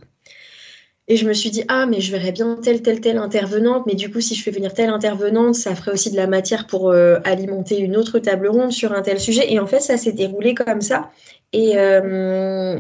Et 1.10 1.18
je 1.18 1.28
me 1.28 1.34
suis 1.34 1.50
dit, 1.50 1.64
ah, 1.68 1.86
mais 1.86 2.00
je 2.00 2.12
verrais 2.12 2.32
bien 2.32 2.56
telle, 2.56 2.82
telle, 2.82 3.02
telle 3.02 3.18
intervenante, 3.18 3.86
mais 3.86 3.96
du 3.96 4.10
coup, 4.10 4.22
si 4.22 4.36
je 4.36 4.44
fais 4.44 4.52
venir 4.52 4.74
telle 4.74 4.90
intervenante, 4.90 5.56
ça 5.56 5.76
ferait 5.76 5.92
aussi 5.92 6.12
de 6.12 6.16
la 6.16 6.28
matière 6.28 6.66
pour 6.66 6.92
euh, 6.92 7.20
alimenter 7.26 7.78
une 7.80 7.98
autre 7.98 8.20
table 8.20 8.48
ronde 8.48 8.72
sur 8.72 8.94
un 8.94 9.02
tel 9.02 9.20
sujet. 9.20 9.52
Et 9.52 9.60
en 9.60 9.68
fait, 9.68 9.82
ça 9.82 9.98
s'est 9.98 10.14
déroulé 10.14 10.54
comme 10.54 10.82
ça. 10.82 11.12
Et, 11.52 11.74
euh, 11.78 12.80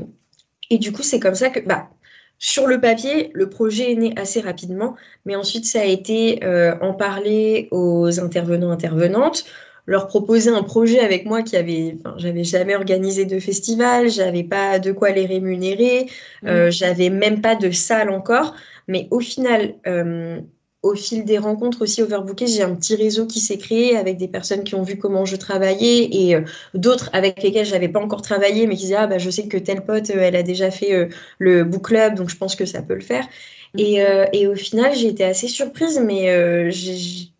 et 0.69 0.77
du 0.77 0.93
coup, 0.93 1.03
c'est 1.03 1.19
comme 1.19 1.35
ça 1.35 1.49
que, 1.49 1.59
bah, 1.59 1.89
sur 2.39 2.67
le 2.67 2.79
papier, 2.79 3.29
le 3.33 3.49
projet 3.49 3.91
est 3.91 3.95
né 3.95 4.13
assez 4.17 4.39
rapidement, 4.41 4.95
mais 5.25 5.35
ensuite, 5.35 5.65
ça 5.65 5.81
a 5.81 5.85
été 5.85 6.43
euh, 6.43 6.75
en 6.81 6.93
parler 6.93 7.67
aux 7.71 8.19
intervenants, 8.19 8.71
intervenantes, 8.71 9.45
leur 9.85 10.07
proposer 10.07 10.49
un 10.49 10.63
projet 10.63 10.99
avec 10.99 11.25
moi 11.25 11.41
qui 11.41 11.57
avait, 11.57 11.95
enfin, 11.99 12.15
j'avais 12.17 12.43
jamais 12.43 12.75
organisé 12.75 13.25
de 13.25 13.39
festival, 13.39 14.09
j'avais 14.09 14.43
pas 14.43 14.79
de 14.79 14.91
quoi 14.91 15.11
les 15.11 15.25
rémunérer, 15.25 16.07
euh, 16.45 16.67
mmh. 16.67 16.71
j'avais 16.71 17.09
même 17.09 17.41
pas 17.41 17.55
de 17.55 17.69
salle 17.71 18.09
encore. 18.09 18.55
Mais 18.87 19.07
au 19.11 19.19
final, 19.19 19.75
euh, 19.87 20.39
au 20.83 20.95
fil 20.95 21.25
des 21.25 21.37
rencontres 21.37 21.81
aussi 21.81 22.01
overbookées, 22.01 22.47
j'ai 22.47 22.63
un 22.63 22.75
petit 22.75 22.95
réseau 22.95 23.25
qui 23.25 23.39
s'est 23.39 23.57
créé 23.57 23.97
avec 23.97 24.17
des 24.17 24.27
personnes 24.27 24.63
qui 24.63 24.75
ont 24.75 24.83
vu 24.83 24.97
comment 24.97 25.25
je 25.25 25.35
travaillais 25.35 26.09
et 26.11 26.35
euh, 26.35 26.41
d'autres 26.73 27.09
avec 27.13 27.41
lesquelles 27.43 27.65
j'avais 27.65 27.89
pas 27.89 28.01
encore 28.01 28.21
travaillé, 28.21 28.67
mais 28.67 28.75
qui 28.75 28.83
disaient 28.83 28.95
ah 28.95 29.07
bah 29.07 29.17
je 29.17 29.29
sais 29.29 29.47
que 29.47 29.57
telle 29.57 29.83
pote, 29.85 30.09
elle 30.09 30.35
a 30.35 30.43
déjà 30.43 30.71
fait 30.71 31.09
le 31.39 31.63
book 31.63 31.87
club, 31.87 32.15
donc 32.15 32.29
je 32.29 32.37
pense 32.37 32.55
que 32.55 32.65
ça 32.65 32.81
peut 32.81 32.95
le 32.95 33.01
faire. 33.01 33.25
Mmh. 33.73 33.79
Et, 33.79 34.03
et 34.33 34.47
au 34.47 34.55
final, 34.55 34.93
j'ai 34.95 35.07
été 35.07 35.23
assez 35.23 35.47
surprise, 35.47 35.99
mais 36.05 36.71
j'ai 36.71 37.32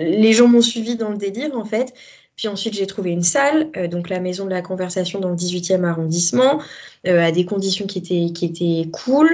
les 0.00 0.32
gens 0.32 0.48
m'ont 0.48 0.62
suivi 0.62 0.96
dans 0.96 1.10
le 1.10 1.16
délire 1.16 1.56
en 1.56 1.64
fait. 1.64 1.92
Puis 2.36 2.48
ensuite, 2.48 2.74
j'ai 2.74 2.86
trouvé 2.86 3.10
une 3.10 3.22
salle, 3.22 3.70
euh, 3.76 3.88
donc 3.88 4.08
la 4.08 4.20
maison 4.20 4.44
de 4.44 4.50
la 4.50 4.62
conversation 4.62 5.20
dans 5.20 5.30
le 5.30 5.36
18e 5.36 5.84
arrondissement, 5.84 6.60
euh, 7.06 7.20
à 7.20 7.30
des 7.30 7.44
conditions 7.44 7.86
qui 7.86 7.98
étaient, 7.98 8.32
qui 8.32 8.46
étaient 8.46 8.90
cool. 8.90 9.30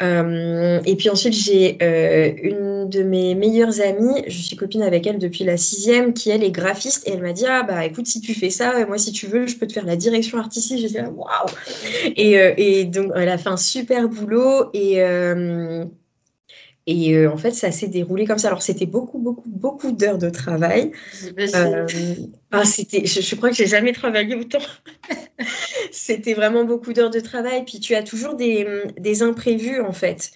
Euh, 0.00 0.80
et 0.84 0.94
puis 0.94 1.10
ensuite, 1.10 1.32
j'ai 1.32 1.76
une 2.44 2.88
de 2.88 3.02
mes 3.02 3.34
meilleures 3.34 3.80
amies, 3.80 4.22
je 4.28 4.40
suis 4.40 4.54
copine 4.54 4.82
avec 4.82 5.06
elle 5.08 5.18
depuis 5.18 5.42
la 5.42 5.56
sixième, 5.56 6.14
qui 6.14 6.30
elle 6.30 6.44
est 6.44 6.52
graphiste, 6.52 7.08
et 7.08 7.12
elle 7.12 7.22
m'a 7.22 7.32
dit 7.32 7.46
Ah, 7.48 7.64
bah 7.64 7.84
écoute, 7.84 8.06
si 8.06 8.20
tu 8.20 8.34
fais 8.34 8.50
ça, 8.50 8.86
moi, 8.86 8.98
si 8.98 9.10
tu 9.10 9.26
veux, 9.26 9.48
je 9.48 9.56
peux 9.56 9.66
te 9.66 9.72
faire 9.72 9.86
la 9.86 9.96
direction 9.96 10.38
artistique. 10.38 10.78
J'ai 10.78 10.88
dit 10.88 10.98
Waouh 11.00 11.48
et, 12.14 12.34
et, 12.58 12.84
donc, 12.84 13.10
elle 13.16 13.28
a 13.28 13.38
fait 13.38 13.48
un 13.48 13.56
super 13.56 14.08
boulot, 14.08 14.70
et 14.72 15.02
et 16.90 17.14
euh, 17.14 17.30
en 17.30 17.36
fait, 17.36 17.50
ça 17.50 17.70
s'est 17.70 17.86
déroulé 17.86 18.24
comme 18.24 18.38
ça. 18.38 18.48
Alors, 18.48 18.62
c'était 18.62 18.86
beaucoup, 18.86 19.18
beaucoup, 19.18 19.46
beaucoup 19.46 19.92
d'heures 19.92 20.16
de 20.16 20.30
travail. 20.30 20.92
Euh, 21.38 21.86
ah, 22.50 22.64
c'était, 22.64 23.04
je, 23.04 23.34
crois 23.34 23.50
que 23.50 23.56
j'ai 23.56 23.66
jamais 23.66 23.92
travaillé 23.92 24.34
autant. 24.34 24.58
c'était 25.92 26.32
vraiment 26.32 26.64
beaucoup 26.64 26.94
d'heures 26.94 27.10
de 27.10 27.20
travail. 27.20 27.66
Puis, 27.66 27.78
tu 27.78 27.94
as 27.94 28.02
toujours 28.02 28.36
des, 28.36 28.66
des 28.96 29.22
imprévus, 29.22 29.82
en 29.82 29.92
fait. 29.92 30.30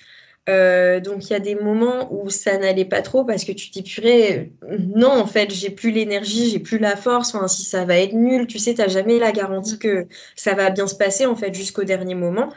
Euh, 0.50 1.00
donc, 1.00 1.30
il 1.30 1.32
y 1.32 1.36
a 1.36 1.40
des 1.40 1.54
moments 1.54 2.12
où 2.12 2.28
ça 2.28 2.58
n'allait 2.58 2.84
pas 2.84 3.00
trop 3.00 3.24
parce 3.24 3.46
que 3.46 3.52
tu 3.52 3.70
t'y 3.70 3.82
purée, 3.82 4.52
non, 4.94 5.08
en 5.08 5.26
fait, 5.26 5.50
j'ai 5.54 5.70
plus 5.70 5.90
l'énergie, 5.90 6.50
j'ai 6.50 6.58
plus 6.58 6.78
la 6.78 6.96
force. 6.96 7.34
Enfin, 7.34 7.48
si 7.48 7.64
ça 7.64 7.86
va 7.86 7.96
être 7.96 8.12
nul, 8.12 8.46
tu 8.46 8.58
sais, 8.58 8.74
tu 8.74 8.82
n'as 8.82 8.88
jamais 8.88 9.18
la 9.18 9.32
garantie 9.32 9.78
que 9.78 10.06
ça 10.36 10.52
va 10.52 10.68
bien 10.68 10.86
se 10.86 10.96
passer, 10.96 11.24
en 11.24 11.34
fait, 11.34 11.54
jusqu'au 11.54 11.84
dernier 11.84 12.14
moment 12.14 12.52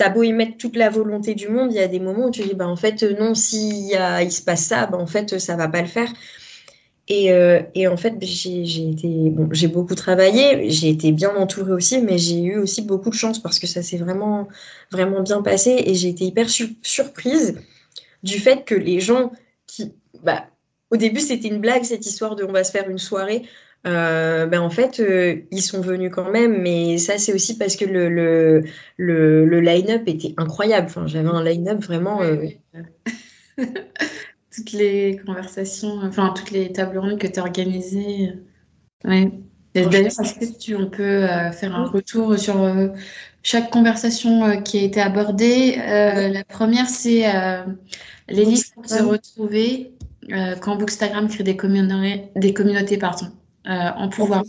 t'as 0.00 0.08
beau 0.08 0.22
y 0.22 0.32
mettre 0.32 0.56
toute 0.56 0.76
la 0.76 0.88
volonté 0.88 1.34
du 1.34 1.48
monde, 1.48 1.72
il 1.72 1.76
y 1.76 1.80
a 1.80 1.86
des 1.86 2.00
moments 2.00 2.28
où 2.28 2.30
tu 2.30 2.40
dis, 2.40 2.54
bah, 2.54 2.66
en 2.66 2.74
fait, 2.74 3.02
non, 3.02 3.34
s'il 3.34 3.90
il 4.22 4.32
se 4.32 4.40
passe 4.40 4.64
ça, 4.64 4.86
bah, 4.86 4.96
en 4.96 5.06
fait, 5.06 5.38
ça 5.38 5.56
va 5.56 5.68
pas 5.68 5.82
le 5.82 5.88
faire. 5.88 6.10
Et, 7.06 7.30
euh, 7.32 7.60
en 7.86 7.98
fait, 7.98 8.14
j'ai 8.22 8.88
été, 8.88 9.28
bon, 9.28 9.50
j'ai 9.52 9.68
beaucoup 9.68 9.94
travaillé, 9.94 10.70
j'ai 10.70 10.88
été 10.88 11.12
bien 11.12 11.36
entourée 11.36 11.72
aussi, 11.72 12.00
mais 12.00 12.16
j'ai 12.16 12.40
eu 12.40 12.56
aussi 12.56 12.80
beaucoup 12.80 13.10
de 13.10 13.14
chance 13.14 13.38
parce 13.38 13.58
que 13.58 13.66
ça 13.66 13.82
s'est 13.82 13.98
vraiment, 13.98 14.48
vraiment 14.90 15.20
bien 15.20 15.42
passé 15.42 15.82
et 15.84 15.94
j'ai 15.94 16.08
été 16.08 16.24
hyper 16.24 16.48
surprise 16.48 17.60
du 18.22 18.38
fait 18.38 18.64
que 18.64 18.74
les 18.74 19.00
gens 19.00 19.32
qui, 19.66 19.92
bah, 20.22 20.46
au 20.90 20.96
début, 20.96 21.20
c'était 21.20 21.48
une 21.48 21.60
blague 21.60 21.84
cette 21.84 22.06
histoire 22.06 22.36
de 22.36 22.44
on 22.44 22.52
va 22.52 22.64
se 22.64 22.72
faire 22.72 22.88
une 22.88 22.96
soirée. 22.96 23.42
Euh, 23.86 24.46
ben 24.46 24.60
en 24.60 24.68
fait, 24.68 25.00
euh, 25.00 25.36
ils 25.50 25.62
sont 25.62 25.80
venus 25.80 26.10
quand 26.12 26.30
même, 26.30 26.60
mais 26.60 26.98
ça, 26.98 27.16
c'est 27.16 27.32
aussi 27.32 27.56
parce 27.56 27.76
que 27.76 27.86
le, 27.86 28.10
le, 28.10 28.62
le, 29.46 29.60
line-up 29.60 30.02
était 30.06 30.34
incroyable. 30.36 30.88
Enfin, 30.88 31.06
J'avais 31.06 31.28
un 31.28 31.42
line-up 31.42 31.82
vraiment. 31.82 32.20
Euh, 32.22 32.46
toutes 34.54 34.72
les 34.72 35.18
conversations, 35.24 35.98
enfin, 36.02 36.34
toutes 36.36 36.50
les 36.50 36.72
tables 36.72 36.98
rondes 36.98 37.18
que 37.18 37.26
tu 37.26 37.40
as 37.40 37.42
organisées. 37.42 38.34
Ouais. 39.04 39.32
D'ailleurs, 39.74 40.04
est-ce 40.04 40.34
que 40.34 40.58
tu, 40.58 40.74
on 40.74 40.90
peut 40.90 41.26
faire 41.52 41.74
un 41.74 41.86
retour 41.86 42.36
sur 42.36 42.56
chaque 43.42 43.70
conversation 43.70 44.60
qui 44.62 44.78
a 44.78 44.82
été 44.82 45.00
abordée? 45.00 45.76
La 45.76 46.42
première, 46.42 46.88
c'est 46.88 47.24
les 48.28 48.44
listes 48.44 48.74
pour 48.74 48.86
se 48.86 49.00
retrouver 49.00 49.92
quand 50.60 50.74
Bookstagram 50.74 51.28
crée 51.28 51.44
des 51.44 51.56
communautés, 51.56 52.24
des 52.34 52.52
communautés 52.52 52.98
pardon. 52.98 53.28
Euh, 53.70 53.90
en 53.96 54.08
pouvoir 54.08 54.42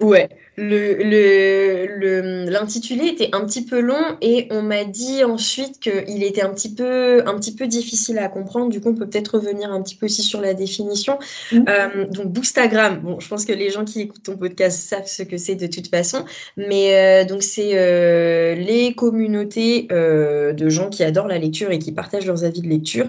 Ouais. 0.00 0.28
Le, 0.58 2.46
l'intitulé 2.48 3.08
était 3.08 3.28
un 3.32 3.44
petit 3.44 3.64
peu 3.64 3.80
long 3.80 4.16
et 4.22 4.48
on 4.50 4.62
m'a 4.62 4.84
dit 4.84 5.22
ensuite 5.22 5.78
qu'il 5.80 6.22
était 6.22 6.42
un 6.42 6.48
petit, 6.50 6.72
peu, 6.72 7.22
un 7.26 7.34
petit 7.34 7.54
peu 7.54 7.66
difficile 7.66 8.18
à 8.18 8.28
comprendre. 8.28 8.70
Du 8.70 8.80
coup, 8.80 8.88
on 8.88 8.94
peut 8.94 9.06
peut-être 9.06 9.38
revenir 9.38 9.70
un 9.70 9.82
petit 9.82 9.96
peu 9.96 10.06
aussi 10.06 10.22
sur 10.22 10.40
la 10.40 10.54
définition. 10.54 11.18
Mm. 11.52 11.64
Euh, 11.68 12.06
donc, 12.06 12.28
Bookstagram, 12.28 13.00
bon, 13.00 13.20
je 13.20 13.28
pense 13.28 13.44
que 13.44 13.52
les 13.52 13.70
gens 13.70 13.84
qui 13.84 14.00
écoutent 14.00 14.22
ton 14.22 14.36
podcast 14.36 14.80
savent 14.88 15.06
ce 15.06 15.22
que 15.22 15.36
c'est 15.36 15.56
de 15.56 15.66
toute 15.66 15.88
façon. 15.88 16.24
Mais 16.56 16.94
euh, 16.94 17.24
donc, 17.26 17.42
c'est 17.42 18.54
les 18.56 18.94
communautés 18.94 19.88
de 19.90 20.68
gens 20.68 20.88
qui 20.88 21.04
adorent 21.04 21.28
la 21.28 21.38
lecture 21.38 21.70
et 21.70 21.78
qui 21.78 21.92
partagent 21.92 22.26
leurs 22.26 22.44
avis 22.44 22.62
de 22.62 22.68
lecture 22.68 23.08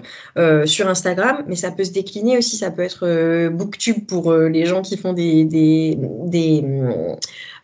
sur 0.66 0.88
Instagram. 0.88 1.44
Mais 1.48 1.56
ça 1.56 1.70
peut 1.70 1.84
se 1.84 1.92
décliner 1.92 2.36
aussi. 2.38 2.56
Ça 2.56 2.70
peut 2.70 2.82
être 2.82 3.48
Booktube 3.48 4.06
pour 4.06 4.34
les 4.34 4.66
gens 4.66 4.82
qui 4.82 4.96
font 4.96 5.12
des 5.12 5.38
des, 5.44 6.64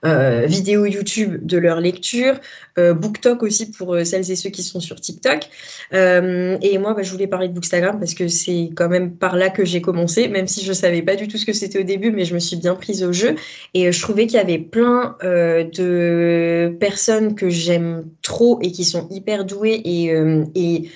euh, 0.04 0.44
vidéos 0.46 0.84
YouTube 0.84 1.38
de 1.42 1.56
leur 1.56 1.80
lecture, 1.80 2.38
euh, 2.78 2.92
BookTok 2.92 3.42
aussi 3.42 3.70
pour 3.70 3.94
euh, 3.94 4.04
celles 4.04 4.30
et 4.30 4.36
ceux 4.36 4.50
qui 4.50 4.62
sont 4.62 4.80
sur 4.80 5.00
TikTok. 5.00 5.48
et 5.92 6.78
moi, 6.78 6.94
bah, 6.94 7.02
je 7.02 7.10
voulais 7.10 7.26
parler 7.26 7.48
de 7.48 7.54
Bookstagram 7.54 7.98
parce 7.98 8.14
que 8.14 8.28
c'est 8.28 8.70
quand 8.74 8.88
même 8.88 9.16
par 9.16 9.36
là 9.36 9.48
que 9.48 9.64
j'ai 9.64 9.80
commencé, 9.80 10.28
même 10.28 10.46
si 10.46 10.64
je 10.64 10.72
savais 10.72 11.02
pas 11.02 11.16
du 11.16 11.28
tout 11.28 11.38
ce 11.38 11.46
que 11.46 11.52
c'était 11.52 11.78
au 11.78 11.84
début, 11.84 12.10
mais 12.10 12.24
je 12.24 12.34
me 12.34 12.38
suis 12.38 12.56
bien 12.56 12.74
prise 12.74 13.02
au 13.02 13.12
jeu. 13.12 13.36
Et 13.72 13.90
je 13.90 14.00
trouvais 14.02 14.26
qu'il 14.26 14.36
y 14.36 14.42
avait 14.42 14.58
plein 14.58 15.16
de 15.22 16.76
personnes 16.78 17.34
que 17.34 17.48
j'aime 17.48 18.04
trop 18.22 18.58
et 18.62 18.72
qui 18.72 18.84
sont 18.84 19.08
hyper 19.10 19.44
douées 19.44 19.80
et 19.84 20.90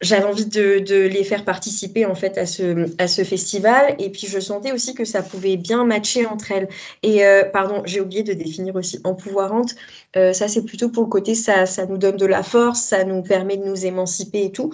j'avais 0.00 0.24
envie 0.24 0.46
de, 0.46 1.06
les 1.06 1.24
faire 1.24 1.44
participer 1.44 2.06
en 2.06 2.14
fait 2.14 2.38
à 2.38 2.46
ce, 2.46 3.24
festival. 3.24 3.96
Et 3.98 4.10
puis 4.10 4.26
je 4.26 4.40
sentais 4.40 4.72
aussi 4.72 4.94
que 4.94 5.04
ça 5.04 5.22
pouvait 5.22 5.56
bien 5.56 5.84
matcher 5.84 6.26
entre 6.26 6.52
elles. 6.52 6.68
Et 7.02 7.24
euh, 7.24 7.44
pardon 7.44 7.82
j'ai 7.84 8.00
oublié 8.00 8.22
de 8.22 8.32
définir 8.32 8.74
aussi 8.76 9.00
empouvoirante. 9.04 9.74
Euh, 10.16 10.32
ça 10.32 10.48
c'est 10.48 10.64
plutôt 10.64 10.88
pour 10.88 11.04
le 11.04 11.08
côté 11.08 11.34
ça, 11.34 11.66
ça 11.66 11.86
nous 11.86 11.98
donne 11.98 12.16
de 12.16 12.26
la 12.26 12.42
force 12.42 12.80
ça 12.80 13.04
nous 13.04 13.22
permet 13.22 13.56
de 13.56 13.64
nous 13.64 13.84
émanciper 13.84 14.44
et 14.44 14.52
tout. 14.52 14.72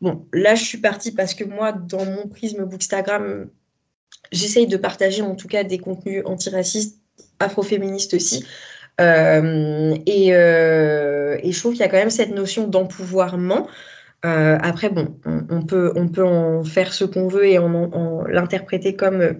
Bon 0.00 0.24
là 0.32 0.54
je 0.54 0.64
suis 0.64 0.78
partie 0.78 1.10
parce 1.12 1.34
que 1.34 1.44
moi 1.44 1.72
dans 1.72 2.04
mon 2.04 2.28
prisme 2.28 2.64
Bookstagram 2.64 3.48
j'essaye 4.30 4.68
de 4.68 4.76
partager 4.76 5.22
en 5.22 5.34
tout 5.34 5.48
cas 5.48 5.64
des 5.64 5.78
contenus 5.78 6.22
antiracistes 6.24 7.00
afroféministes 7.40 8.14
aussi. 8.14 8.44
Euh, 9.00 9.96
et 10.06 10.30
je 10.30 11.58
trouve 11.58 11.72
qu'il 11.72 11.80
y 11.80 11.84
a 11.84 11.88
quand 11.88 11.96
même 11.96 12.10
cette 12.10 12.30
notion 12.30 12.68
d'empouvoirment 12.68 13.66
euh, 14.24 14.58
après, 14.60 14.90
bon, 14.90 15.16
on, 15.48 15.62
peut, 15.62 15.92
on 15.94 16.08
peut 16.08 16.24
en 16.24 16.64
faire 16.64 16.92
ce 16.92 17.04
qu'on 17.04 17.28
veut 17.28 17.46
et 17.46 17.58
en, 17.58 18.24
l'interpréter 18.24 18.96
comme 18.96 19.20
euh, 19.20 19.32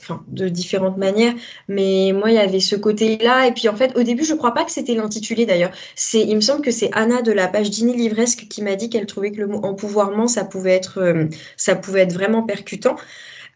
enfin, 0.00 0.22
de 0.28 0.48
différentes 0.48 0.98
manières. 0.98 1.34
Mais 1.68 2.12
moi, 2.14 2.30
il 2.30 2.34
y 2.34 2.38
avait 2.38 2.60
ce 2.60 2.76
côté-là. 2.76 3.46
Et 3.46 3.52
puis, 3.52 3.68
en 3.68 3.76
fait, 3.76 3.96
au 3.96 4.02
début, 4.02 4.24
je 4.24 4.34
crois 4.34 4.52
pas 4.52 4.64
que 4.64 4.70
c'était 4.70 4.94
l'intitulé 4.94 5.46
d'ailleurs. 5.46 5.72
C'est, 5.94 6.20
il 6.20 6.34
me 6.34 6.42
semble 6.42 6.62
que 6.62 6.70
c'est 6.70 6.90
Anna 6.92 7.22
de 7.22 7.32
la 7.32 7.48
page 7.48 7.70
Dini 7.70 7.96
Livresque 7.96 8.46
qui 8.48 8.62
m'a 8.62 8.76
dit 8.76 8.90
qu'elle 8.90 9.06
trouvait 9.06 9.32
que 9.32 9.38
le 9.38 9.46
mot 9.46 9.64
empouvoirment, 9.64 10.28
ça 10.28 10.44
pouvait 10.44 10.74
être, 10.74 10.98
euh, 10.98 11.24
ça 11.56 11.74
pouvait 11.74 12.02
être 12.02 12.12
vraiment 12.12 12.42
percutant. 12.42 12.96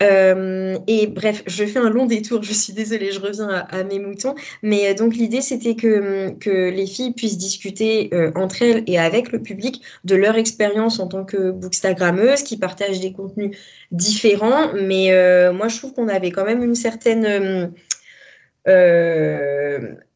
Euh, 0.02 0.78
et 0.86 1.06
bref, 1.06 1.42
je 1.46 1.64
fais 1.64 1.78
un 1.78 1.90
long 1.90 2.06
détour, 2.06 2.42
je 2.42 2.52
suis 2.52 2.72
désolée, 2.72 3.12
je 3.12 3.20
reviens 3.20 3.48
à, 3.48 3.84
mes 3.84 3.98
moutons. 3.98 4.34
Mais 4.62 4.88
euh, 4.90 4.94
donc 4.94 5.14
l'idée, 5.14 5.40
c'était 5.40 5.76
que, 5.76 6.30
que 6.38 6.70
les 6.70 6.86
filles 6.86 7.12
puissent 7.12 7.38
discuter 7.38 8.10
euh, 8.12 8.32
entre 8.34 8.62
elles 8.62 8.82
et 8.86 8.98
avec 8.98 9.32
le 9.32 9.40
public 9.40 9.82
de 10.04 10.16
leur 10.16 10.36
expérience 10.36 10.98
en 10.98 11.08
tant 11.08 11.24
que 11.24 11.50
bookstagrammeuses, 11.50 12.42
qui 12.42 12.56
partagent 12.56 13.00
des 13.00 13.12
contenus 13.12 13.56
différents. 13.90 14.72
Mais 14.74 15.12
moi, 15.52 15.68
je 15.68 15.78
trouve 15.78 15.94
qu'on 15.94 16.08
avait 16.08 16.30
quand 16.30 16.44
même 16.44 16.62
une 16.62 16.74
certaine 16.74 17.72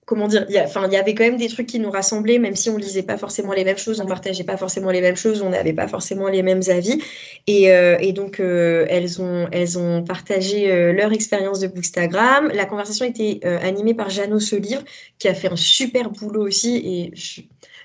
comment 0.06 0.28
dire, 0.28 0.46
il 0.48 0.54
y, 0.54 0.96
avait 0.96 1.14
quand 1.14 1.24
même 1.24 1.36
des 1.36 1.48
trucs 1.48 1.66
qui 1.66 1.80
nous 1.80 1.90
rassemblaient, 1.90 2.38
même 2.38 2.54
si 2.54 2.70
on 2.70 2.76
lisait 2.76 3.02
pas 3.02 3.18
forcément 3.18 3.52
les 3.52 3.64
mêmes 3.64 3.76
choses, 3.76 4.00
on 4.00 4.06
partageait 4.06 4.44
pas 4.44 4.56
forcément 4.56 4.92
les 4.92 5.00
mêmes 5.00 5.16
choses, 5.16 5.42
on 5.42 5.50
n'avait 5.50 5.72
pas 5.72 5.88
forcément 5.88 6.28
les 6.28 6.44
mêmes 6.44 6.62
avis. 6.68 7.02
Et, 7.48 7.72
euh, 7.72 8.12
donc, 8.12 8.38
euh, 8.38 8.86
elles, 8.88 9.20
ont, 9.20 9.48
elles 9.50 9.76
ont 9.78 10.04
partagé 10.04 10.70
euh, 10.70 10.92
leur 10.92 11.12
expérience 11.12 11.58
de 11.58 11.66
Bookstagram. 11.66 12.52
La 12.54 12.66
conversation 12.66 13.04
était 13.04 13.40
animée 13.44 13.94
par 13.94 14.08
Jeannot 14.08 14.38
Livre, 14.52 14.84
qui 15.18 15.26
a 15.26 15.34
fait 15.34 15.50
un 15.50 15.56
super 15.56 16.10
boulot 16.10 16.46
aussi. 16.46 16.76
Et 16.76 17.12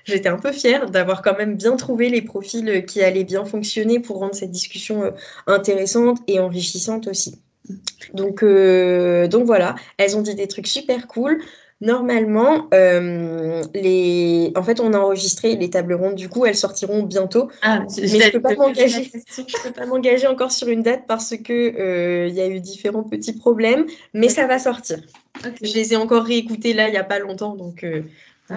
j'étais 0.04 0.28
un 0.28 0.38
peu 0.38 0.52
fière 0.52 0.88
d'avoir 0.90 1.22
quand 1.22 1.36
même 1.36 1.56
bien 1.56 1.74
trouvé 1.74 2.08
les 2.08 2.22
profils 2.22 2.84
qui 2.86 3.02
allaient 3.02 3.24
bien 3.24 3.44
fonctionner 3.44 3.98
pour 3.98 4.18
rendre 4.18 4.36
cette 4.36 4.52
discussion 4.52 5.12
intéressante 5.48 6.18
et 6.28 6.38
enrichissante 6.38 7.08
aussi. 7.08 7.40
Donc, 8.14 8.44
donc 8.44 9.44
voilà, 9.44 9.74
elles 9.98 10.16
ont 10.16 10.22
dit 10.22 10.36
des 10.36 10.46
trucs 10.46 10.68
super 10.68 11.08
cool. 11.08 11.42
Normalement, 11.82 12.68
euh, 12.72 13.60
les... 13.74 14.52
en 14.54 14.62
fait, 14.62 14.78
on 14.78 14.92
a 14.92 14.98
enregistré 14.98 15.56
les 15.56 15.68
tables 15.68 15.94
rondes. 15.94 16.14
Du 16.14 16.28
coup, 16.28 16.46
elles 16.46 16.54
sortiront 16.54 17.02
bientôt. 17.02 17.50
Ah, 17.60 17.80
mais 17.80 18.06
je 18.06 18.16
ne 18.18 18.30
peux 18.30 18.40
pas 18.40 18.54
m'engager. 18.54 19.10
peux 19.64 19.72
pas 19.72 19.86
m'engager 19.86 20.28
encore 20.28 20.52
sur 20.52 20.68
une 20.68 20.84
date 20.84 21.02
parce 21.08 21.36
que 21.36 21.52
euh, 21.52 22.28
il 22.28 22.34
y 22.34 22.40
a 22.40 22.46
eu 22.46 22.60
différents 22.60 23.02
petits 23.02 23.32
problèmes, 23.32 23.86
mais 24.14 24.28
ça 24.28 24.46
va 24.46 24.60
sortir. 24.60 25.00
Je 25.60 25.74
les 25.74 25.92
ai 25.92 25.96
encore 25.96 26.22
réécoutés 26.22 26.72
là 26.72 26.86
il 26.86 26.92
n'y 26.92 26.98
a 26.98 27.04
pas 27.04 27.18
longtemps, 27.18 27.56
donc, 27.56 27.82
euh, 27.82 28.02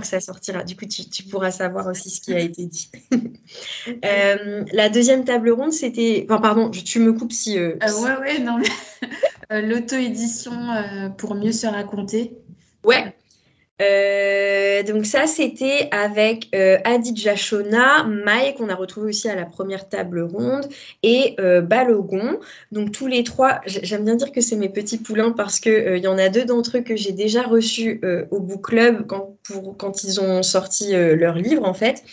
ça 0.04 0.20
sortira. 0.20 0.64
Du 0.64 0.76
coup, 0.76 0.86
tu, 0.86 1.24
pourras 1.24 1.50
savoir 1.50 1.88
aussi 1.88 2.12
ce 2.12 2.22
qui 2.22 2.32
a 2.32 2.40
été 2.40 2.68
dit. 2.68 2.92
la 4.72 4.90
deuxième 4.90 5.26
table 5.26 5.50
ronde, 5.50 5.74
c'était. 5.74 6.28
Enfin, 6.30 6.40
pardon, 6.40 6.70
tu 6.70 7.00
me 7.00 7.12
coupes 7.12 7.34
si. 7.34 7.58
ouais, 7.58 7.80
ouais, 8.22 8.38
non. 8.38 8.60
L'auto-édition 9.50 10.52
pour 11.18 11.34
mieux 11.34 11.52
se 11.52 11.66
raconter. 11.66 12.38
Ouais. 12.86 13.14
Euh, 13.82 14.84
donc 14.84 15.06
ça, 15.06 15.28
c'était 15.28 15.90
avec 15.92 16.48
euh, 16.56 16.78
Adidja 16.86 17.36
Shona, 17.36 18.06
Mai, 18.06 18.56
qu'on 18.58 18.70
a 18.70 18.76
retrouvé 18.76 19.10
aussi 19.10 19.28
à 19.28 19.36
la 19.36 19.46
première 19.46 19.90
table 19.90 20.22
ronde, 20.22 20.66
et 21.04 21.36
euh, 21.40 21.60
Balogon. 21.60 22.40
Donc 22.72 22.94
tous 22.94 23.08
les 23.08 23.24
trois, 23.24 23.60
j'aime 23.66 24.06
bien 24.06 24.16
dire 24.16 24.32
que 24.32 24.40
c'est 24.40 24.56
mes 24.56 24.70
petits 24.70 24.98
poulains 24.98 25.32
parce 25.32 25.60
qu'il 25.60 25.98
y 25.98 26.08
en 26.08 26.18
a 26.18 26.30
deux 26.30 26.46
d'entre 26.46 26.78
eux 26.78 26.82
que 26.82 26.96
j'ai 26.96 27.12
déjà 27.12 27.44
reçus 27.44 28.02
au 28.32 28.40
book 28.40 28.66
club 28.66 29.06
quand, 29.08 29.36
quand 29.78 30.04
ils 30.04 30.22
ont 30.22 30.42
sorti 30.42 30.94
leur 30.94 31.36
livre, 31.36 31.66
en 31.66 31.74
fait. 31.74 32.04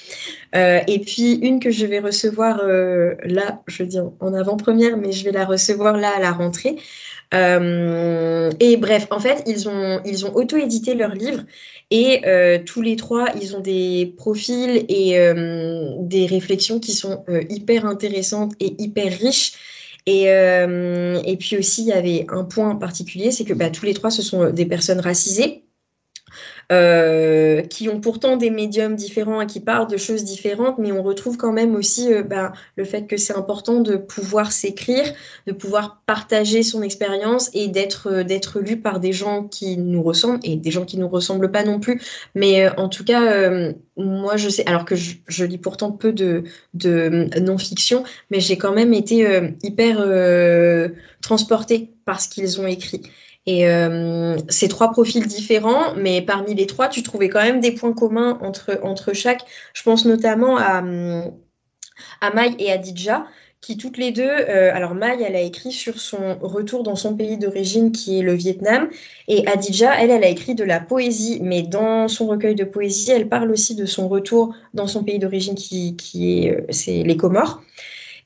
et 0.55 0.99
puis 1.05 1.35
une 1.35 1.61
que 1.61 1.70
je 1.70 1.87
vais 1.87 2.01
recevoir 2.01 2.66
là, 2.66 3.62
je 3.66 3.83
veux 3.83 3.89
dire 3.89 4.11
en 4.20 4.35
avant-première, 4.35 4.97
mais 4.97 5.12
je 5.12 5.25
vais 5.25 5.33
la 5.33 5.45
recevoir 5.45 5.97
là 5.97 6.11
à 6.16 6.20
la 6.20 6.33
rentrée. 6.33 6.77
Euh, 7.35 8.51
et 8.61 8.76
bref, 8.76 9.07
en 9.11 9.18
fait, 9.18 9.43
ils 9.47 9.68
ont, 9.68 10.01
ils 10.05 10.26
ont 10.26 10.35
auto-édité 10.35 10.95
leur 10.95 11.14
livre 11.14 11.45
et 11.91 12.22
euh, 12.26 12.59
tous 12.64 12.83
les 12.83 12.97
trois, 12.97 13.26
ils 13.41 13.57
ont 13.57 13.61
des 13.61 14.14
profils 14.16 14.85
et 14.89 15.18
euh, 15.18 15.95
des 16.01 16.26
réflexions 16.26 16.78
qui 16.78 16.93
sont 16.93 17.24
hyper 17.49 17.87
intéressantes 17.87 18.53
et 18.61 18.74
hyper 18.83 19.12
riches. 19.12 19.53
Et, 20.07 20.24
et, 20.24 21.37
puis 21.37 21.57
aussi, 21.57 21.83
il 21.83 21.89
y 21.89 21.93
avait 21.93 22.26
un 22.28 22.43
point 22.43 22.74
particulier, 22.74 23.30
c'est 23.30 23.45
que 23.45 23.55
bah, 23.55 23.70
tous 23.70 23.85
les 23.85 23.95
trois, 23.95 24.11
ce 24.11 24.20
sont 24.20 24.51
des 24.51 24.66
personnes 24.66 24.99
racisées. 24.99 25.62
Euh, 26.71 27.63
qui 27.63 27.89
ont 27.89 28.01
pourtant 28.01 28.37
des 28.37 28.49
médiums 28.49 28.95
différents 28.95 29.41
et 29.41 29.47
qui 29.47 29.61
parlent 29.61 29.89
de 29.89 29.97
choses 29.97 30.25
différentes, 30.25 30.79
mais 30.79 30.93
on 30.93 31.03
retrouve 31.03 31.37
quand 31.37 31.53
même 31.53 31.75
aussi 31.75 32.13
euh, 32.13 32.23
bah, 32.23 32.53
le 32.77 32.85
fait 32.85 33.07
que 33.07 33.17
c'est 33.17 33.35
important 33.35 33.81
de 33.81 33.97
pouvoir 33.97 34.53
s'écrire, 34.53 35.05
de 35.47 35.53
pouvoir 35.53 36.03
partager 36.07 36.63
son 36.63 36.83
expérience 36.83 37.51
et 37.53 37.69
d'être 37.69 38.09
euh, 38.11 38.25
d'être 38.25 38.61
lu 38.61 38.79
par 38.79 39.01
des 39.01 39.13
gens 39.13 39.45
qui 39.45 39.77
nous 39.77 40.03
ressemblent 40.03 40.41
et 40.45 40.57
des 40.57 40.71
gens 40.71 40.85
qui 40.85 40.99
nous 40.99 41.09
ressemblent 41.09 41.51
pas 41.51 41.65
non 41.65 41.81
plus. 41.81 42.01
Mais 42.35 42.69
en 42.79 42.89
tout 42.89 43.05
cas, 43.05 43.51
moi 43.97 44.37
je 44.37 44.49
sais, 44.49 44.65
alors 44.67 44.85
que 44.85 44.95
je, 44.95 45.45
lis 45.45 45.59
pourtant 45.59 45.93
peu 45.93 46.13
de, 46.13 46.45
de 46.75 47.29
non-fiction, 47.41 48.05
mais 48.31 48.41
j'ai 48.41 48.57
quand 48.57 48.73
même 48.73 48.95
été 48.95 49.53
hyper 49.63 50.07
transportée 51.21 51.91
par 52.05 52.21
ce 52.21 52.29
qu'ils 52.29 52.61
ont 52.61 52.67
écrit. 52.67 53.03
Et 53.47 53.68
euh, 53.68 54.36
c'est 54.49 54.68
trois 54.68 54.93
profils 54.93 55.26
différents, 55.26 55.95
mais 55.97 56.22
parmi 56.22 56.55
les 56.55 56.66
trois, 56.66 56.88
tu 56.88 57.03
trouvais 57.03 57.28
quand 57.28 57.43
même 57.43 57.61
des 57.61 57.72
points 57.72 57.93
communs 57.93 58.38
entre, 58.40 58.78
entre 58.82 59.12
chaque. 59.12 59.45
Je 59.74 59.82
pense 59.82 60.05
notamment 60.05 60.59
à, 60.59 60.82
à 62.20 62.34
Mai 62.34 62.55
et 62.59 62.70
à 62.70 62.78
Dija, 62.78 63.26
qui 63.62 63.76
toutes 63.76 63.97
les 63.97 64.11
deux, 64.11 64.28
euh, 64.28 64.74
alors 64.74 64.95
Mai, 64.95 65.22
elle 65.24 65.36
a 65.36 65.40
écrit 65.40 65.70
sur 65.70 65.99
son 65.99 66.36
retour 66.40 66.82
dans 66.82 66.97
son 66.97 67.16
pays 67.16 67.38
d'origine 67.38 67.93
qui 67.93 68.18
est 68.18 68.22
le 68.22 68.34
Vietnam, 68.34 68.90
et 69.28 69.47
Adija, 69.47 69.95
elle, 70.01 70.11
elle 70.11 70.24
a 70.24 70.28
écrit 70.28 70.57
de 70.57 70.64
la 70.64 70.80
poésie, 70.80 71.38
mais 71.43 71.62
dans 71.62 72.09
son 72.09 72.26
recueil 72.26 72.57
de 72.57 72.64
poésie, 72.64 73.12
elle 73.12 73.28
parle 73.28 73.53
aussi 73.53 73.76
de 73.76 73.86
son 73.86 74.09
retour 74.09 74.55
dans 74.74 74.88
son 74.88 75.05
pays 75.05 75.20
d'origine 75.20 75.55
qui, 75.55 75.97
qui 75.97 76.47
est, 76.47 76.57
euh, 76.57 76.66
c'est 76.70 77.05
les 77.05 77.16
Comores. 77.16 77.62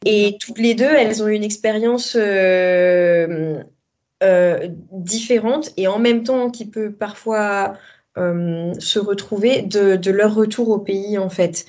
Et 0.06 0.38
toutes 0.40 0.58
les 0.58 0.74
deux, 0.74 0.84
elles 0.84 1.22
ont 1.22 1.28
une 1.28 1.44
expérience 1.44 2.16
euh, 2.18 3.62
euh, 4.22 4.68
différentes 4.92 5.70
et 5.76 5.88
en 5.88 5.98
même 5.98 6.22
temps 6.22 6.50
qui 6.50 6.66
peut 6.66 6.90
parfois 6.90 7.76
euh, 8.16 8.72
se 8.78 8.98
retrouver 8.98 9.60
de, 9.60 10.10
leur 10.10 10.34
retour 10.34 10.70
au 10.70 10.78
pays 10.78 11.18
en 11.18 11.28
fait. 11.28 11.66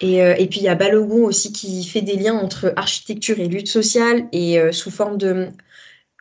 Et, 0.00 0.22
euh, 0.22 0.34
et 0.38 0.46
puis 0.46 0.60
il 0.60 0.64
y 0.64 0.68
a 0.68 0.74
Balogun 0.74 1.24
aussi 1.24 1.52
qui 1.52 1.84
fait 1.84 2.00
des 2.00 2.16
liens 2.16 2.34
entre 2.34 2.72
architecture 2.76 3.38
et 3.38 3.48
lutte 3.48 3.68
sociale 3.68 4.28
et 4.32 4.58
sous 4.72 4.90
forme 4.90 5.18
de, 5.18 5.48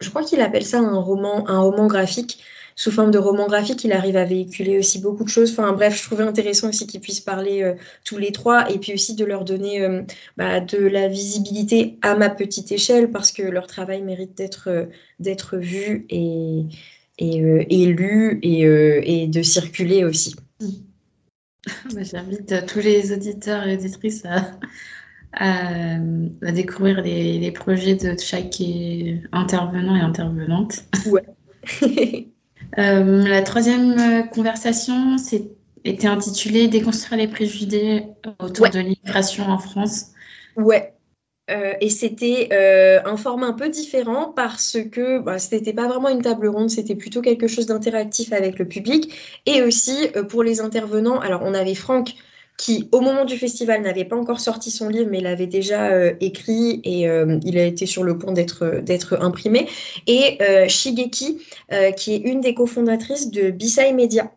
je 0.01 0.09
crois 0.09 0.24
qu'il 0.24 0.41
appelle 0.41 0.66
ça 0.66 0.80
un 0.80 0.99
roman, 0.99 1.47
un 1.49 1.59
roman 1.59 1.88
graphique 1.88 2.43
sous 2.76 2.91
forme 2.91 3.11
de 3.11 3.17
roman 3.17 3.47
graphique, 3.47 3.84
il 3.84 3.91
arrive 3.91 4.17
à 4.17 4.26
véhiculer 4.26 4.78
aussi 4.80 4.99
beaucoup 4.99 5.24
de 5.24 5.30
choses. 5.30 5.51
Enfin 5.51 5.71
bref, 5.74 5.97
je 5.97 6.03
trouvais 6.03 6.24
intéressant 6.24 6.69
aussi 6.69 6.88
qu'ils 6.88 7.01
puissent 7.01 7.19
parler 7.19 7.61
euh, 7.61 7.74
tous 8.03 8.17
les 8.17 8.32
trois 8.32 8.69
et 8.71 8.80
puis 8.80 8.93
aussi 8.93 9.15
de 9.15 9.26
leur 9.26 9.45
donner 9.45 9.82
euh, 9.82 10.01
bah, 10.38 10.59
de 10.59 10.78
la 10.78 11.07
visibilité 11.07 11.97
à 12.01 12.15
ma 12.15 12.30
petite 12.30 12.71
échelle 12.71 13.11
parce 13.11 13.32
que 13.32 13.43
leur 13.43 13.67
travail 13.67 14.01
mérite 14.01 14.36
d'être 14.36 14.69
euh, 14.69 14.86
d'être 15.19 15.57
vu 15.57 16.05
et, 16.09 16.63
et, 17.19 17.86
lu 17.86 18.39
et, 18.41 19.28
de 19.28 19.41
circuler 19.41 20.03
aussi. 20.03 20.36
Bah, 20.59 22.01
j'invite 22.01 22.65
tous 22.65 22.80
les 22.80 23.13
auditeurs 23.13 23.65
et 23.67 23.76
auditrices 23.78 24.24
à, 25.34 25.97
découvrir 26.51 27.01
les, 27.01 27.39
les, 27.39 27.51
projets 27.51 27.95
de 27.95 28.19
chaque 28.19 28.61
intervenant 29.32 29.95
et 29.95 30.01
intervenante. 30.01 30.84
Ouais. 31.05 31.24
Euh, 32.78 33.28
la 33.28 33.41
troisième 33.43 33.99
euh, 33.99 34.24
conversation 34.24 35.15
était 35.84 36.07
intitulée 36.07 36.67
Déconstruire 36.67 37.19
les 37.19 37.28
préjugés 37.28 38.05
autour 38.39 38.69
de 38.69 38.80
l'immigration 38.80 39.45
en 39.49 39.59
France. 39.59 40.07
Ouais. 40.55 40.93
Euh, 41.51 41.74
et 41.82 41.89
c'était 41.89 42.49
un 43.05 43.17
format 43.17 43.47
un 43.47 43.53
peu 43.53 43.67
différent 43.67 44.32
parce 44.34 44.78
que 44.91 45.19
bah, 45.19 45.39
ce 45.39 45.53
n'était 45.53 45.74
pas 45.74 45.88
vraiment 45.88 46.07
une 46.07 46.21
table 46.21 46.47
ronde, 46.47 46.69
c'était 46.69 46.95
plutôt 46.95 47.21
quelque 47.21 47.47
chose 47.47 47.65
d'interactif 47.65 48.32
avec 48.32 48.57
le 48.59 48.67
public. 48.67 49.13
Et 49.45 49.61
aussi 49.61 50.07
pour 50.30 50.41
les 50.41 50.61
intervenants, 50.61 51.19
alors 51.19 51.41
on 51.43 51.53
avait 51.53 51.76
Franck 51.76 52.15
qui, 52.58 52.88
au 52.91 53.01
moment 53.01 53.26
du 53.26 53.38
festival, 53.38 53.82
n'avait 53.82 54.06
pas 54.06 54.16
encore 54.16 54.39
sorti 54.39 54.70
son 54.70 54.88
livre, 54.88 55.08
mais 55.10 55.22
l'avait 55.22 55.47
déjà 55.47 55.88
euh, 55.88 56.14
écrit 56.22 56.82
et 56.84 57.10
euh, 57.10 57.39
il 57.43 57.58
a 57.58 57.64
été 57.66 57.86
sur 57.86 58.04
le 58.04 58.18
point 58.18 58.32
d'être, 58.32 58.80
d'être 58.82 59.18
imprimé. 59.22 59.68
Et 60.08 60.38
euh, 60.41 60.68
Shigeki, 60.68 61.39
qui 61.97 62.14
est 62.14 62.20
une 62.20 62.41
des 62.41 62.54
cofondatrices 62.54 63.32
de 63.32 63.49
Bisai 63.49 63.93
Media. 63.93 64.32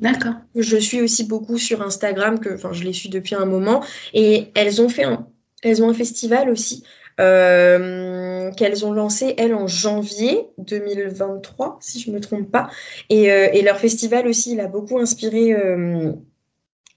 D'accord. 0.00 0.34
Je 0.54 0.76
suis 0.76 1.00
aussi 1.00 1.24
beaucoup 1.24 1.58
sur 1.58 1.82
Instagram, 1.82 2.38
que, 2.38 2.54
enfin, 2.54 2.72
je 2.72 2.84
les 2.84 2.92
suis 2.92 3.08
depuis 3.08 3.34
un 3.34 3.46
moment. 3.46 3.82
Et 4.14 4.48
elles 4.54 4.80
ont 4.80 4.88
fait 4.88 5.04
un, 5.04 5.26
elles 5.62 5.82
ont 5.82 5.88
un 5.88 5.94
festival 5.94 6.50
aussi. 6.50 6.84
qu'elles 7.18 8.84
ont 8.84 8.92
lancé, 8.92 9.34
elles, 9.38 9.54
en 9.54 9.66
janvier 9.66 10.48
2023, 10.58 11.78
si 11.80 11.98
je 12.00 12.10
ne 12.10 12.16
me 12.16 12.20
trompe 12.20 12.50
pas. 12.50 12.68
Et, 13.08 13.24
et, 13.24 13.62
leur 13.62 13.78
festival 13.78 14.28
aussi, 14.28 14.52
il 14.52 14.60
a 14.60 14.66
beaucoup 14.66 14.98
inspiré 14.98 15.54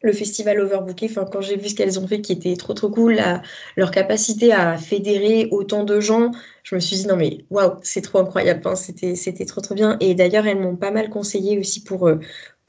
le 0.02 0.14
festival 0.14 0.60
Overbooké, 0.60 1.08
enfin, 1.10 1.26
quand 1.26 1.41
j'ai 1.41 1.58
vu 1.58 1.70
ce 1.70 1.76
qu'elles 1.76 2.00
ont 2.00 2.08
fait 2.08 2.22
qui 2.22 2.32
était 2.32 2.56
trop 2.56 2.74
trop 2.74 2.89
cool, 2.89 3.20
leur 3.76 3.91
capacité 3.91 4.54
à 4.54 4.78
fédérer 4.78 5.47
autant 5.52 5.84
de 5.84 6.00
gens, 6.00 6.32
je 6.64 6.76
me 6.76 6.80
suis 6.80 6.95
dit 6.97 7.08
non 7.08 7.18
mais 7.18 7.39
waouh, 7.50 7.78
c'est 7.84 8.02
trop 8.02 8.20
incroyable, 8.20 8.62
c'était, 8.78 9.16
c'était 9.16 9.45
trop 9.45 9.62
trop 9.62 9.76
bien. 9.76 9.97
Et 10.00 10.16
d'ailleurs, 10.16 10.47
elles 10.47 10.60
m'ont 10.60 10.76
pas 10.78 10.91
mal 10.91 11.10
conseillé 11.10 11.60
aussi 11.60 11.84
pour, 11.84 12.08
euh, 12.08 12.20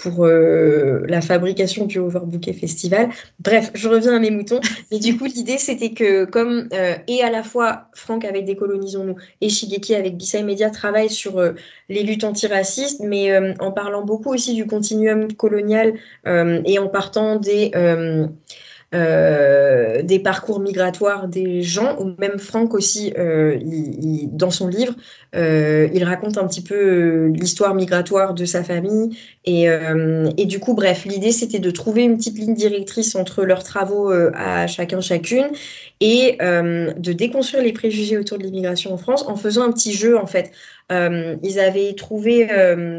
pour 0.01 0.25
euh, 0.25 1.03
la 1.07 1.21
fabrication 1.21 1.87
du 1.87 1.99
Overbooké 1.99 2.53
Festival. 2.53 3.11
Bref, 3.39 3.71
je 3.75 3.89
reviens 3.89 4.17
à 4.17 4.19
mes 4.19 4.31
moutons. 4.31 4.61
Mais 4.91 4.99
du 4.99 5.17
coup, 5.17 5.27
l'idée, 5.27 5.59
c'était 5.59 5.91
que 5.91 6.25
comme 6.25 6.69
euh, 6.73 6.95
et 7.07 7.23
à 7.23 7.31
la 7.31 7.43
fois 7.43 7.89
Franck 7.95 8.25
avec 8.25 8.45
Décolonisons-nous 8.47 9.17
et 9.41 9.49
Shigeki 9.49 9.95
avec 9.95 10.17
Bisai 10.17 10.43
Media 10.43 10.71
travaillent 10.71 11.11
sur 11.11 11.39
euh, 11.39 11.53
les 11.89 12.03
luttes 12.03 12.25
antiracistes, 12.25 13.01
mais 13.01 13.31
en 13.59 13.73
parlant 13.73 14.05
beaucoup 14.05 14.33
aussi 14.33 14.55
du 14.55 14.67
continuum 14.67 15.33
colonial 15.33 15.95
et 16.27 16.79
en 16.79 16.89
partant 16.89 17.37
des 17.37 17.73
euh, 18.93 20.03
des 20.03 20.19
parcours 20.19 20.59
migratoires 20.59 21.29
des 21.29 21.63
gens, 21.63 21.97
ou 22.01 22.13
même 22.19 22.41
Franck 22.41 22.75
aussi, 22.75 23.13
euh, 23.17 23.57
dans 24.33 24.51
son 24.51 24.67
livre, 24.67 24.95
euh, 25.37 25.89
il 25.95 26.03
raconte 26.03 26.39
un 26.39 26.47
petit 26.49 26.63
peu 26.63 27.27
l'histoire 27.27 27.75
migratoire 27.75 28.35
de 28.35 28.45
sa 28.45 28.65
famille. 28.65 29.17
Et, 29.45 29.67
et 30.37 30.45
du 30.45 30.59
coup, 30.59 30.75
bref, 30.75 31.05
l'idée 31.07 31.33
c'était 31.33 31.61
de 31.61 31.71
trouver 31.71 32.03
une 32.03 32.17
petite 32.17 32.39
ligne 32.39 32.55
directrice 32.55 33.15
entre 33.15 33.45
leurs 33.45 33.63
travaux 33.63 34.11
à 34.11 34.67
chacun, 34.67 35.01
chacune, 35.01 35.49
et 36.01 36.37
de 36.41 37.13
déconstruire 37.13 37.63
les 37.63 37.73
préjugés 37.73 38.19
autour 38.19 38.39
de 38.39 38.43
l'immigration 38.43 38.93
en 38.93 38.99
France 38.99 39.25
en 39.27 39.37
faisant 39.37 39.63
un 39.63 39.73
petit 39.73 39.93
jeu 39.93 40.19
en 40.19 40.27
fait. 40.27 40.53
Ils 40.91 41.61
avaient 41.61 41.95
trouvé 41.95 42.47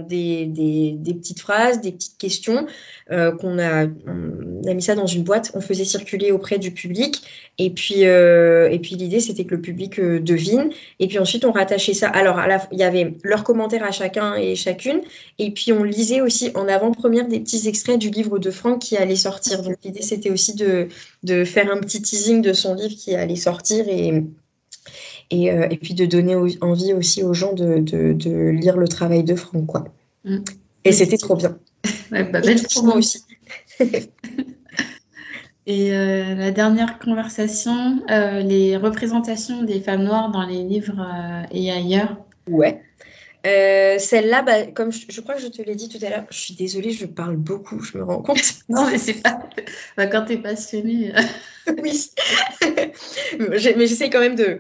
des, 0.08 0.46
des, 0.46 1.14
petites 1.14 1.42
phrases, 1.42 1.82
des 1.82 1.92
petites 1.92 2.18
questions 2.18 2.66
qu'on 3.10 3.60
a, 3.60 3.86
on 3.86 4.74
mis 4.74 4.82
ça 4.82 4.96
dans 4.96 5.08
une 5.08 5.24
boîte, 5.24 5.52
on 5.54 5.62
faisait 5.62 5.84
circuler 5.84 6.32
auprès 6.32 6.58
du 6.58 6.72
public 6.72 7.22
et 7.58 7.70
puis, 7.70 8.02
et 8.02 8.80
puis 8.82 8.96
l'idée 8.96 9.20
c'était 9.20 9.44
que 9.44 9.56
le 9.56 9.62
public 9.62 10.00
devine 10.00 10.70
et 11.00 11.08
puis 11.08 11.20
ensuite 11.20 11.44
on 11.46 11.52
rattachait 11.52 11.94
ça. 11.94 12.08
Alors 12.08 12.40
il 12.72 12.80
y 12.80 12.84
avait 12.84 13.16
leurs 13.24 13.44
commentaires 13.44 13.84
à 13.84 13.92
chacun 13.92 14.36
et 14.36 14.56
chacune 14.56 15.02
et 15.40 15.52
puis 15.52 15.74
on 15.74 15.84
lisait 15.84 16.22
aussi 16.22 16.52
en 16.56 16.68
avant-première 16.68 17.28
des 17.28 17.40
petits 17.40 17.68
extraits 17.68 18.00
du 18.00 18.10
livre 18.10 18.40
de 18.40 18.52
Franck 18.52 18.80
qui 18.80 18.98
allait 18.98 19.16
sortir. 19.16 19.62
Donc 19.64 19.76
l'idée 19.84 20.02
c'était 20.02 20.32
aussi 20.32 20.56
de, 20.56 20.88
de 21.24 21.44
faire 21.44 21.72
un 21.72 21.80
petit 21.80 22.02
teasing 22.02 22.42
de 22.42 22.54
son 22.54 22.74
livre 22.74 22.96
qui 22.96 23.16
allait 23.16 23.36
sortir 23.36 23.88
et, 23.88 24.24
et, 25.32 25.52
euh, 25.52 25.68
et 25.70 25.78
puis 25.78 25.94
de 25.94 26.06
donner 26.06 26.36
envie 26.62 26.94
aussi 26.94 27.24
aux 27.24 27.34
gens 27.34 27.54
de, 27.54 27.80
de, 27.80 28.14
de, 28.14 28.50
lire 28.50 28.78
le 28.78 28.88
travail 28.88 29.24
de 29.24 29.36
Franck. 29.36 29.66
Quoi. 29.66 29.86
Mm. 30.26 30.38
Et 30.84 30.92
c'était 30.92 31.18
trop 31.18 31.36
bien. 31.36 31.58
Ouais, 32.12 32.24
bah, 32.26 32.42
belle 32.42 32.60
pour 32.74 32.84
moi 32.84 32.98
aussi. 32.98 33.24
et 33.80 34.10
euh, 35.94 36.36
la 36.36 36.52
dernière 36.52 37.00
conversation, 37.00 38.02
euh, 38.10 38.42
les 38.42 38.78
représentations 38.78 39.64
des 39.64 39.80
femmes 39.80 40.04
noires 40.04 40.32
dans 40.32 40.46
les 40.46 40.64
livres 40.64 41.02
et 41.52 41.72
ailleurs. 41.72 42.18
Ouais. 42.50 42.82
Euh, 43.46 43.98
celle-là, 43.98 44.44
bah, 44.44 44.68
comme 44.68 44.92
je, 44.92 45.22
crois 45.22 45.36
que 45.36 45.42
je 45.42 45.48
te 45.48 45.62
l'ai 45.62 45.76
dit 45.76 45.90
tout 45.90 46.04
à 46.06 46.10
l'heure, 46.10 46.26
je 46.30 46.38
suis 46.38 46.54
désolée, 46.54 46.92
je 46.92 47.06
parle 47.06 47.38
beaucoup, 47.38 47.82
je 47.82 47.98
me 47.98 48.04
rends 48.04 48.22
compte. 48.22 48.42
non, 48.70 48.88
mais 48.90 48.98
c'est 48.98 49.22
pas. 49.22 49.40
Bah, 49.98 50.08
quand 50.08 50.26
tu 50.26 50.34
es 50.34 50.38
passionnée. 50.38 51.12
Euh. 51.16 51.74
oui. 51.84 52.12
mais 53.50 53.88
j'essaie 53.88 54.10
quand 54.10 54.20
même 54.20 54.36
de, 54.36 54.60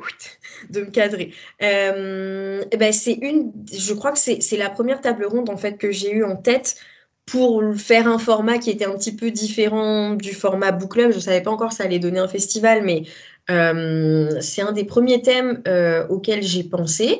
de 0.70 0.82
me 0.82 0.90
cadrer. 0.90 1.34
Euh, 1.62 2.64
bah, 2.78 2.92
c'est 2.92 3.14
une. 3.14 3.52
Je 3.72 3.94
crois 3.94 4.12
que 4.12 4.20
c'est 4.20 4.58
la 4.58 4.70
première 4.70 5.02
table 5.02 5.26
ronde 5.26 5.50
en 5.50 5.58
fait 5.58 5.78
que 5.78 5.92
j'ai 5.92 6.12
eue 6.12 6.24
en 6.24 6.36
tête 6.36 6.76
pour 7.28 7.64
faire 7.76 8.08
un 8.08 8.18
format 8.18 8.58
qui 8.58 8.72
était 8.72 8.86
un 8.86 8.96
petit 8.98 9.16
peu 9.16 9.30
différent 9.30 10.16
du 10.16 10.34
format 10.34 10.72
book 10.72 10.94
club. 10.94 11.12
Je 11.12 11.18
ne 11.18 11.22
savais 11.22 11.42
pas 11.42 11.52
encore 11.52 11.72
ça 11.72 11.84
allait 11.84 12.00
donner 12.00 12.20
un 12.20 12.28
festival, 12.28 12.84
mais 12.84 13.04
c'est 13.48 14.62
un 14.62 14.72
des 14.72 14.86
premiers 14.86 15.22
thèmes 15.22 15.62
auxquels 16.10 16.44
j'ai 16.44 16.64
pensé. 16.64 17.20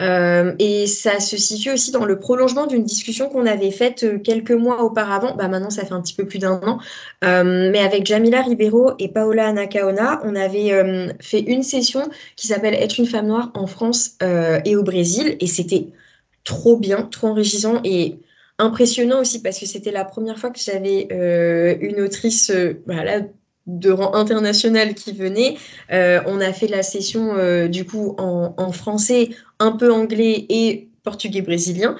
Euh, 0.00 0.54
et 0.60 0.86
ça 0.86 1.18
se 1.18 1.36
situe 1.36 1.72
aussi 1.72 1.90
dans 1.90 2.04
le 2.04 2.20
prolongement 2.20 2.66
d'une 2.66 2.84
discussion 2.84 3.28
qu'on 3.28 3.46
avait 3.46 3.72
faite 3.72 4.04
euh, 4.04 4.18
quelques 4.18 4.52
mois 4.52 4.82
auparavant. 4.82 5.34
Bah 5.34 5.48
maintenant, 5.48 5.70
ça 5.70 5.84
fait 5.84 5.92
un 5.92 6.00
petit 6.00 6.14
peu 6.14 6.24
plus 6.24 6.38
d'un 6.38 6.60
an. 6.64 6.78
Euh, 7.24 7.70
mais 7.72 7.80
avec 7.80 8.06
Jamila 8.06 8.42
Ribeiro 8.42 8.92
et 8.98 9.08
Paola 9.08 9.48
Anacaona, 9.48 10.20
on 10.24 10.36
avait 10.36 11.14
fait 11.20 11.40
une 11.40 11.62
session 11.62 12.08
qui 12.36 12.46
s'appelle 12.46 12.74
Être 12.74 12.98
une 12.98 13.06
femme 13.06 13.26
noire 13.26 13.50
en 13.54 13.66
France 13.66 14.16
et 14.64 14.76
au 14.76 14.82
Brésil. 14.82 15.36
Et 15.40 15.46
c'était 15.46 15.88
trop 16.44 16.76
bien, 16.76 17.02
trop 17.02 17.28
enrichissant 17.28 17.80
et 17.84 18.18
impressionnant 18.58 19.20
aussi 19.20 19.42
parce 19.42 19.58
que 19.58 19.66
c'était 19.66 19.90
la 19.90 20.04
première 20.04 20.38
fois 20.38 20.50
que 20.50 20.60
j'avais 20.60 21.08
une 21.80 22.00
autrice 22.00 22.52
voilà, 22.86 23.20
de 23.68 23.90
rang 23.90 24.14
international 24.14 24.94
qui 24.94 25.12
venait. 25.12 25.56
Euh, 25.92 26.20
on 26.26 26.40
a 26.40 26.52
fait 26.52 26.66
la 26.66 26.82
session 26.82 27.34
euh, 27.36 27.68
du 27.68 27.84
coup 27.84 28.16
en, 28.18 28.72
français, 28.72 29.30
un 29.60 29.72
peu 29.72 29.92
anglais 29.92 30.46
et 30.48 30.88
portugais 31.04 31.42
brésilien. 31.42 31.96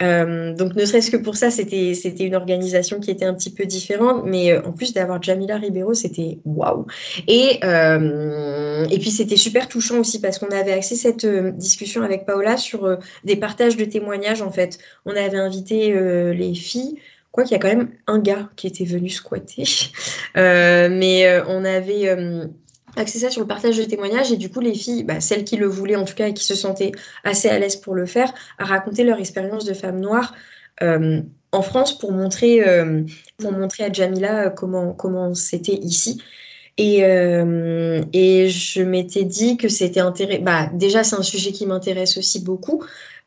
Euh, 0.00 0.52
donc 0.54 0.74
ne 0.74 0.84
serait-ce 0.84 1.10
que 1.12 1.16
pour 1.16 1.36
ça, 1.36 1.50
c'était 1.50 1.94
c'était 1.94 2.24
une 2.24 2.34
organisation 2.34 2.98
qui 2.98 3.10
était 3.10 3.24
un 3.24 3.34
petit 3.34 3.50
peu 3.50 3.66
différente, 3.66 4.24
mais 4.24 4.56
en 4.58 4.72
plus 4.72 4.94
d'avoir 4.94 5.22
Jamila 5.22 5.58
Ribeiro, 5.58 5.94
c'était 5.94 6.38
waouh. 6.44 6.86
Et 7.28 7.60
et 7.62 8.98
puis 8.98 9.10
c'était 9.10 9.36
super 9.36 9.68
touchant 9.68 10.00
aussi 10.00 10.20
parce 10.20 10.40
qu'on 10.40 10.48
avait 10.48 10.72
axé 10.72 10.96
cette 10.96 11.26
discussion 11.26 12.02
avec 12.02 12.26
Paola 12.26 12.56
sur 12.56 12.98
des 13.22 13.36
partages 13.36 13.76
de 13.76 13.84
témoignages 13.84 14.42
en 14.42 14.50
fait. 14.50 14.78
On 15.06 15.12
avait 15.12 15.38
invité 15.38 15.92
les 16.34 16.54
filles 16.54 16.98
Quoi 17.32 17.44
qu'il 17.44 17.52
y 17.52 17.54
a 17.54 17.58
quand 17.58 17.68
même 17.68 17.90
un 18.06 18.18
gars 18.18 18.50
qui 18.56 18.66
était 18.66 18.84
venu 18.84 19.08
squatter. 19.08 19.64
Euh, 20.34 20.88
mais 20.90 21.26
euh, 21.26 21.44
on 21.46 21.62
avait 21.62 22.08
euh, 22.08 22.46
axé 22.96 23.18
ça 23.18 23.28
sur 23.28 23.42
le 23.42 23.46
partage 23.46 23.76
de 23.76 23.84
témoignages 23.84 24.32
et 24.32 24.38
du 24.38 24.50
coup 24.50 24.60
les 24.60 24.72
filles, 24.72 25.04
bah, 25.04 25.20
celles 25.20 25.44
qui 25.44 25.58
le 25.58 25.66
voulaient 25.66 25.96
en 25.96 26.06
tout 26.06 26.14
cas 26.14 26.28
et 26.28 26.32
qui 26.32 26.42
se 26.42 26.54
sentaient 26.54 26.92
assez 27.22 27.50
à 27.50 27.58
l'aise 27.58 27.76
pour 27.76 27.94
le 27.94 28.06
faire, 28.06 28.32
à 28.56 28.64
raconter 28.64 29.04
leur 29.04 29.18
expérience 29.18 29.66
de 29.66 29.74
femme 29.74 30.00
noire 30.00 30.34
en 30.80 31.60
France 31.60 31.98
pour 31.98 32.12
montrer, 32.12 32.62
pour 33.36 33.52
montrer 33.52 33.84
à 33.84 33.92
Jamila 33.92 34.48
comment 34.48 34.94
comment 34.94 35.34
c'était 35.34 35.74
ici. 35.74 36.22
Et, 36.78 37.00
et 37.00 38.48
je 38.48 38.82
m'étais 38.82 39.24
dit 39.24 39.58
que 39.58 39.68
c'était 39.68 40.00
intéressant. 40.00 40.42
Bah, 40.44 40.70
déjà, 40.72 41.04
c'est 41.04 41.16
un 41.16 41.22
sujet 41.22 41.52
qui 41.52 41.66
m'intéresse 41.66 42.16
aussi 42.16 42.40
beaucoup. 42.42 42.82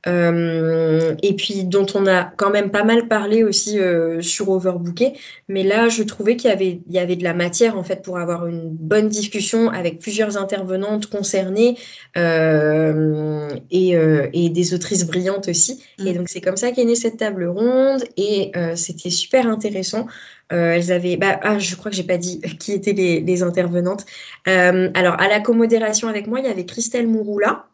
Euh, 0.08 1.16
et 1.24 1.34
puis 1.34 1.64
dont 1.64 1.86
on 1.95 2.06
a 2.06 2.24
quand 2.24 2.51
même 2.51 2.70
pas 2.70 2.84
mal 2.84 3.08
parlé 3.08 3.43
aussi 3.43 3.80
euh, 3.80 4.22
sur 4.22 4.49
Overbooké. 4.49 5.14
Mais 5.47 5.64
là, 5.64 5.89
je 5.89 6.03
trouvais 6.03 6.36
qu'il 6.36 6.49
y 6.49 6.53
avait, 6.53 6.82
il 6.88 6.93
y 6.93 6.99
avait 6.99 7.16
de 7.16 7.24
la 7.24 7.34
matière 7.34 7.78
en 7.78 7.84
fait 7.84 8.03
pour 8.03 8.20
avoir 8.20 8.45
une 8.47 8.70
bonne 8.70 9.10
discussion 9.10 9.70
avec 9.70 9.99
plusieurs 9.99 10.38
intervenantes 10.38 11.08
concernées 11.08 11.78
euh, 12.18 13.49
et, 13.72 13.95
euh, 13.95 14.30
et, 14.34 14.49
des 14.49 14.74
autrices 14.74 15.06
brillantes 15.06 15.47
aussi. 15.47 15.84
Et 15.99 16.12
mm. 16.12 16.18
donc 16.18 16.30
c'est 16.30 16.41
comme 16.41 16.58
ça 16.58 16.72
qu'est 16.72 16.86
née 16.86 16.95
cette 16.95 17.18
table 17.18 17.45
ronde 17.45 18.03
et 18.18 18.51
euh, 18.56 18.76
c'était 18.76 19.10
super 19.10 19.47
intéressant. 19.47 20.08
elles 20.49 20.91
avaient, 20.91 21.18
bah, 21.18 21.39
ah, 21.41 21.58
je 21.60 21.76
crois 21.76 21.89
que 21.89 21.97
j'ai 21.97 22.03
pas 22.03 22.18
dit 22.18 22.39
qui 22.60 22.74
étaient 22.74 22.93
les, 22.93 23.22
les 23.22 23.43
intervenantes. 23.43 24.06
alors 24.45 25.20
à 25.20 25.28
la 25.28 25.39
commodération 25.39 26.08
avec 26.08 26.28
moi, 26.28 26.39
il 26.39 26.45
y 26.45 26.49
avait 26.49 26.66
Christelle 26.66 27.08
Mouroula 27.08 27.66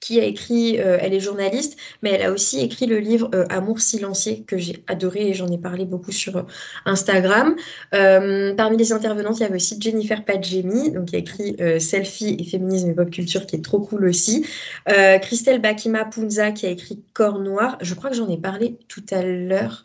qui 0.00 0.18
a 0.18 0.24
écrit, 0.24 0.80
euh, 0.80 0.98
elle 1.00 1.14
est 1.14 1.20
journaliste, 1.20 1.78
mais 2.02 2.10
elle 2.10 2.22
a 2.22 2.32
aussi 2.32 2.60
écrit 2.60 2.86
le 2.86 2.98
livre 2.98 3.30
euh, 3.34 3.44
Amour 3.50 3.80
silencieux 3.80 4.38
que 4.46 4.56
j'ai 4.56 4.82
adoré 4.86 5.28
et 5.28 5.34
j'en 5.34 5.48
ai 5.48 5.58
parlé 5.58 5.84
beaucoup 5.84 6.10
sur 6.12 6.38
euh, 6.38 6.42
Instagram. 6.86 7.54
parmi 7.92 8.76
les 8.76 8.92
intervenantes, 8.92 9.38
il 9.38 9.42
y 9.42 9.46
avait 9.46 9.56
aussi 9.56 9.76
Jennifer 9.80 10.24
Padjemi, 10.24 10.90
donc 10.90 11.06
qui 11.06 11.16
a 11.16 11.18
écrit 11.18 11.56
Selfie 11.80 12.36
et 12.38 12.44
féminisme 12.44 12.90
et 12.90 12.94
pop 12.94 13.10
culture, 13.10 13.46
qui 13.46 13.56
est 13.56 13.64
trop 13.64 13.80
cool 13.80 14.06
aussi. 14.06 14.46
Christelle 15.22 15.60
Bakima 15.60 16.04
Punza 16.04 16.52
qui 16.52 16.66
a 16.66 16.70
écrit 16.70 17.02
Corps 17.12 17.38
noir. 17.38 17.76
Je 17.80 17.94
crois 17.94 18.10
que 18.10 18.16
j'en 18.16 18.28
ai 18.28 18.38
parlé 18.38 18.78
tout 18.88 19.04
à 19.10 19.22
l'heure. 19.22 19.84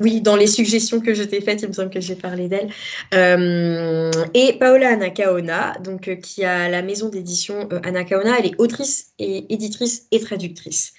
Oui, 0.00 0.20
dans 0.20 0.36
les 0.36 0.46
suggestions 0.46 1.00
que 1.00 1.14
je 1.14 1.22
t'ai 1.22 1.40
faites, 1.40 1.62
il 1.62 1.68
me 1.68 1.72
semble 1.72 1.90
que 1.90 2.00
j'ai 2.00 2.14
parlé 2.14 2.48
d'elle. 2.48 2.70
Euh, 3.14 4.10
et 4.34 4.54
Paola 4.54 4.90
Anakaona, 4.90 5.74
donc, 5.82 6.08
euh, 6.08 6.16
qui 6.16 6.44
a 6.44 6.68
la 6.68 6.82
maison 6.82 7.08
d'édition 7.08 7.68
euh, 7.72 7.80
Anakaona, 7.84 8.38
elle 8.38 8.46
est 8.46 8.58
autrice 8.58 9.12
et 9.18 9.52
éditrice 9.52 10.06
et 10.10 10.20
traductrice. 10.20 10.92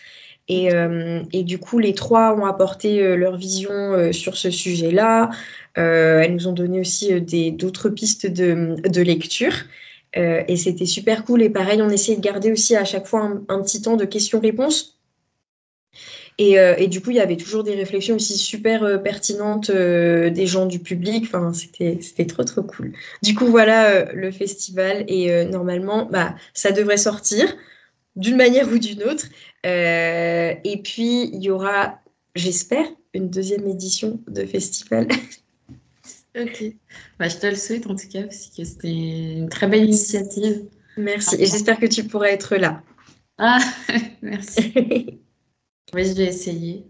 Et, 0.48 0.70
et 1.32 1.44
du 1.44 1.60
coup, 1.60 1.80
les 1.80 1.94
trois 1.94 2.36
ont 2.36 2.46
apporté 2.46 3.16
leur 3.16 3.38
vision 3.38 4.12
sur 4.12 4.36
ce 4.36 4.52
sujet-là. 4.52 5.30
elles 5.76 6.34
nous 6.34 6.50
ont 6.50 6.52
donné 6.52 6.82
aussi 6.82 7.22
d'autres 7.54 7.88
pistes 7.88 8.28
de, 8.28 8.76
de 8.86 9.02
lecture. 9.02 9.54
et 10.14 10.58
c'était 10.58 10.88
super 10.88 11.24
cool. 11.24 11.42
Et 11.42 11.50
pareil, 11.50 11.82
on 11.82 11.90
essayait 11.90 12.18
de 12.18 12.24
garder 12.24 12.52
aussi 12.52 12.76
à 12.76 12.84
chaque 12.84 13.06
fois 13.06 13.22
un, 13.22 13.44
un 13.48 13.62
petit 13.62 13.82
temps 13.82 13.96
de 13.96 14.04
questions-réponses 14.04 15.01
euh, 16.40 16.76
et, 16.78 16.88
du 16.88 17.02
coup, 17.02 17.12
il 17.12 17.18
y 17.18 17.20
avait 17.20 17.38
toujours 17.38 17.64
des 17.64 17.76
réflexions 17.76 18.16
aussi 18.16 18.38
super 18.38 18.84
euh, 18.84 18.98
pertinentes 18.98 19.70
euh, 19.70 20.30
des 20.30 20.48
gens 20.48 20.66
du 20.66 20.80
public. 20.80 21.26
Enfin, 21.26 21.54
c'était, 21.54 22.26
trop, 22.26 22.44
trop 22.44 22.64
cool. 22.64 22.94
Du 23.22 23.36
coup, 23.36 23.48
voilà 23.48 24.12
le 24.14 24.32
festival. 24.32 25.04
Et 25.08 25.46
normalement, 25.46 26.06
bah, 26.06 26.36
ça 26.54 26.72
devrait 26.72 26.98
sortir 26.98 27.56
d'une 28.16 28.36
manière 28.36 28.68
ou 28.72 28.78
d'une 28.78 29.04
autre. 29.04 29.26
et 29.64 30.82
puis, 30.84 31.30
il 31.34 31.44
y 31.44 31.50
aura, 31.50 32.00
j'espère, 32.36 32.86
une 33.14 33.30
deuxième 33.30 33.68
édition 33.68 34.20
de 34.28 34.46
festival. 34.46 35.08
ok. 36.40 36.64
Bah, 37.20 37.28
je 37.28 37.38
te 37.38 37.48
le 37.48 37.56
souhaite 37.56 37.88
en 37.88 37.96
tout 37.96 38.08
cas, 38.08 38.24
parce 38.24 38.48
que 38.56 38.64
c'était 38.64 38.90
une 38.90 39.50
très 39.50 39.68
belle 39.68 39.86
initiative. 39.86 40.66
Merci. 40.98 41.36
Et 41.36 41.46
j'espère 41.46 41.80
que 41.80 41.86
tu 41.86 42.04
pourras 42.04 42.28
être 42.28 42.56
là. 42.58 42.82
Ah, 43.38 43.60
merci. 44.22 44.74
Oui, 45.94 46.06
je 46.06 46.14
vais 46.14 46.26
essayer. 46.28 46.88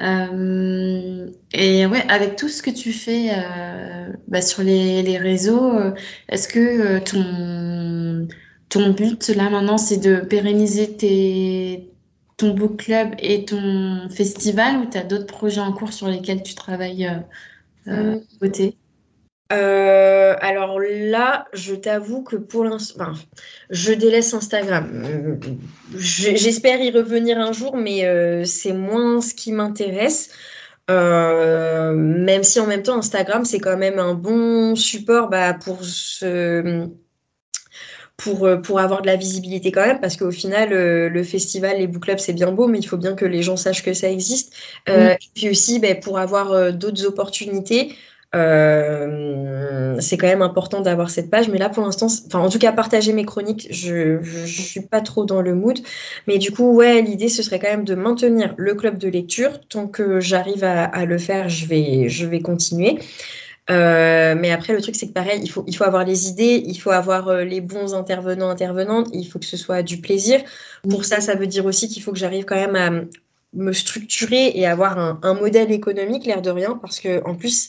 Euh, 0.00 1.30
et 1.52 1.86
ouais, 1.86 2.02
avec 2.10 2.36
tout 2.36 2.48
ce 2.48 2.62
que 2.62 2.70
tu 2.70 2.92
fais 2.92 3.30
euh, 3.32 4.12
bah, 4.28 4.42
sur 4.42 4.62
les, 4.62 5.02
les 5.02 5.18
réseaux, 5.18 5.74
euh, 5.78 5.94
est-ce 6.28 6.48
que 6.48 6.98
ton, 7.00 8.28
ton 8.70 8.90
but 8.94 9.28
là 9.30 9.50
maintenant, 9.50 9.78
c'est 9.78 9.98
de 9.98 10.20
pérenniser 10.20 10.96
tes, 10.96 11.94
ton 12.36 12.54
book 12.54 12.78
club 12.84 13.14
et 13.20 13.44
ton 13.46 14.08
festival 14.10 14.78
ou 14.78 14.86
tu 14.90 14.98
as 14.98 15.04
d'autres 15.04 15.26
projets 15.26 15.60
en 15.60 15.72
cours 15.72 15.92
sur 15.94 16.08
lesquels 16.08 16.42
tu 16.42 16.54
travailles 16.54 17.08
euh, 17.88 18.16
côté? 18.40 18.78
Euh, 19.50 20.34
alors 20.40 20.78
là, 20.78 21.46
je 21.54 21.74
t'avoue 21.74 22.22
que 22.22 22.36
pour 22.36 22.64
l'instant, 22.64 23.12
je 23.70 23.92
délaisse 23.92 24.34
Instagram. 24.34 25.38
J'espère 25.96 26.80
y 26.82 26.90
revenir 26.90 27.38
un 27.38 27.52
jour, 27.52 27.76
mais 27.76 28.04
euh, 28.04 28.44
c'est 28.44 28.74
moins 28.74 29.22
ce 29.22 29.34
qui 29.34 29.52
m'intéresse. 29.52 30.30
Euh, 30.90 31.92
même 31.94 32.42
si 32.44 32.60
en 32.60 32.66
même 32.66 32.82
temps, 32.82 32.98
Instagram, 32.98 33.44
c'est 33.44 33.58
quand 33.58 33.78
même 33.78 33.98
un 33.98 34.14
bon 34.14 34.74
support 34.74 35.28
bah, 35.28 35.54
pour 35.54 35.82
se 35.82 36.88
pour, 38.18 38.48
pour 38.62 38.80
avoir 38.80 39.00
de 39.00 39.06
la 39.06 39.14
visibilité 39.14 39.70
quand 39.70 39.86
même, 39.86 40.00
parce 40.00 40.16
qu'au 40.16 40.32
final, 40.32 40.72
euh, 40.72 41.08
le 41.08 41.22
festival, 41.22 41.78
les 41.78 41.86
book 41.86 42.02
clubs, 42.02 42.18
c'est 42.18 42.32
bien 42.32 42.50
beau, 42.50 42.66
mais 42.66 42.80
il 42.80 42.86
faut 42.86 42.96
bien 42.96 43.14
que 43.14 43.24
les 43.24 43.42
gens 43.42 43.56
sachent 43.56 43.84
que 43.84 43.94
ça 43.94 44.10
existe. 44.10 44.52
Euh, 44.88 45.10
et 45.12 45.28
puis 45.34 45.48
aussi, 45.48 45.78
ben, 45.78 46.00
pour 46.00 46.18
avoir 46.18 46.72
d'autres 46.72 47.06
opportunités, 47.06 47.94
c'est 48.32 50.16
quand 50.16 50.26
même 50.26 50.42
important 50.42 50.80
d'avoir 50.80 51.10
cette 51.10 51.30
page. 51.30 51.48
Mais 51.48 51.58
là, 51.58 51.68
pour 51.68 51.84
l'instant, 51.84 52.06
enfin, 52.06 52.40
en 52.40 52.48
tout 52.48 52.58
cas, 52.58 52.72
partager 52.72 53.12
mes 53.12 53.24
chroniques, 53.24 53.68
je 53.70 54.18
ne 54.18 54.46
suis 54.46 54.82
pas 54.82 55.00
trop 55.00 55.24
dans 55.24 55.40
le 55.40 55.54
mood. 55.54 55.78
Mais 56.26 56.38
du 56.38 56.50
coup, 56.50 56.72
ouais, 56.74 57.02
l'idée, 57.02 57.28
ce 57.28 57.42
serait 57.42 57.58
quand 57.58 57.70
même 57.70 57.84
de 57.84 57.94
maintenir 57.94 58.54
le 58.56 58.74
club 58.74 58.98
de 58.98 59.08
lecture. 59.08 59.60
Tant 59.68 59.86
que 59.86 60.20
j'arrive 60.20 60.64
à, 60.64 60.84
à, 60.84 61.04
le 61.04 61.18
faire, 61.18 61.48
je 61.48 61.66
vais, 61.66 62.08
je 62.08 62.26
vais 62.26 62.40
continuer. 62.40 62.98
Euh, 63.70 64.34
mais 64.38 64.50
après, 64.50 64.72
le 64.72 64.80
truc, 64.80 64.96
c'est 64.96 65.08
que 65.08 65.12
pareil, 65.12 65.40
il 65.42 65.50
faut, 65.50 65.64
il 65.66 65.76
faut 65.76 65.84
avoir 65.84 66.04
les 66.04 66.28
idées, 66.28 66.62
il 66.66 66.78
faut 66.80 66.90
avoir 66.90 67.28
euh, 67.28 67.44
les 67.44 67.60
bons 67.60 67.94
intervenants, 67.94 68.48
intervenantes, 68.48 69.08
il 69.12 69.24
faut 69.24 69.38
que 69.38 69.44
ce 69.44 69.58
soit 69.58 69.82
du 69.82 70.00
plaisir. 70.00 70.40
Pour 70.88 71.04
ça, 71.04 71.20
ça 71.20 71.34
veut 71.34 71.46
dire 71.46 71.66
aussi 71.66 71.88
qu'il 71.88 72.02
faut 72.02 72.12
que 72.12 72.18
j'arrive 72.18 72.44
quand 72.46 72.56
même 72.56 72.76
à 72.76 72.90
me 73.54 73.72
structurer 73.72 74.52
et 74.54 74.66
avoir 74.66 74.98
un, 74.98 75.20
un 75.22 75.34
modèle 75.34 75.70
économique, 75.70 76.24
l'air 76.24 76.40
de 76.40 76.50
rien, 76.50 76.78
parce 76.80 77.00
que 77.00 77.22
en 77.24 77.34
plus, 77.34 77.68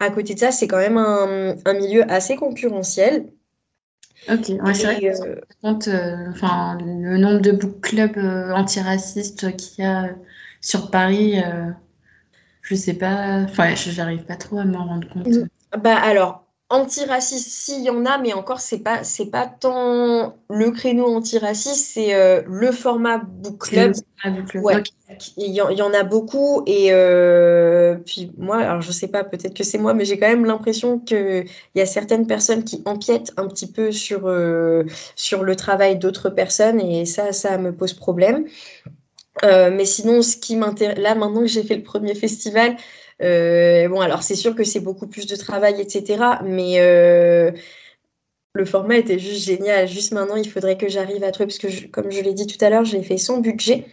à 0.00 0.10
côté 0.10 0.34
de 0.34 0.38
ça, 0.38 0.52
c'est 0.52 0.68
quand 0.68 0.78
même 0.78 0.96
un, 0.96 1.56
un, 1.64 1.74
milieu 1.74 2.10
assez 2.10 2.36
concurrentiel. 2.36 3.30
Ok, 4.28 4.48
ouais, 4.48 4.74
c'est 4.74 4.84
vrai 4.84 5.00
que 5.00 5.26
euh, 5.26 5.40
compte, 5.62 5.88
enfin, 6.30 6.78
le 6.80 7.16
nombre 7.18 7.40
de 7.40 7.52
book 7.52 7.80
clubs 7.80 8.18
antiracistes 8.54 9.56
qu'il 9.56 9.84
y 9.84 9.86
a 9.86 10.10
sur 10.60 10.90
Paris 10.90 11.40
je 12.68 12.74
sais 12.74 12.94
pas, 12.94 13.40
enfin, 13.44 13.74
j'arrive 13.74 14.24
pas 14.24 14.36
trop 14.36 14.58
à 14.58 14.64
m'en 14.64 14.84
rendre 14.84 15.08
compte. 15.08 15.26
Bah 15.82 15.96
alors, 15.96 16.44
antiraciste, 16.70 17.48
s'il 17.48 17.82
y 17.82 17.90
en 17.90 18.04
a, 18.04 18.18
mais 18.18 18.34
encore, 18.34 18.60
c'est 18.60 18.80
pas, 18.80 19.02
c'est 19.02 19.30
pas 19.30 19.46
tant 19.46 20.36
le 20.50 20.70
créneau 20.70 21.06
antiraciste, 21.06 21.92
c'est 21.94 22.14
euh, 22.14 22.42
le 22.46 22.72
format 22.72 23.18
book 23.18 23.68
club. 23.70 23.94
Ouais. 24.54 24.82
Il, 25.38 25.54
y 25.54 25.62
en, 25.62 25.94
a 25.94 26.02
beaucoup 26.02 26.62
et 26.66 26.88
euh, 26.90 27.96
puis 28.04 28.32
moi, 28.36 28.58
alors 28.58 28.82
je 28.82 28.92
sais 28.92 29.08
pas, 29.08 29.24
peut-être 29.24 29.54
que 29.54 29.64
c'est 29.64 29.78
moi, 29.78 29.94
mais 29.94 30.04
j'ai 30.04 30.18
quand 30.18 30.28
même 30.28 30.44
l'impression 30.44 30.98
qu'il 30.98 31.46
y 31.74 31.80
a 31.80 31.86
certaines 31.86 32.26
personnes 32.26 32.64
qui 32.64 32.82
empiètent 32.84 33.32
un 33.38 33.46
petit 33.46 33.70
peu 33.70 33.90
sur, 33.90 34.26
euh, 34.26 34.84
sur 35.14 35.44
le 35.44 35.56
travail 35.56 35.96
d'autres 35.96 36.28
personnes 36.28 36.80
et 36.80 37.06
ça, 37.06 37.32
ça 37.32 37.56
me 37.56 37.74
pose 37.74 37.94
problème. 37.94 38.44
Mais 39.42 39.84
sinon, 39.84 40.20
ce 40.20 40.36
qui 40.36 40.56
m'intéresse, 40.56 40.98
là 40.98 41.14
maintenant 41.14 41.42
que 41.42 41.46
j'ai 41.46 41.62
fait 41.62 41.76
le 41.76 41.84
premier 41.84 42.16
festival, 42.16 42.76
bon 43.20 44.00
alors 44.00 44.22
c'est 44.22 44.36
sûr 44.36 44.54
que 44.54 44.64
c'est 44.64 44.80
beaucoup 44.80 45.06
plus 45.06 45.26
de 45.26 45.36
travail, 45.36 45.80
etc. 45.80 46.22
Mais 46.44 46.80
euh, 46.80 47.50
le 48.54 48.64
format 48.64 48.96
était 48.96 49.18
juste 49.18 49.44
génial. 49.46 49.88
Juste 49.88 50.12
maintenant, 50.12 50.36
il 50.36 50.48
faudrait 50.48 50.76
que 50.76 50.88
j'arrive 50.88 51.24
à 51.24 51.30
trouver, 51.30 51.46
parce 51.46 51.58
que 51.58 51.86
comme 51.86 52.10
je 52.10 52.20
l'ai 52.20 52.34
dit 52.34 52.46
tout 52.46 52.62
à 52.64 52.70
l'heure, 52.70 52.84
j'ai 52.84 53.02
fait 53.02 53.18
son 53.18 53.38
budget. 53.38 53.86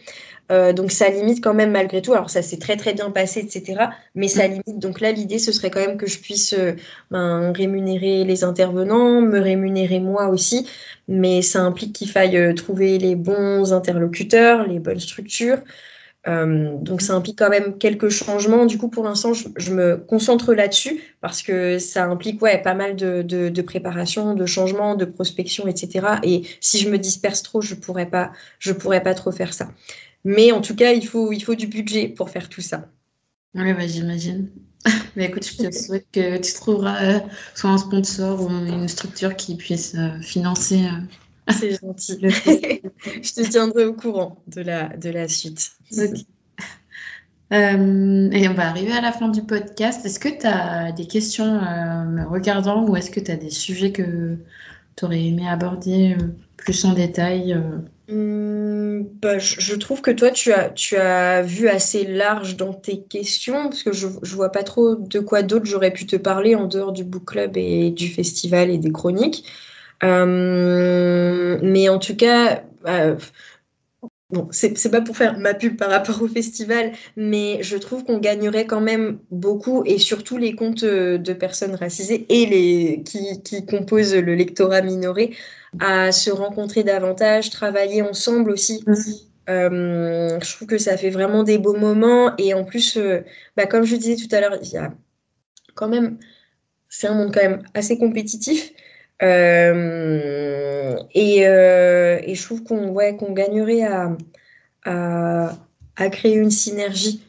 Euh, 0.52 0.72
donc 0.72 0.92
ça 0.92 1.08
limite 1.08 1.42
quand 1.42 1.54
même 1.54 1.72
malgré 1.72 2.02
tout. 2.02 2.12
Alors 2.12 2.30
ça 2.30 2.42
s'est 2.42 2.58
très 2.58 2.76
très 2.76 2.94
bien 2.94 3.10
passé, 3.10 3.40
etc. 3.40 3.86
Mais 4.14 4.28
ça 4.28 4.46
mm. 4.46 4.50
limite. 4.50 4.78
Donc 4.78 5.00
là, 5.00 5.12
l'idée, 5.12 5.38
ce 5.38 5.52
serait 5.52 5.70
quand 5.70 5.80
même 5.80 5.96
que 5.96 6.06
je 6.06 6.18
puisse 6.18 6.52
euh, 6.52 6.72
ben, 7.10 7.52
rémunérer 7.52 8.24
les 8.24 8.44
intervenants, 8.44 9.20
me 9.20 9.40
rémunérer 9.40 10.00
moi 10.00 10.28
aussi. 10.28 10.68
Mais 11.08 11.42
ça 11.42 11.62
implique 11.62 11.92
qu'il 11.94 12.10
faille 12.10 12.36
euh, 12.36 12.54
trouver 12.54 12.98
les 12.98 13.16
bons 13.16 13.72
interlocuteurs, 13.72 14.66
les 14.66 14.78
bonnes 14.78 15.00
structures. 15.00 15.58
Donc 16.26 17.02
ça 17.02 17.14
implique 17.14 17.38
quand 17.38 17.50
même 17.50 17.78
quelques 17.78 18.08
changements. 18.08 18.66
Du 18.66 18.78
coup, 18.78 18.88
pour 18.88 19.04
l'instant, 19.04 19.32
je, 19.32 19.72
me 19.72 19.96
concentre 19.96 20.54
là-dessus 20.54 21.00
parce 21.20 21.42
que 21.42 21.78
ça 21.78 22.06
implique 22.06 22.42
ouais, 22.42 22.60
pas 22.60 22.74
mal 22.74 22.96
de, 22.96 23.22
de, 23.22 23.48
de, 23.48 23.62
préparation, 23.62 24.34
de 24.34 24.46
changement, 24.46 24.96
de 24.96 25.04
prospection, 25.04 25.68
etc. 25.68 26.18
Et 26.24 26.42
si 26.60 26.78
je 26.78 26.90
me 26.90 26.98
disperse 26.98 27.42
trop, 27.42 27.60
je 27.60 27.74
pourrais 27.74 28.06
pas, 28.06 28.32
pourrais 28.80 29.02
pas 29.02 29.14
trop 29.14 29.30
faire 29.30 29.54
ça. 29.54 29.68
Mais 30.24 30.50
en 30.50 30.60
tout 30.60 30.74
cas, 30.74 30.92
il 30.92 31.06
faut, 31.06 31.32
il 31.32 31.40
faut 31.40 31.54
du 31.54 31.68
budget 31.68 32.08
pour 32.08 32.30
faire 32.30 32.48
tout 32.48 32.60
ça. 32.60 32.88
Oui, 33.54 33.72
bah, 33.72 33.86
j'imagine. 33.86 34.50
Mais 35.14 35.26
écoute, 35.28 35.46
je 35.46 35.68
te 35.68 35.74
souhaite 35.74 36.06
que 36.12 36.38
tu 36.38 36.52
trouveras 36.54 37.04
euh, 37.04 37.20
soit 37.54 37.70
un 37.70 37.78
sponsor 37.78 38.42
ou 38.42 38.50
une 38.50 38.88
structure 38.88 39.36
qui 39.36 39.56
puisse 39.56 39.94
euh, 39.94 40.20
financer. 40.20 40.82
Euh, 41.48 41.52
C'est 41.52 41.80
gentil. 41.80 42.18
je 42.22 43.32
te 43.32 43.48
tiendrai 43.48 43.84
au 43.84 43.94
courant 43.94 44.42
de 44.48 44.62
la, 44.62 44.88
de 44.96 45.10
la 45.10 45.28
suite. 45.28 45.72
et 47.50 48.48
on 48.48 48.54
va 48.54 48.68
arriver 48.68 48.92
à 48.92 49.00
la 49.00 49.12
fin 49.12 49.28
du 49.28 49.42
podcast. 49.42 50.04
Est-ce 50.04 50.18
que 50.18 50.28
tu 50.28 50.46
as 50.46 50.92
des 50.92 51.06
questions 51.06 51.60
me 52.06 52.26
regardant 52.28 52.86
ou 52.86 52.96
est-ce 52.96 53.10
que 53.10 53.20
tu 53.20 53.30
as 53.30 53.36
des 53.36 53.50
sujets 53.50 53.92
que 53.92 54.36
tu 54.96 55.04
aurais 55.04 55.22
aimé 55.22 55.48
aborder 55.48 56.16
plus 56.56 56.84
en 56.84 56.92
détail 56.92 57.56
Mmh, 58.08 59.02
bah, 59.20 59.38
je, 59.38 59.74
trouve 59.74 60.00
que 60.00 60.12
toi, 60.12 60.30
tu 60.30 60.52
as, 60.52 60.70
tu 60.70 60.96
as 60.96 61.42
vu 61.42 61.68
assez 61.68 62.06
large 62.06 62.56
dans 62.56 62.72
tes 62.72 63.02
questions, 63.02 63.64
parce 63.64 63.82
que 63.82 63.92
je 63.92 64.06
ne 64.06 64.26
vois 64.26 64.50
pas 64.52 64.62
trop 64.62 64.94
de 64.94 65.18
quoi 65.18 65.42
d'autre 65.42 65.64
j'aurais 65.66 65.92
pu 65.92 66.06
te 66.06 66.14
parler 66.14 66.54
en 66.54 66.66
dehors 66.66 66.92
du 66.92 67.02
book 67.02 67.24
club 67.24 67.56
et 67.56 67.90
du 67.90 68.08
festival 68.08 68.70
et 68.70 68.78
des 68.78 68.92
chroniques. 68.92 69.44
Euh, 70.04 71.58
mais 71.62 71.88
en 71.88 71.98
tout 71.98 72.16
cas, 72.16 72.64
euh, 72.86 73.16
bon, 74.30 74.48
c'est 74.50 74.90
pas 74.90 75.00
pour 75.00 75.16
faire 75.16 75.38
ma 75.38 75.54
pub 75.54 75.76
par 75.76 75.90
rapport 75.90 76.20
au 76.22 76.28
festival, 76.28 76.92
mais 77.16 77.62
je 77.62 77.76
trouve 77.76 78.04
qu'on 78.04 78.18
gagnerait 78.18 78.66
quand 78.66 78.80
même 78.80 79.18
beaucoup, 79.30 79.82
et 79.86 79.98
surtout 79.98 80.36
les 80.38 80.54
comptes 80.54 80.84
de 80.84 81.32
personnes 81.32 81.74
racisées 81.74 82.26
et 82.28 82.46
les 82.46 83.02
qui, 83.04 83.42
qui 83.42 83.64
composent 83.66 84.14
le 84.14 84.34
lectorat 84.34 84.82
minoré 84.82 85.34
à 85.78 86.12
se 86.12 86.30
rencontrer 86.30 86.84
davantage, 86.84 87.50
travailler 87.50 88.02
ensemble 88.02 88.50
aussi. 88.50 88.84
Euh, 89.48 90.40
je 90.42 90.56
trouve 90.56 90.68
que 90.68 90.78
ça 90.78 90.96
fait 90.96 91.10
vraiment 91.10 91.42
des 91.44 91.58
beaux 91.58 91.76
moments. 91.76 92.36
Et 92.38 92.54
en 92.54 92.64
plus, 92.64 92.96
euh, 92.96 93.20
bah, 93.56 93.66
comme 93.66 93.84
je 93.84 93.96
disais 93.96 94.16
tout 94.16 94.34
à 94.34 94.40
l'heure, 94.40 94.58
il 94.62 94.68
y 94.70 94.76
a 94.76 94.92
quand 95.74 95.88
même, 95.88 96.18
c'est 96.88 97.08
un 97.08 97.14
monde 97.14 97.32
quand 97.34 97.42
même 97.42 97.62
assez 97.74 97.98
compétitif. 97.98 98.72
Euh, 99.22 100.96
et, 101.14 101.38
et, 101.40 102.34
je 102.34 102.42
trouve 102.42 102.62
qu'on 102.62 102.88
ouais, 102.90 103.16
qu'on 103.16 103.32
gagnerait 103.32 103.82
à, 103.82 104.16
à, 104.84 105.56
à, 105.96 106.08
créer 106.10 106.34
une 106.34 106.50
synergie. 106.50 107.22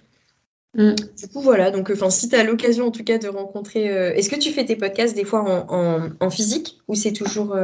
Mm. 0.75 0.93
Du 0.93 1.27
coup, 1.29 1.41
voilà. 1.41 1.71
Donc, 1.71 1.89
enfin, 1.89 2.09
si 2.09 2.29
tu 2.29 2.35
as 2.35 2.43
l'occasion 2.43 2.87
en 2.87 2.91
tout 2.91 3.03
cas 3.03 3.17
de 3.17 3.27
rencontrer. 3.27 3.85
Est-ce 3.85 4.29
que 4.29 4.39
tu 4.39 4.51
fais 4.51 4.65
tes 4.65 4.75
podcasts 4.75 5.15
des 5.15 5.25
fois 5.25 5.41
en, 5.69 5.73
en, 5.73 6.09
en 6.19 6.29
physique 6.29 6.79
ou 6.87 6.95
c'est 6.95 7.13
toujours. 7.13 7.55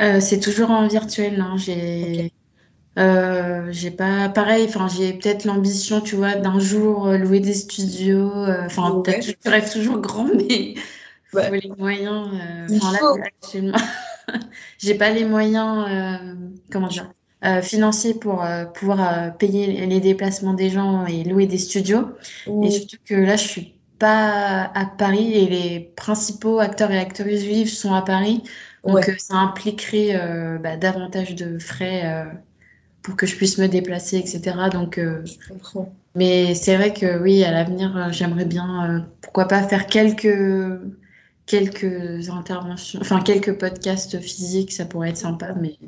Euh, 0.00 0.20
c'est 0.20 0.40
toujours 0.40 0.70
en 0.70 0.86
virtuel. 0.88 1.40
Hein. 1.40 1.56
J'ai 1.56 2.32
euh, 2.98 3.68
j'ai 3.70 3.90
pas 3.90 4.28
pareil. 4.28 4.66
Enfin, 4.68 4.88
j'ai 4.88 5.12
peut-être 5.12 5.44
l'ambition, 5.44 6.00
tu 6.00 6.16
vois, 6.16 6.34
d'un 6.34 6.58
jour 6.58 7.08
euh, 7.08 7.18
louer 7.18 7.40
des 7.40 7.54
studios. 7.54 8.30
Enfin, 8.64 9.02
peut-être 9.02 9.26
je 9.26 9.50
rêve 9.50 9.70
toujours 9.72 9.98
grand, 9.98 10.24
mais 10.34 10.74
faut 11.34 11.54
les 11.54 11.72
moyens. 11.76 12.28
Enfin, 12.70 12.92
là, 12.92 13.12
actuellement, 13.24 13.78
j'ai 14.78 14.94
pas 14.94 15.10
les 15.10 15.24
moyens. 15.24 15.86
comment 16.70 16.88
dire 16.88 17.10
financiers 17.62 18.14
pour 18.14 18.42
pouvoir 18.72 19.36
payer 19.36 19.84
les 19.84 20.00
déplacements 20.00 20.54
des 20.54 20.70
gens 20.70 21.04
et 21.04 21.24
louer 21.24 21.46
des 21.46 21.58
studios. 21.58 22.08
Et 22.62 22.70
surtout 22.70 22.96
que 23.04 23.14
là, 23.14 23.36
je 23.36 23.46
suis 23.46 23.74
pas 23.98 24.70
à 24.74 24.86
Paris 24.86 25.34
et 25.34 25.48
les 25.48 25.80
principaux 25.96 26.58
acteurs 26.58 26.90
et 26.90 26.98
actrices 26.98 27.44
juives 27.44 27.70
sont 27.70 27.94
à 27.94 28.02
Paris. 28.02 28.42
Donc, 28.84 29.08
euh, 29.08 29.14
ça 29.18 29.34
impliquerait 29.36 30.14
euh, 30.14 30.58
bah, 30.58 30.76
davantage 30.76 31.34
de 31.34 31.58
frais 31.58 32.02
euh, 32.04 32.24
pour 33.02 33.16
que 33.16 33.26
je 33.26 33.36
puisse 33.36 33.58
me 33.58 33.66
déplacer, 33.66 34.18
etc. 34.18 34.56
Donc, 34.70 34.98
je 34.98 35.48
comprends. 35.48 35.92
Mais 36.14 36.54
c'est 36.54 36.76
vrai 36.76 36.92
que 36.92 37.20
oui, 37.20 37.44
à 37.44 37.50
l'avenir, 37.50 38.08
j'aimerais 38.12 38.44
bien, 38.44 39.06
pourquoi 39.20 39.48
pas, 39.48 39.62
faire 39.62 39.86
quelques, 39.86 40.38
quelques 41.46 42.30
interventions, 42.30 43.00
enfin 43.00 43.20
quelques 43.20 43.58
podcasts 43.58 44.20
physiques, 44.20 44.72
ça 44.72 44.84
pourrait 44.84 45.10
être 45.10 45.16
sympa, 45.16 45.54
mais 45.60 45.78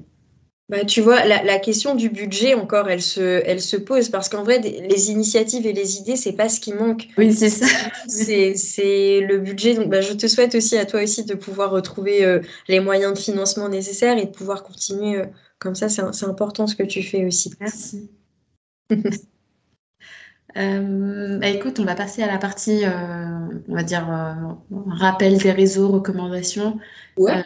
bah, 0.69 0.85
tu 0.85 1.01
vois, 1.01 1.25
la, 1.25 1.45
la, 1.45 1.61
question 1.61 1.95
du 1.95 2.09
budget, 2.11 2.55
encore, 2.55 2.89
elle 2.89 3.01
se, 3.01 3.41
elle 3.45 3.61
se 3.61 3.77
pose 3.77 4.09
parce 4.09 4.29
qu'en 4.29 4.43
vrai, 4.43 4.59
les 4.59 5.11
initiatives 5.13 5.65
et 5.65 5.73
les 5.73 5.99
idées, 5.99 6.17
c'est 6.17 6.33
pas 6.33 6.49
ce 6.49 6.59
qui 6.59 6.73
manque. 6.73 7.07
Oui, 7.17 7.33
c'est 7.33 7.51
ça. 7.51 7.67
c'est 8.09 9.21
le 9.21 9.39
budget. 9.39 9.75
Donc, 9.75 9.89
bah, 9.89 10.01
je 10.01 10.13
te 10.13 10.27
souhaite 10.27 10.57
aussi 10.57 10.77
à 10.77 10.85
toi 10.85 11.05
aussi 11.05 11.25
de 11.25 11.35
pouvoir 11.35 11.71
retrouver 11.71 12.25
euh, 12.25 12.41
les 12.67 12.81
moyens 12.81 13.13
de 13.15 13.19
financement 13.19 13.69
nécessaires 13.69 14.19
et 14.19 14.25
de 14.25 14.31
pouvoir 14.33 14.65
continuer 14.65 15.21
euh, 15.21 15.27
comme 15.61 15.77
ça. 15.77 15.89
C'est 15.89 16.27
important 16.27 16.67
ce 16.67 16.75
que 16.75 16.83
tu 16.83 17.05
fais 17.05 17.25
aussi. 17.25 17.55
Merci. 17.61 18.11
euh, 20.57 21.39
bah, 21.39 21.49
écoute, 21.49 21.81
on 21.81 21.85
va 21.85 21.95
passer 21.95 22.23
à 22.23 22.27
la 22.27 22.39
partie, 22.39 22.85
euh, 22.85 23.49
on 23.69 23.75
va 23.75 23.83
dire, 23.83 24.07
rappel 24.87 25.39
des 25.39 25.53
réseaux, 25.53 25.89
recommandations. 25.89 26.79
Ouais. 27.17 27.45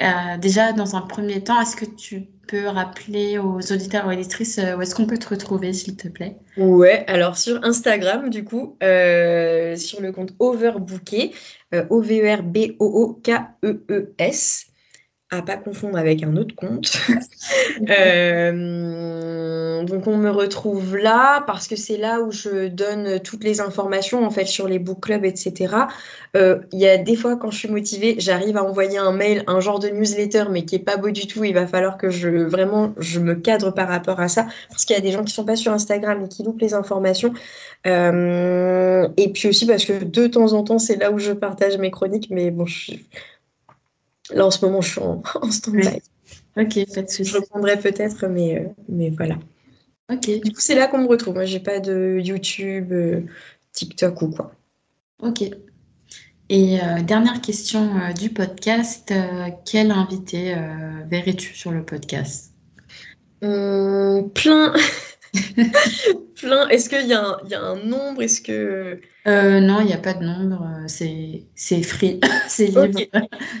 Euh, 0.00 0.36
déjà, 0.38 0.72
dans 0.72 0.96
un 0.96 1.02
premier 1.02 1.42
temps, 1.42 1.60
est-ce 1.60 1.76
que 1.76 1.84
tu 1.84 2.28
peux 2.46 2.68
rappeler 2.68 3.38
aux 3.38 3.60
auditeurs 3.72 4.06
ou 4.06 4.10
auditrices 4.10 4.58
euh, 4.58 4.76
où 4.76 4.82
est-ce 4.82 4.94
qu'on 4.94 5.06
peut 5.06 5.18
te 5.18 5.28
retrouver, 5.28 5.72
s'il 5.72 5.96
te 5.96 6.06
plaît? 6.08 6.36
Ouais, 6.56 7.04
alors 7.08 7.36
sur 7.36 7.64
Instagram, 7.64 8.30
du 8.30 8.44
coup, 8.44 8.76
euh, 8.82 9.74
sur 9.76 10.00
le 10.00 10.12
compte 10.12 10.34
Overbooké, 10.38 11.34
O-V-E-R-B-O-O-K-E-E-S. 11.90 14.67
À 15.30 15.42
pas 15.42 15.56
confondre 15.58 15.98
avec 15.98 16.22
un 16.22 16.36
autre 16.36 16.54
compte. 16.54 16.98
Euh, 17.88 19.84
donc 19.84 20.06
on 20.06 20.16
me 20.16 20.30
retrouve 20.30 20.96
là 20.96 21.42
parce 21.46 21.68
que 21.68 21.76
c'est 21.76 21.96
là 21.96 22.20
où 22.20 22.32
je 22.32 22.66
donne 22.68 23.20
toutes 23.20 23.44
les 23.44 23.60
informations 23.60 24.24
en 24.24 24.30
fait 24.30 24.46
sur 24.46 24.66
les 24.68 24.78
book 24.78 25.00
clubs, 25.00 25.24
etc. 25.24 25.74
Euh, 26.36 26.58
il 26.72 26.80
y 26.80 26.88
a 26.88 26.98
des 26.98 27.14
fois 27.14 27.36
quand 27.36 27.50
je 27.50 27.58
suis 27.58 27.68
motivée, 27.68 28.16
j'arrive 28.18 28.56
à 28.56 28.64
envoyer 28.64 28.98
un 28.98 29.12
mail, 29.12 29.44
un 29.46 29.60
genre 29.60 29.78
de 29.78 29.88
newsletter, 29.88 30.46
mais 30.50 30.64
qui 30.64 30.74
est 30.74 30.80
pas 30.80 30.96
beau 30.96 31.10
du 31.10 31.26
tout. 31.26 31.44
Il 31.44 31.54
va 31.54 31.66
falloir 31.66 31.98
que 31.98 32.10
je 32.10 32.28
vraiment 32.28 32.92
je 32.98 33.20
me 33.20 33.34
cadre 33.34 33.70
par 33.70 33.88
rapport 33.88 34.20
à 34.20 34.28
ça 34.28 34.46
parce 34.68 34.84
qu'il 34.84 34.96
y 34.96 34.98
a 34.98 35.02
des 35.02 35.12
gens 35.12 35.24
qui 35.24 35.32
sont 35.32 35.44
pas 35.44 35.56
sur 35.56 35.72
Instagram 35.72 36.24
et 36.24 36.28
qui 36.28 36.42
loupent 36.42 36.60
les 36.60 36.74
informations. 36.74 37.32
Euh, 37.86 39.08
et 39.16 39.32
puis 39.32 39.48
aussi 39.48 39.66
parce 39.66 39.84
que 39.84 40.04
de 40.04 40.26
temps 40.26 40.52
en 40.52 40.64
temps 40.64 40.78
c'est 40.78 40.96
là 40.96 41.12
où 41.12 41.18
je 41.18 41.32
partage 41.32 41.78
mes 41.78 41.90
chroniques, 41.90 42.28
mais 42.30 42.50
bon 42.50 42.66
je 42.66 42.92
Là, 44.34 44.46
en 44.46 44.50
ce 44.50 44.64
moment, 44.64 44.80
je 44.80 44.90
suis 44.90 45.00
en, 45.00 45.22
stand-by. 45.50 46.00
Ok, 46.56 46.94
pas 46.94 47.02
de 47.02 47.08
souci. 47.08 47.24
Je 47.24 47.36
reprendrai 47.36 47.78
peut-être, 47.78 48.26
mais, 48.26 48.58
euh, 48.58 48.68
mais 48.88 49.10
voilà. 49.10 49.38
Ok. 50.12 50.28
Du 50.42 50.52
coup, 50.52 50.60
c'est 50.60 50.74
là 50.74 50.86
qu'on 50.86 50.98
me 50.98 51.06
retrouve. 51.06 51.34
Moi, 51.34 51.44
j'ai 51.44 51.60
pas 51.60 51.80
de 51.80 52.18
YouTube, 52.22 52.92
euh, 52.92 53.22
TikTok 53.72 54.22
ou 54.22 54.30
quoi. 54.30 54.52
Ok. 55.22 55.42
Et 56.50 56.80
euh, 56.80 57.02
dernière 57.02 57.40
question 57.40 57.90
du 58.18 58.30
podcast, 58.30 59.12
quel 59.66 59.90
invité 59.90 60.54
verrais-tu 61.10 61.54
sur 61.54 61.72
le 61.72 61.84
podcast? 61.84 62.54
Plein. 63.40 64.72
Plein. 66.36 66.68
Est-ce 66.68 66.88
qu'il 66.88 67.06
y, 67.06 67.14
a 67.14 67.60
un 67.60 67.76
nombre? 67.84 68.22
Est-ce 68.22 68.40
que. 68.40 69.00
Euh, 69.26 69.60
non, 69.60 69.80
il 69.80 69.86
n'y 69.86 69.92
a 69.92 69.98
pas 69.98 70.14
de 70.14 70.24
nombre. 70.24 70.62
Euh, 70.62 70.86
c'est 70.86 71.82
free. 71.82 72.20
c'est 72.48 72.66
libre. 72.66 73.00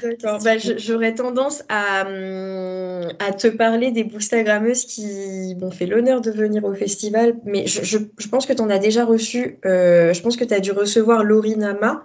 D'accord. 0.02 0.40
Bah, 0.42 0.58
j'aurais 0.58 1.14
tendance 1.14 1.64
à, 1.68 2.06
hum, 2.06 3.08
à, 3.18 3.32
te 3.32 3.48
parler 3.48 3.90
des 3.90 4.04
bookstagrammeuses 4.04 4.84
qui 4.84 5.56
m'ont 5.60 5.70
fait 5.70 5.86
l'honneur 5.86 6.20
de 6.20 6.30
venir 6.30 6.64
au 6.64 6.74
festival. 6.74 7.36
Mais 7.44 7.66
je, 7.66 7.82
je, 7.82 8.28
pense 8.28 8.46
que 8.46 8.52
tu 8.52 8.62
en 8.62 8.70
as 8.70 8.78
déjà 8.78 9.04
reçu. 9.04 9.58
Euh, 9.64 10.12
je 10.12 10.22
pense 10.22 10.36
que 10.36 10.44
tu 10.44 10.54
as 10.54 10.60
dû 10.60 10.72
recevoir 10.72 11.24
Laurie 11.24 11.56
Nama. 11.56 12.04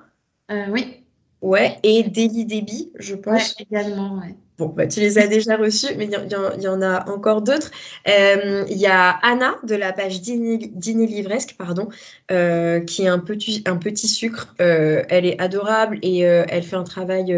oui. 0.69 0.99
Ouais, 1.41 1.77
et 1.83 2.03
Daily 2.03 2.45
Debbie, 2.45 2.93
je 2.97 3.15
pense. 3.15 3.55
également, 3.59 4.17
ouais. 4.17 4.33
Bon, 4.59 4.67
bah, 4.67 4.85
tu 4.85 4.99
les 4.99 5.17
as 5.17 5.25
déjà 5.25 5.57
reçus, 5.57 5.95
mais 5.97 6.05
il 6.05 6.61
y, 6.61 6.67
en 6.67 6.81
a 6.83 7.09
encore 7.09 7.41
d'autres. 7.41 7.71
Euh, 8.07 8.63
il 8.69 8.77
y 8.77 8.85
a 8.85 9.09
Anna 9.23 9.55
de 9.63 9.73
la 9.73 9.93
page 9.93 10.21
Dîner, 10.21 11.07
Livresque, 11.07 11.55
pardon, 11.57 11.89
euh, 12.31 12.79
qui 12.81 13.03
est 13.03 13.07
un 13.07 13.17
petit, 13.17 14.07
sucre. 14.07 14.53
Euh, 14.61 15.01
elle 15.09 15.25
est 15.25 15.41
adorable 15.41 15.97
et 16.03 16.19
elle 16.19 16.63
fait 16.63 16.75
un 16.75 16.83
travail 16.83 17.35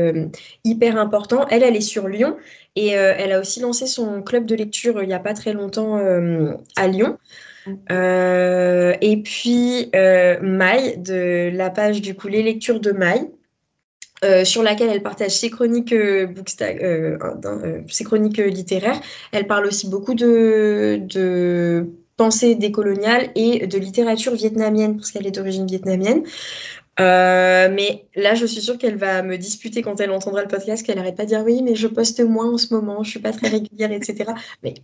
hyper 0.65 0.97
important. 0.97 1.47
Elle, 1.49 1.63
elle 1.63 1.77
est 1.77 1.81
sur 1.81 2.09
Lyon 2.09 2.35
et 2.75 2.89
elle 2.89 3.31
a 3.31 3.39
aussi 3.39 3.61
lancé 3.61 3.87
son 3.87 4.21
club 4.21 4.45
de 4.45 4.55
lecture 4.55 5.01
il 5.01 5.07
n'y 5.07 5.13
a 5.13 5.19
pas 5.19 5.33
très 5.33 5.53
longtemps 5.53 5.97
à 6.75 6.87
Lyon. 6.87 7.17
et 7.89 9.21
puis 9.23 9.89
Maï 9.93 10.97
de 10.97 11.49
la 11.53 11.69
page 11.69 12.01
du 12.01 12.13
coup 12.13 12.27
Les 12.27 12.43
Lectures 12.43 12.81
de 12.81 12.91
Maï. 12.91 13.29
Euh, 14.23 14.45
sur 14.45 14.63
laquelle 14.63 14.89
elle 14.89 15.03
partage 15.03 15.31
ses 15.31 15.49
chroniques, 15.49 15.91
euh, 15.91 16.27
euh, 16.61 17.81
ses 17.89 18.03
chroniques 18.05 18.37
littéraires. 18.37 19.01
Elle 19.33 19.45
parle 19.45 19.65
aussi 19.65 19.89
beaucoup 19.89 20.13
de, 20.13 21.01
de 21.01 21.89
pensée 22.15 22.55
décoloniale 22.55 23.29
et 23.35 23.67
de 23.67 23.77
littérature 23.77 24.33
vietnamienne, 24.33 24.95
parce 24.95 25.11
qu'elle 25.11 25.27
est 25.27 25.31
d'origine 25.31 25.67
vietnamienne. 25.67 26.23
mais 26.97 28.05
là, 28.15 28.35
je 28.35 28.45
suis 28.45 28.61
sûre 28.61 28.77
qu'elle 28.77 28.95
va 28.95 29.21
me 29.21 29.37
disputer 29.37 29.81
quand 29.81 29.99
elle 29.99 30.11
entendra 30.11 30.41
le 30.41 30.47
podcast, 30.47 30.85
qu'elle 30.85 30.95
n'arrête 30.95 31.17
pas 31.17 31.23
de 31.23 31.29
dire 31.29 31.43
oui, 31.45 31.61
mais 31.61 31.75
je 31.75 31.87
poste 31.87 32.21
moins 32.21 32.53
en 32.53 32.57
ce 32.57 32.73
moment, 32.73 33.03
je 33.03 33.09
suis 33.09 33.19
pas 33.19 33.33
très 33.33 33.49
régulière, 33.49 33.91
etc. 33.91 34.31
Mais 34.63 34.75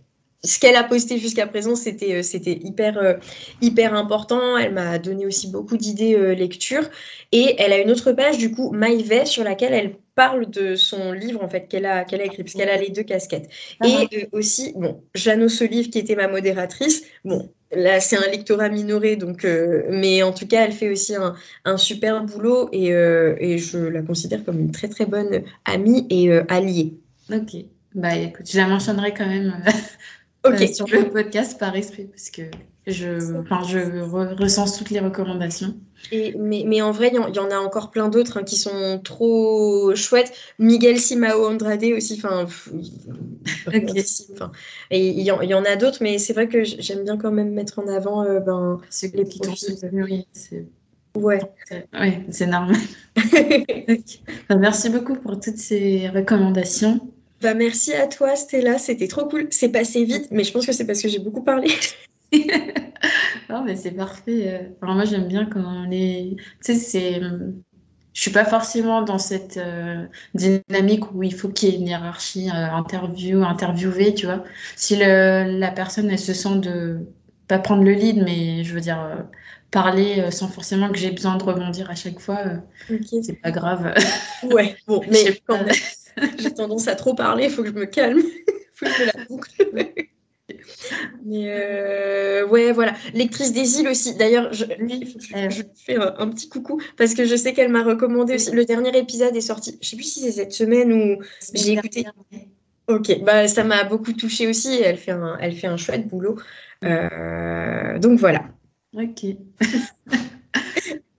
ce 0.44 0.58
qu'elle 0.58 0.74
a 0.74 0.82
posté 0.82 1.18
jusqu'à 1.18 1.46
présent, 1.46 1.76
c'était 1.76 2.14
euh, 2.14 2.22
c'était 2.22 2.58
hyper 2.62 2.98
euh, 2.98 3.14
hyper 3.60 3.94
important. 3.94 4.56
Elle 4.56 4.72
m'a 4.72 4.98
donné 4.98 5.24
aussi 5.24 5.48
beaucoup 5.48 5.76
d'idées 5.76 6.14
euh, 6.16 6.34
lecture 6.34 6.82
et 7.30 7.54
elle 7.58 7.72
a 7.72 7.78
une 7.78 7.90
autre 7.90 8.12
page 8.12 8.38
du 8.38 8.50
coup 8.50 8.72
Maïve 8.72 9.24
sur 9.24 9.44
laquelle 9.44 9.72
elle 9.72 9.94
parle 10.14 10.50
de 10.50 10.74
son 10.74 11.12
livre 11.12 11.42
en 11.42 11.48
fait 11.48 11.68
qu'elle 11.68 11.86
a 11.86 12.04
qu'elle 12.04 12.20
a 12.20 12.24
écrit 12.24 12.42
parce 12.42 12.54
qu'elle 12.54 12.68
a 12.70 12.76
les 12.76 12.90
deux 12.90 13.04
casquettes. 13.04 13.48
Ah 13.80 13.86
et 13.86 14.28
aussi 14.32 14.72
bon, 14.74 15.00
Jeannot 15.14 15.48
Solive 15.48 15.90
qui 15.90 15.98
était 16.00 16.16
ma 16.16 16.26
modératrice. 16.26 17.04
Bon, 17.24 17.48
là 17.70 18.00
c'est 18.00 18.16
un 18.16 18.28
lectorat 18.28 18.68
minoré 18.68 19.14
donc 19.14 19.46
mais 19.88 20.24
en 20.24 20.32
tout 20.32 20.46
cas 20.48 20.64
elle 20.64 20.72
fait 20.72 20.90
aussi 20.90 21.14
un, 21.14 21.34
un 21.64 21.76
super 21.76 22.24
boulot 22.24 22.68
et, 22.72 22.88
et 22.88 23.58
je 23.58 23.78
la 23.78 24.02
considère 24.02 24.44
comme 24.44 24.58
une 24.58 24.72
très 24.72 24.88
très 24.88 25.06
bonne 25.06 25.44
amie 25.64 26.06
et 26.10 26.32
alliée. 26.48 26.94
Ok. 27.32 27.64
Bah 27.94 28.16
écoute, 28.16 28.50
je 28.50 28.56
la 28.56 28.68
mentionnerai 28.68 29.12
quand 29.12 29.26
même 29.26 29.62
Ok. 30.44 30.74
sur 30.74 30.86
le 30.88 31.08
podcast 31.08 31.58
par 31.58 31.76
esprit, 31.76 32.04
parce 32.04 32.30
que 32.30 32.42
je, 32.86 33.38
enfin, 33.38 33.62
je 33.62 34.00
recense 34.40 34.76
toutes 34.76 34.90
les 34.90 34.98
recommandations. 34.98 35.76
Et, 36.10 36.34
mais, 36.36 36.64
mais 36.66 36.82
en 36.82 36.90
vrai, 36.90 37.12
il 37.12 37.34
y, 37.34 37.38
en 37.38 37.50
a 37.50 37.58
encore 37.58 37.92
plein 37.92 38.08
d'autres 38.08 38.38
hein, 38.38 38.42
qui 38.42 38.56
sont 38.56 39.00
trop 39.04 39.94
chouettes. 39.94 40.32
Miguel 40.58 40.98
Simao 40.98 41.46
Andrade 41.46 41.84
aussi, 41.96 42.20
enfin, 42.22 42.46
et 44.90 45.08
il 45.08 45.20
y, 45.20 45.30
en 45.30 45.64
a 45.64 45.76
d'autres, 45.76 45.98
mais 46.00 46.18
c'est 46.18 46.32
vrai 46.32 46.48
que 46.48 46.64
j'aime 46.64 47.04
bien 47.04 47.16
quand 47.16 47.30
même 47.30 47.52
mettre 47.52 47.78
en 47.78 47.86
avant 47.86 48.24
euh, 48.24 48.40
ben, 48.40 48.80
les 49.14 49.24
profils. 49.24 49.76
Oui, 49.92 50.26
c'est 50.32 50.66
Ouais. 51.14 51.40
Ouais, 51.92 52.24
c'est 52.30 52.46
normal. 52.46 52.76
merci 54.58 54.88
beaucoup 54.88 55.14
pour 55.14 55.38
toutes 55.40 55.58
ces 55.58 56.08
recommandations. 56.08 57.00
Bah, 57.42 57.54
merci 57.54 57.92
à 57.92 58.06
toi, 58.06 58.36
Stella. 58.36 58.78
C'était 58.78 59.08
trop 59.08 59.26
cool. 59.26 59.48
C'est 59.50 59.70
passé 59.70 60.04
vite, 60.04 60.28
mais 60.30 60.44
je 60.44 60.52
pense 60.52 60.64
que 60.64 60.72
c'est 60.72 60.86
parce 60.86 61.02
que 61.02 61.08
j'ai 61.08 61.18
beaucoup 61.18 61.42
parlé. 61.42 61.68
non, 63.50 63.64
mais 63.64 63.76
c'est 63.76 63.90
parfait. 63.90 64.72
Alors, 64.80 64.94
moi, 64.94 65.04
j'aime 65.04 65.26
bien 65.26 65.46
quand 65.46 65.62
on 65.64 65.90
est. 65.90 66.36
Tu 66.64 66.74
sais, 66.74 66.74
c'est. 66.76 67.20
Je 68.14 68.20
suis 68.20 68.30
pas 68.30 68.44
forcément 68.44 69.02
dans 69.02 69.18
cette 69.18 69.56
euh, 69.56 70.04
dynamique 70.34 71.12
où 71.14 71.22
il 71.22 71.34
faut 71.34 71.48
qu'il 71.48 71.70
y 71.70 71.72
ait 71.72 71.78
une 71.78 71.88
hiérarchie, 71.88 72.50
euh, 72.50 72.70
interview, 72.70 73.42
interviewé, 73.42 74.12
tu 74.14 74.26
vois. 74.26 74.44
Si 74.76 74.96
le, 74.96 75.58
la 75.58 75.70
personne, 75.70 76.10
elle 76.10 76.18
se 76.18 76.34
sent 76.34 76.58
de 76.58 76.98
pas 77.48 77.58
prendre 77.58 77.82
le 77.82 77.92
lead, 77.92 78.22
mais 78.22 78.64
je 78.64 78.74
veux 78.74 78.80
dire 78.80 79.00
euh, 79.00 79.22
parler 79.70 80.30
sans 80.30 80.48
forcément 80.48 80.90
que 80.90 80.98
j'ai 80.98 81.10
besoin 81.10 81.36
de 81.36 81.42
rebondir 81.42 81.90
à 81.90 81.94
chaque 81.94 82.20
fois, 82.20 82.38
c'est 83.22 83.40
pas 83.40 83.50
grave. 83.50 83.94
Ouais, 84.42 84.76
bon, 84.86 85.00
mais 85.10 85.40
quand 85.46 85.64
même. 85.64 85.74
J'ai 86.38 86.52
tendance 86.52 86.88
à 86.88 86.94
trop 86.94 87.14
parler, 87.14 87.44
il 87.44 87.50
faut 87.50 87.62
que 87.62 87.68
je 87.68 87.74
me 87.74 87.86
calme. 87.86 88.20
Il 88.20 88.44
faut 88.74 88.86
que 88.86 88.92
je 88.92 89.02
me 89.02 89.06
la 89.06 89.24
boucle. 89.26 89.50
Mais 91.24 91.44
euh, 91.48 92.46
ouais, 92.46 92.72
voilà. 92.72 92.94
Lectrice 93.14 93.52
des 93.52 93.80
îles 93.80 93.88
aussi. 93.88 94.16
D'ailleurs, 94.16 94.52
je, 94.52 94.64
je, 94.64 95.62
fais 95.76 95.96
un, 95.96 96.28
petit 96.28 96.48
coucou 96.48 96.80
parce 96.96 97.14
que 97.14 97.24
je 97.24 97.36
sais 97.36 97.52
qu'elle 97.52 97.70
m'a 97.70 97.82
recommandé 97.82 98.34
aussi. 98.34 98.50
Le 98.50 98.64
dernier 98.64 98.96
épisode 98.96 99.34
est 99.36 99.40
sorti. 99.40 99.78
Je 99.80 99.88
sais 99.88 99.96
plus 99.96 100.04
si 100.04 100.20
c'est 100.20 100.32
cette 100.32 100.52
semaine 100.52 100.92
ou 100.92 101.22
j'ai 101.54 101.72
écouté. 101.72 102.06
Ok, 102.88 103.22
bah 103.22 103.46
ça 103.48 103.64
m'a 103.64 103.84
beaucoup 103.84 104.12
touché 104.12 104.46
aussi. 104.48 104.80
Elle 104.82 104.96
fait 104.96 105.12
un, 105.12 105.38
elle 105.40 105.54
fait 105.54 105.68
un 105.68 105.76
chouette 105.76 106.08
boulot. 106.08 106.38
Euh, 106.84 107.98
donc 107.98 108.18
voilà. 108.18 108.44
Ok. 108.94 109.24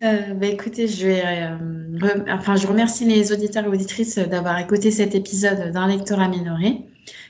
Euh, 0.03 0.33
bah, 0.33 0.47
écoutez, 0.47 0.87
je 0.87 1.07
vais, 1.07 1.23
euh, 1.25 2.25
enfin, 2.29 2.55
je 2.55 2.67
remercie 2.67 3.05
les 3.05 3.31
auditeurs 3.31 3.63
et 3.65 3.67
auditrices 3.67 4.17
d'avoir 4.17 4.59
écouté 4.59 4.91
cet 4.91 5.15
épisode 5.15 5.71
d'un 5.71 5.87
lectorat 5.87 6.27
minoré. 6.27 6.85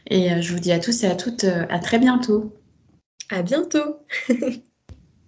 Et 0.08 0.32
euh, 0.34 0.42
je 0.42 0.54
vous 0.54 0.60
dis 0.60 0.72
à 0.72 0.80
tous 0.80 1.04
et 1.04 1.08
à 1.08 1.16
toutes 1.16 1.44
à 1.44 1.80
très 1.80 2.00
bientôt. 2.00 2.54
À 3.30 3.44
bientôt. 3.44 4.00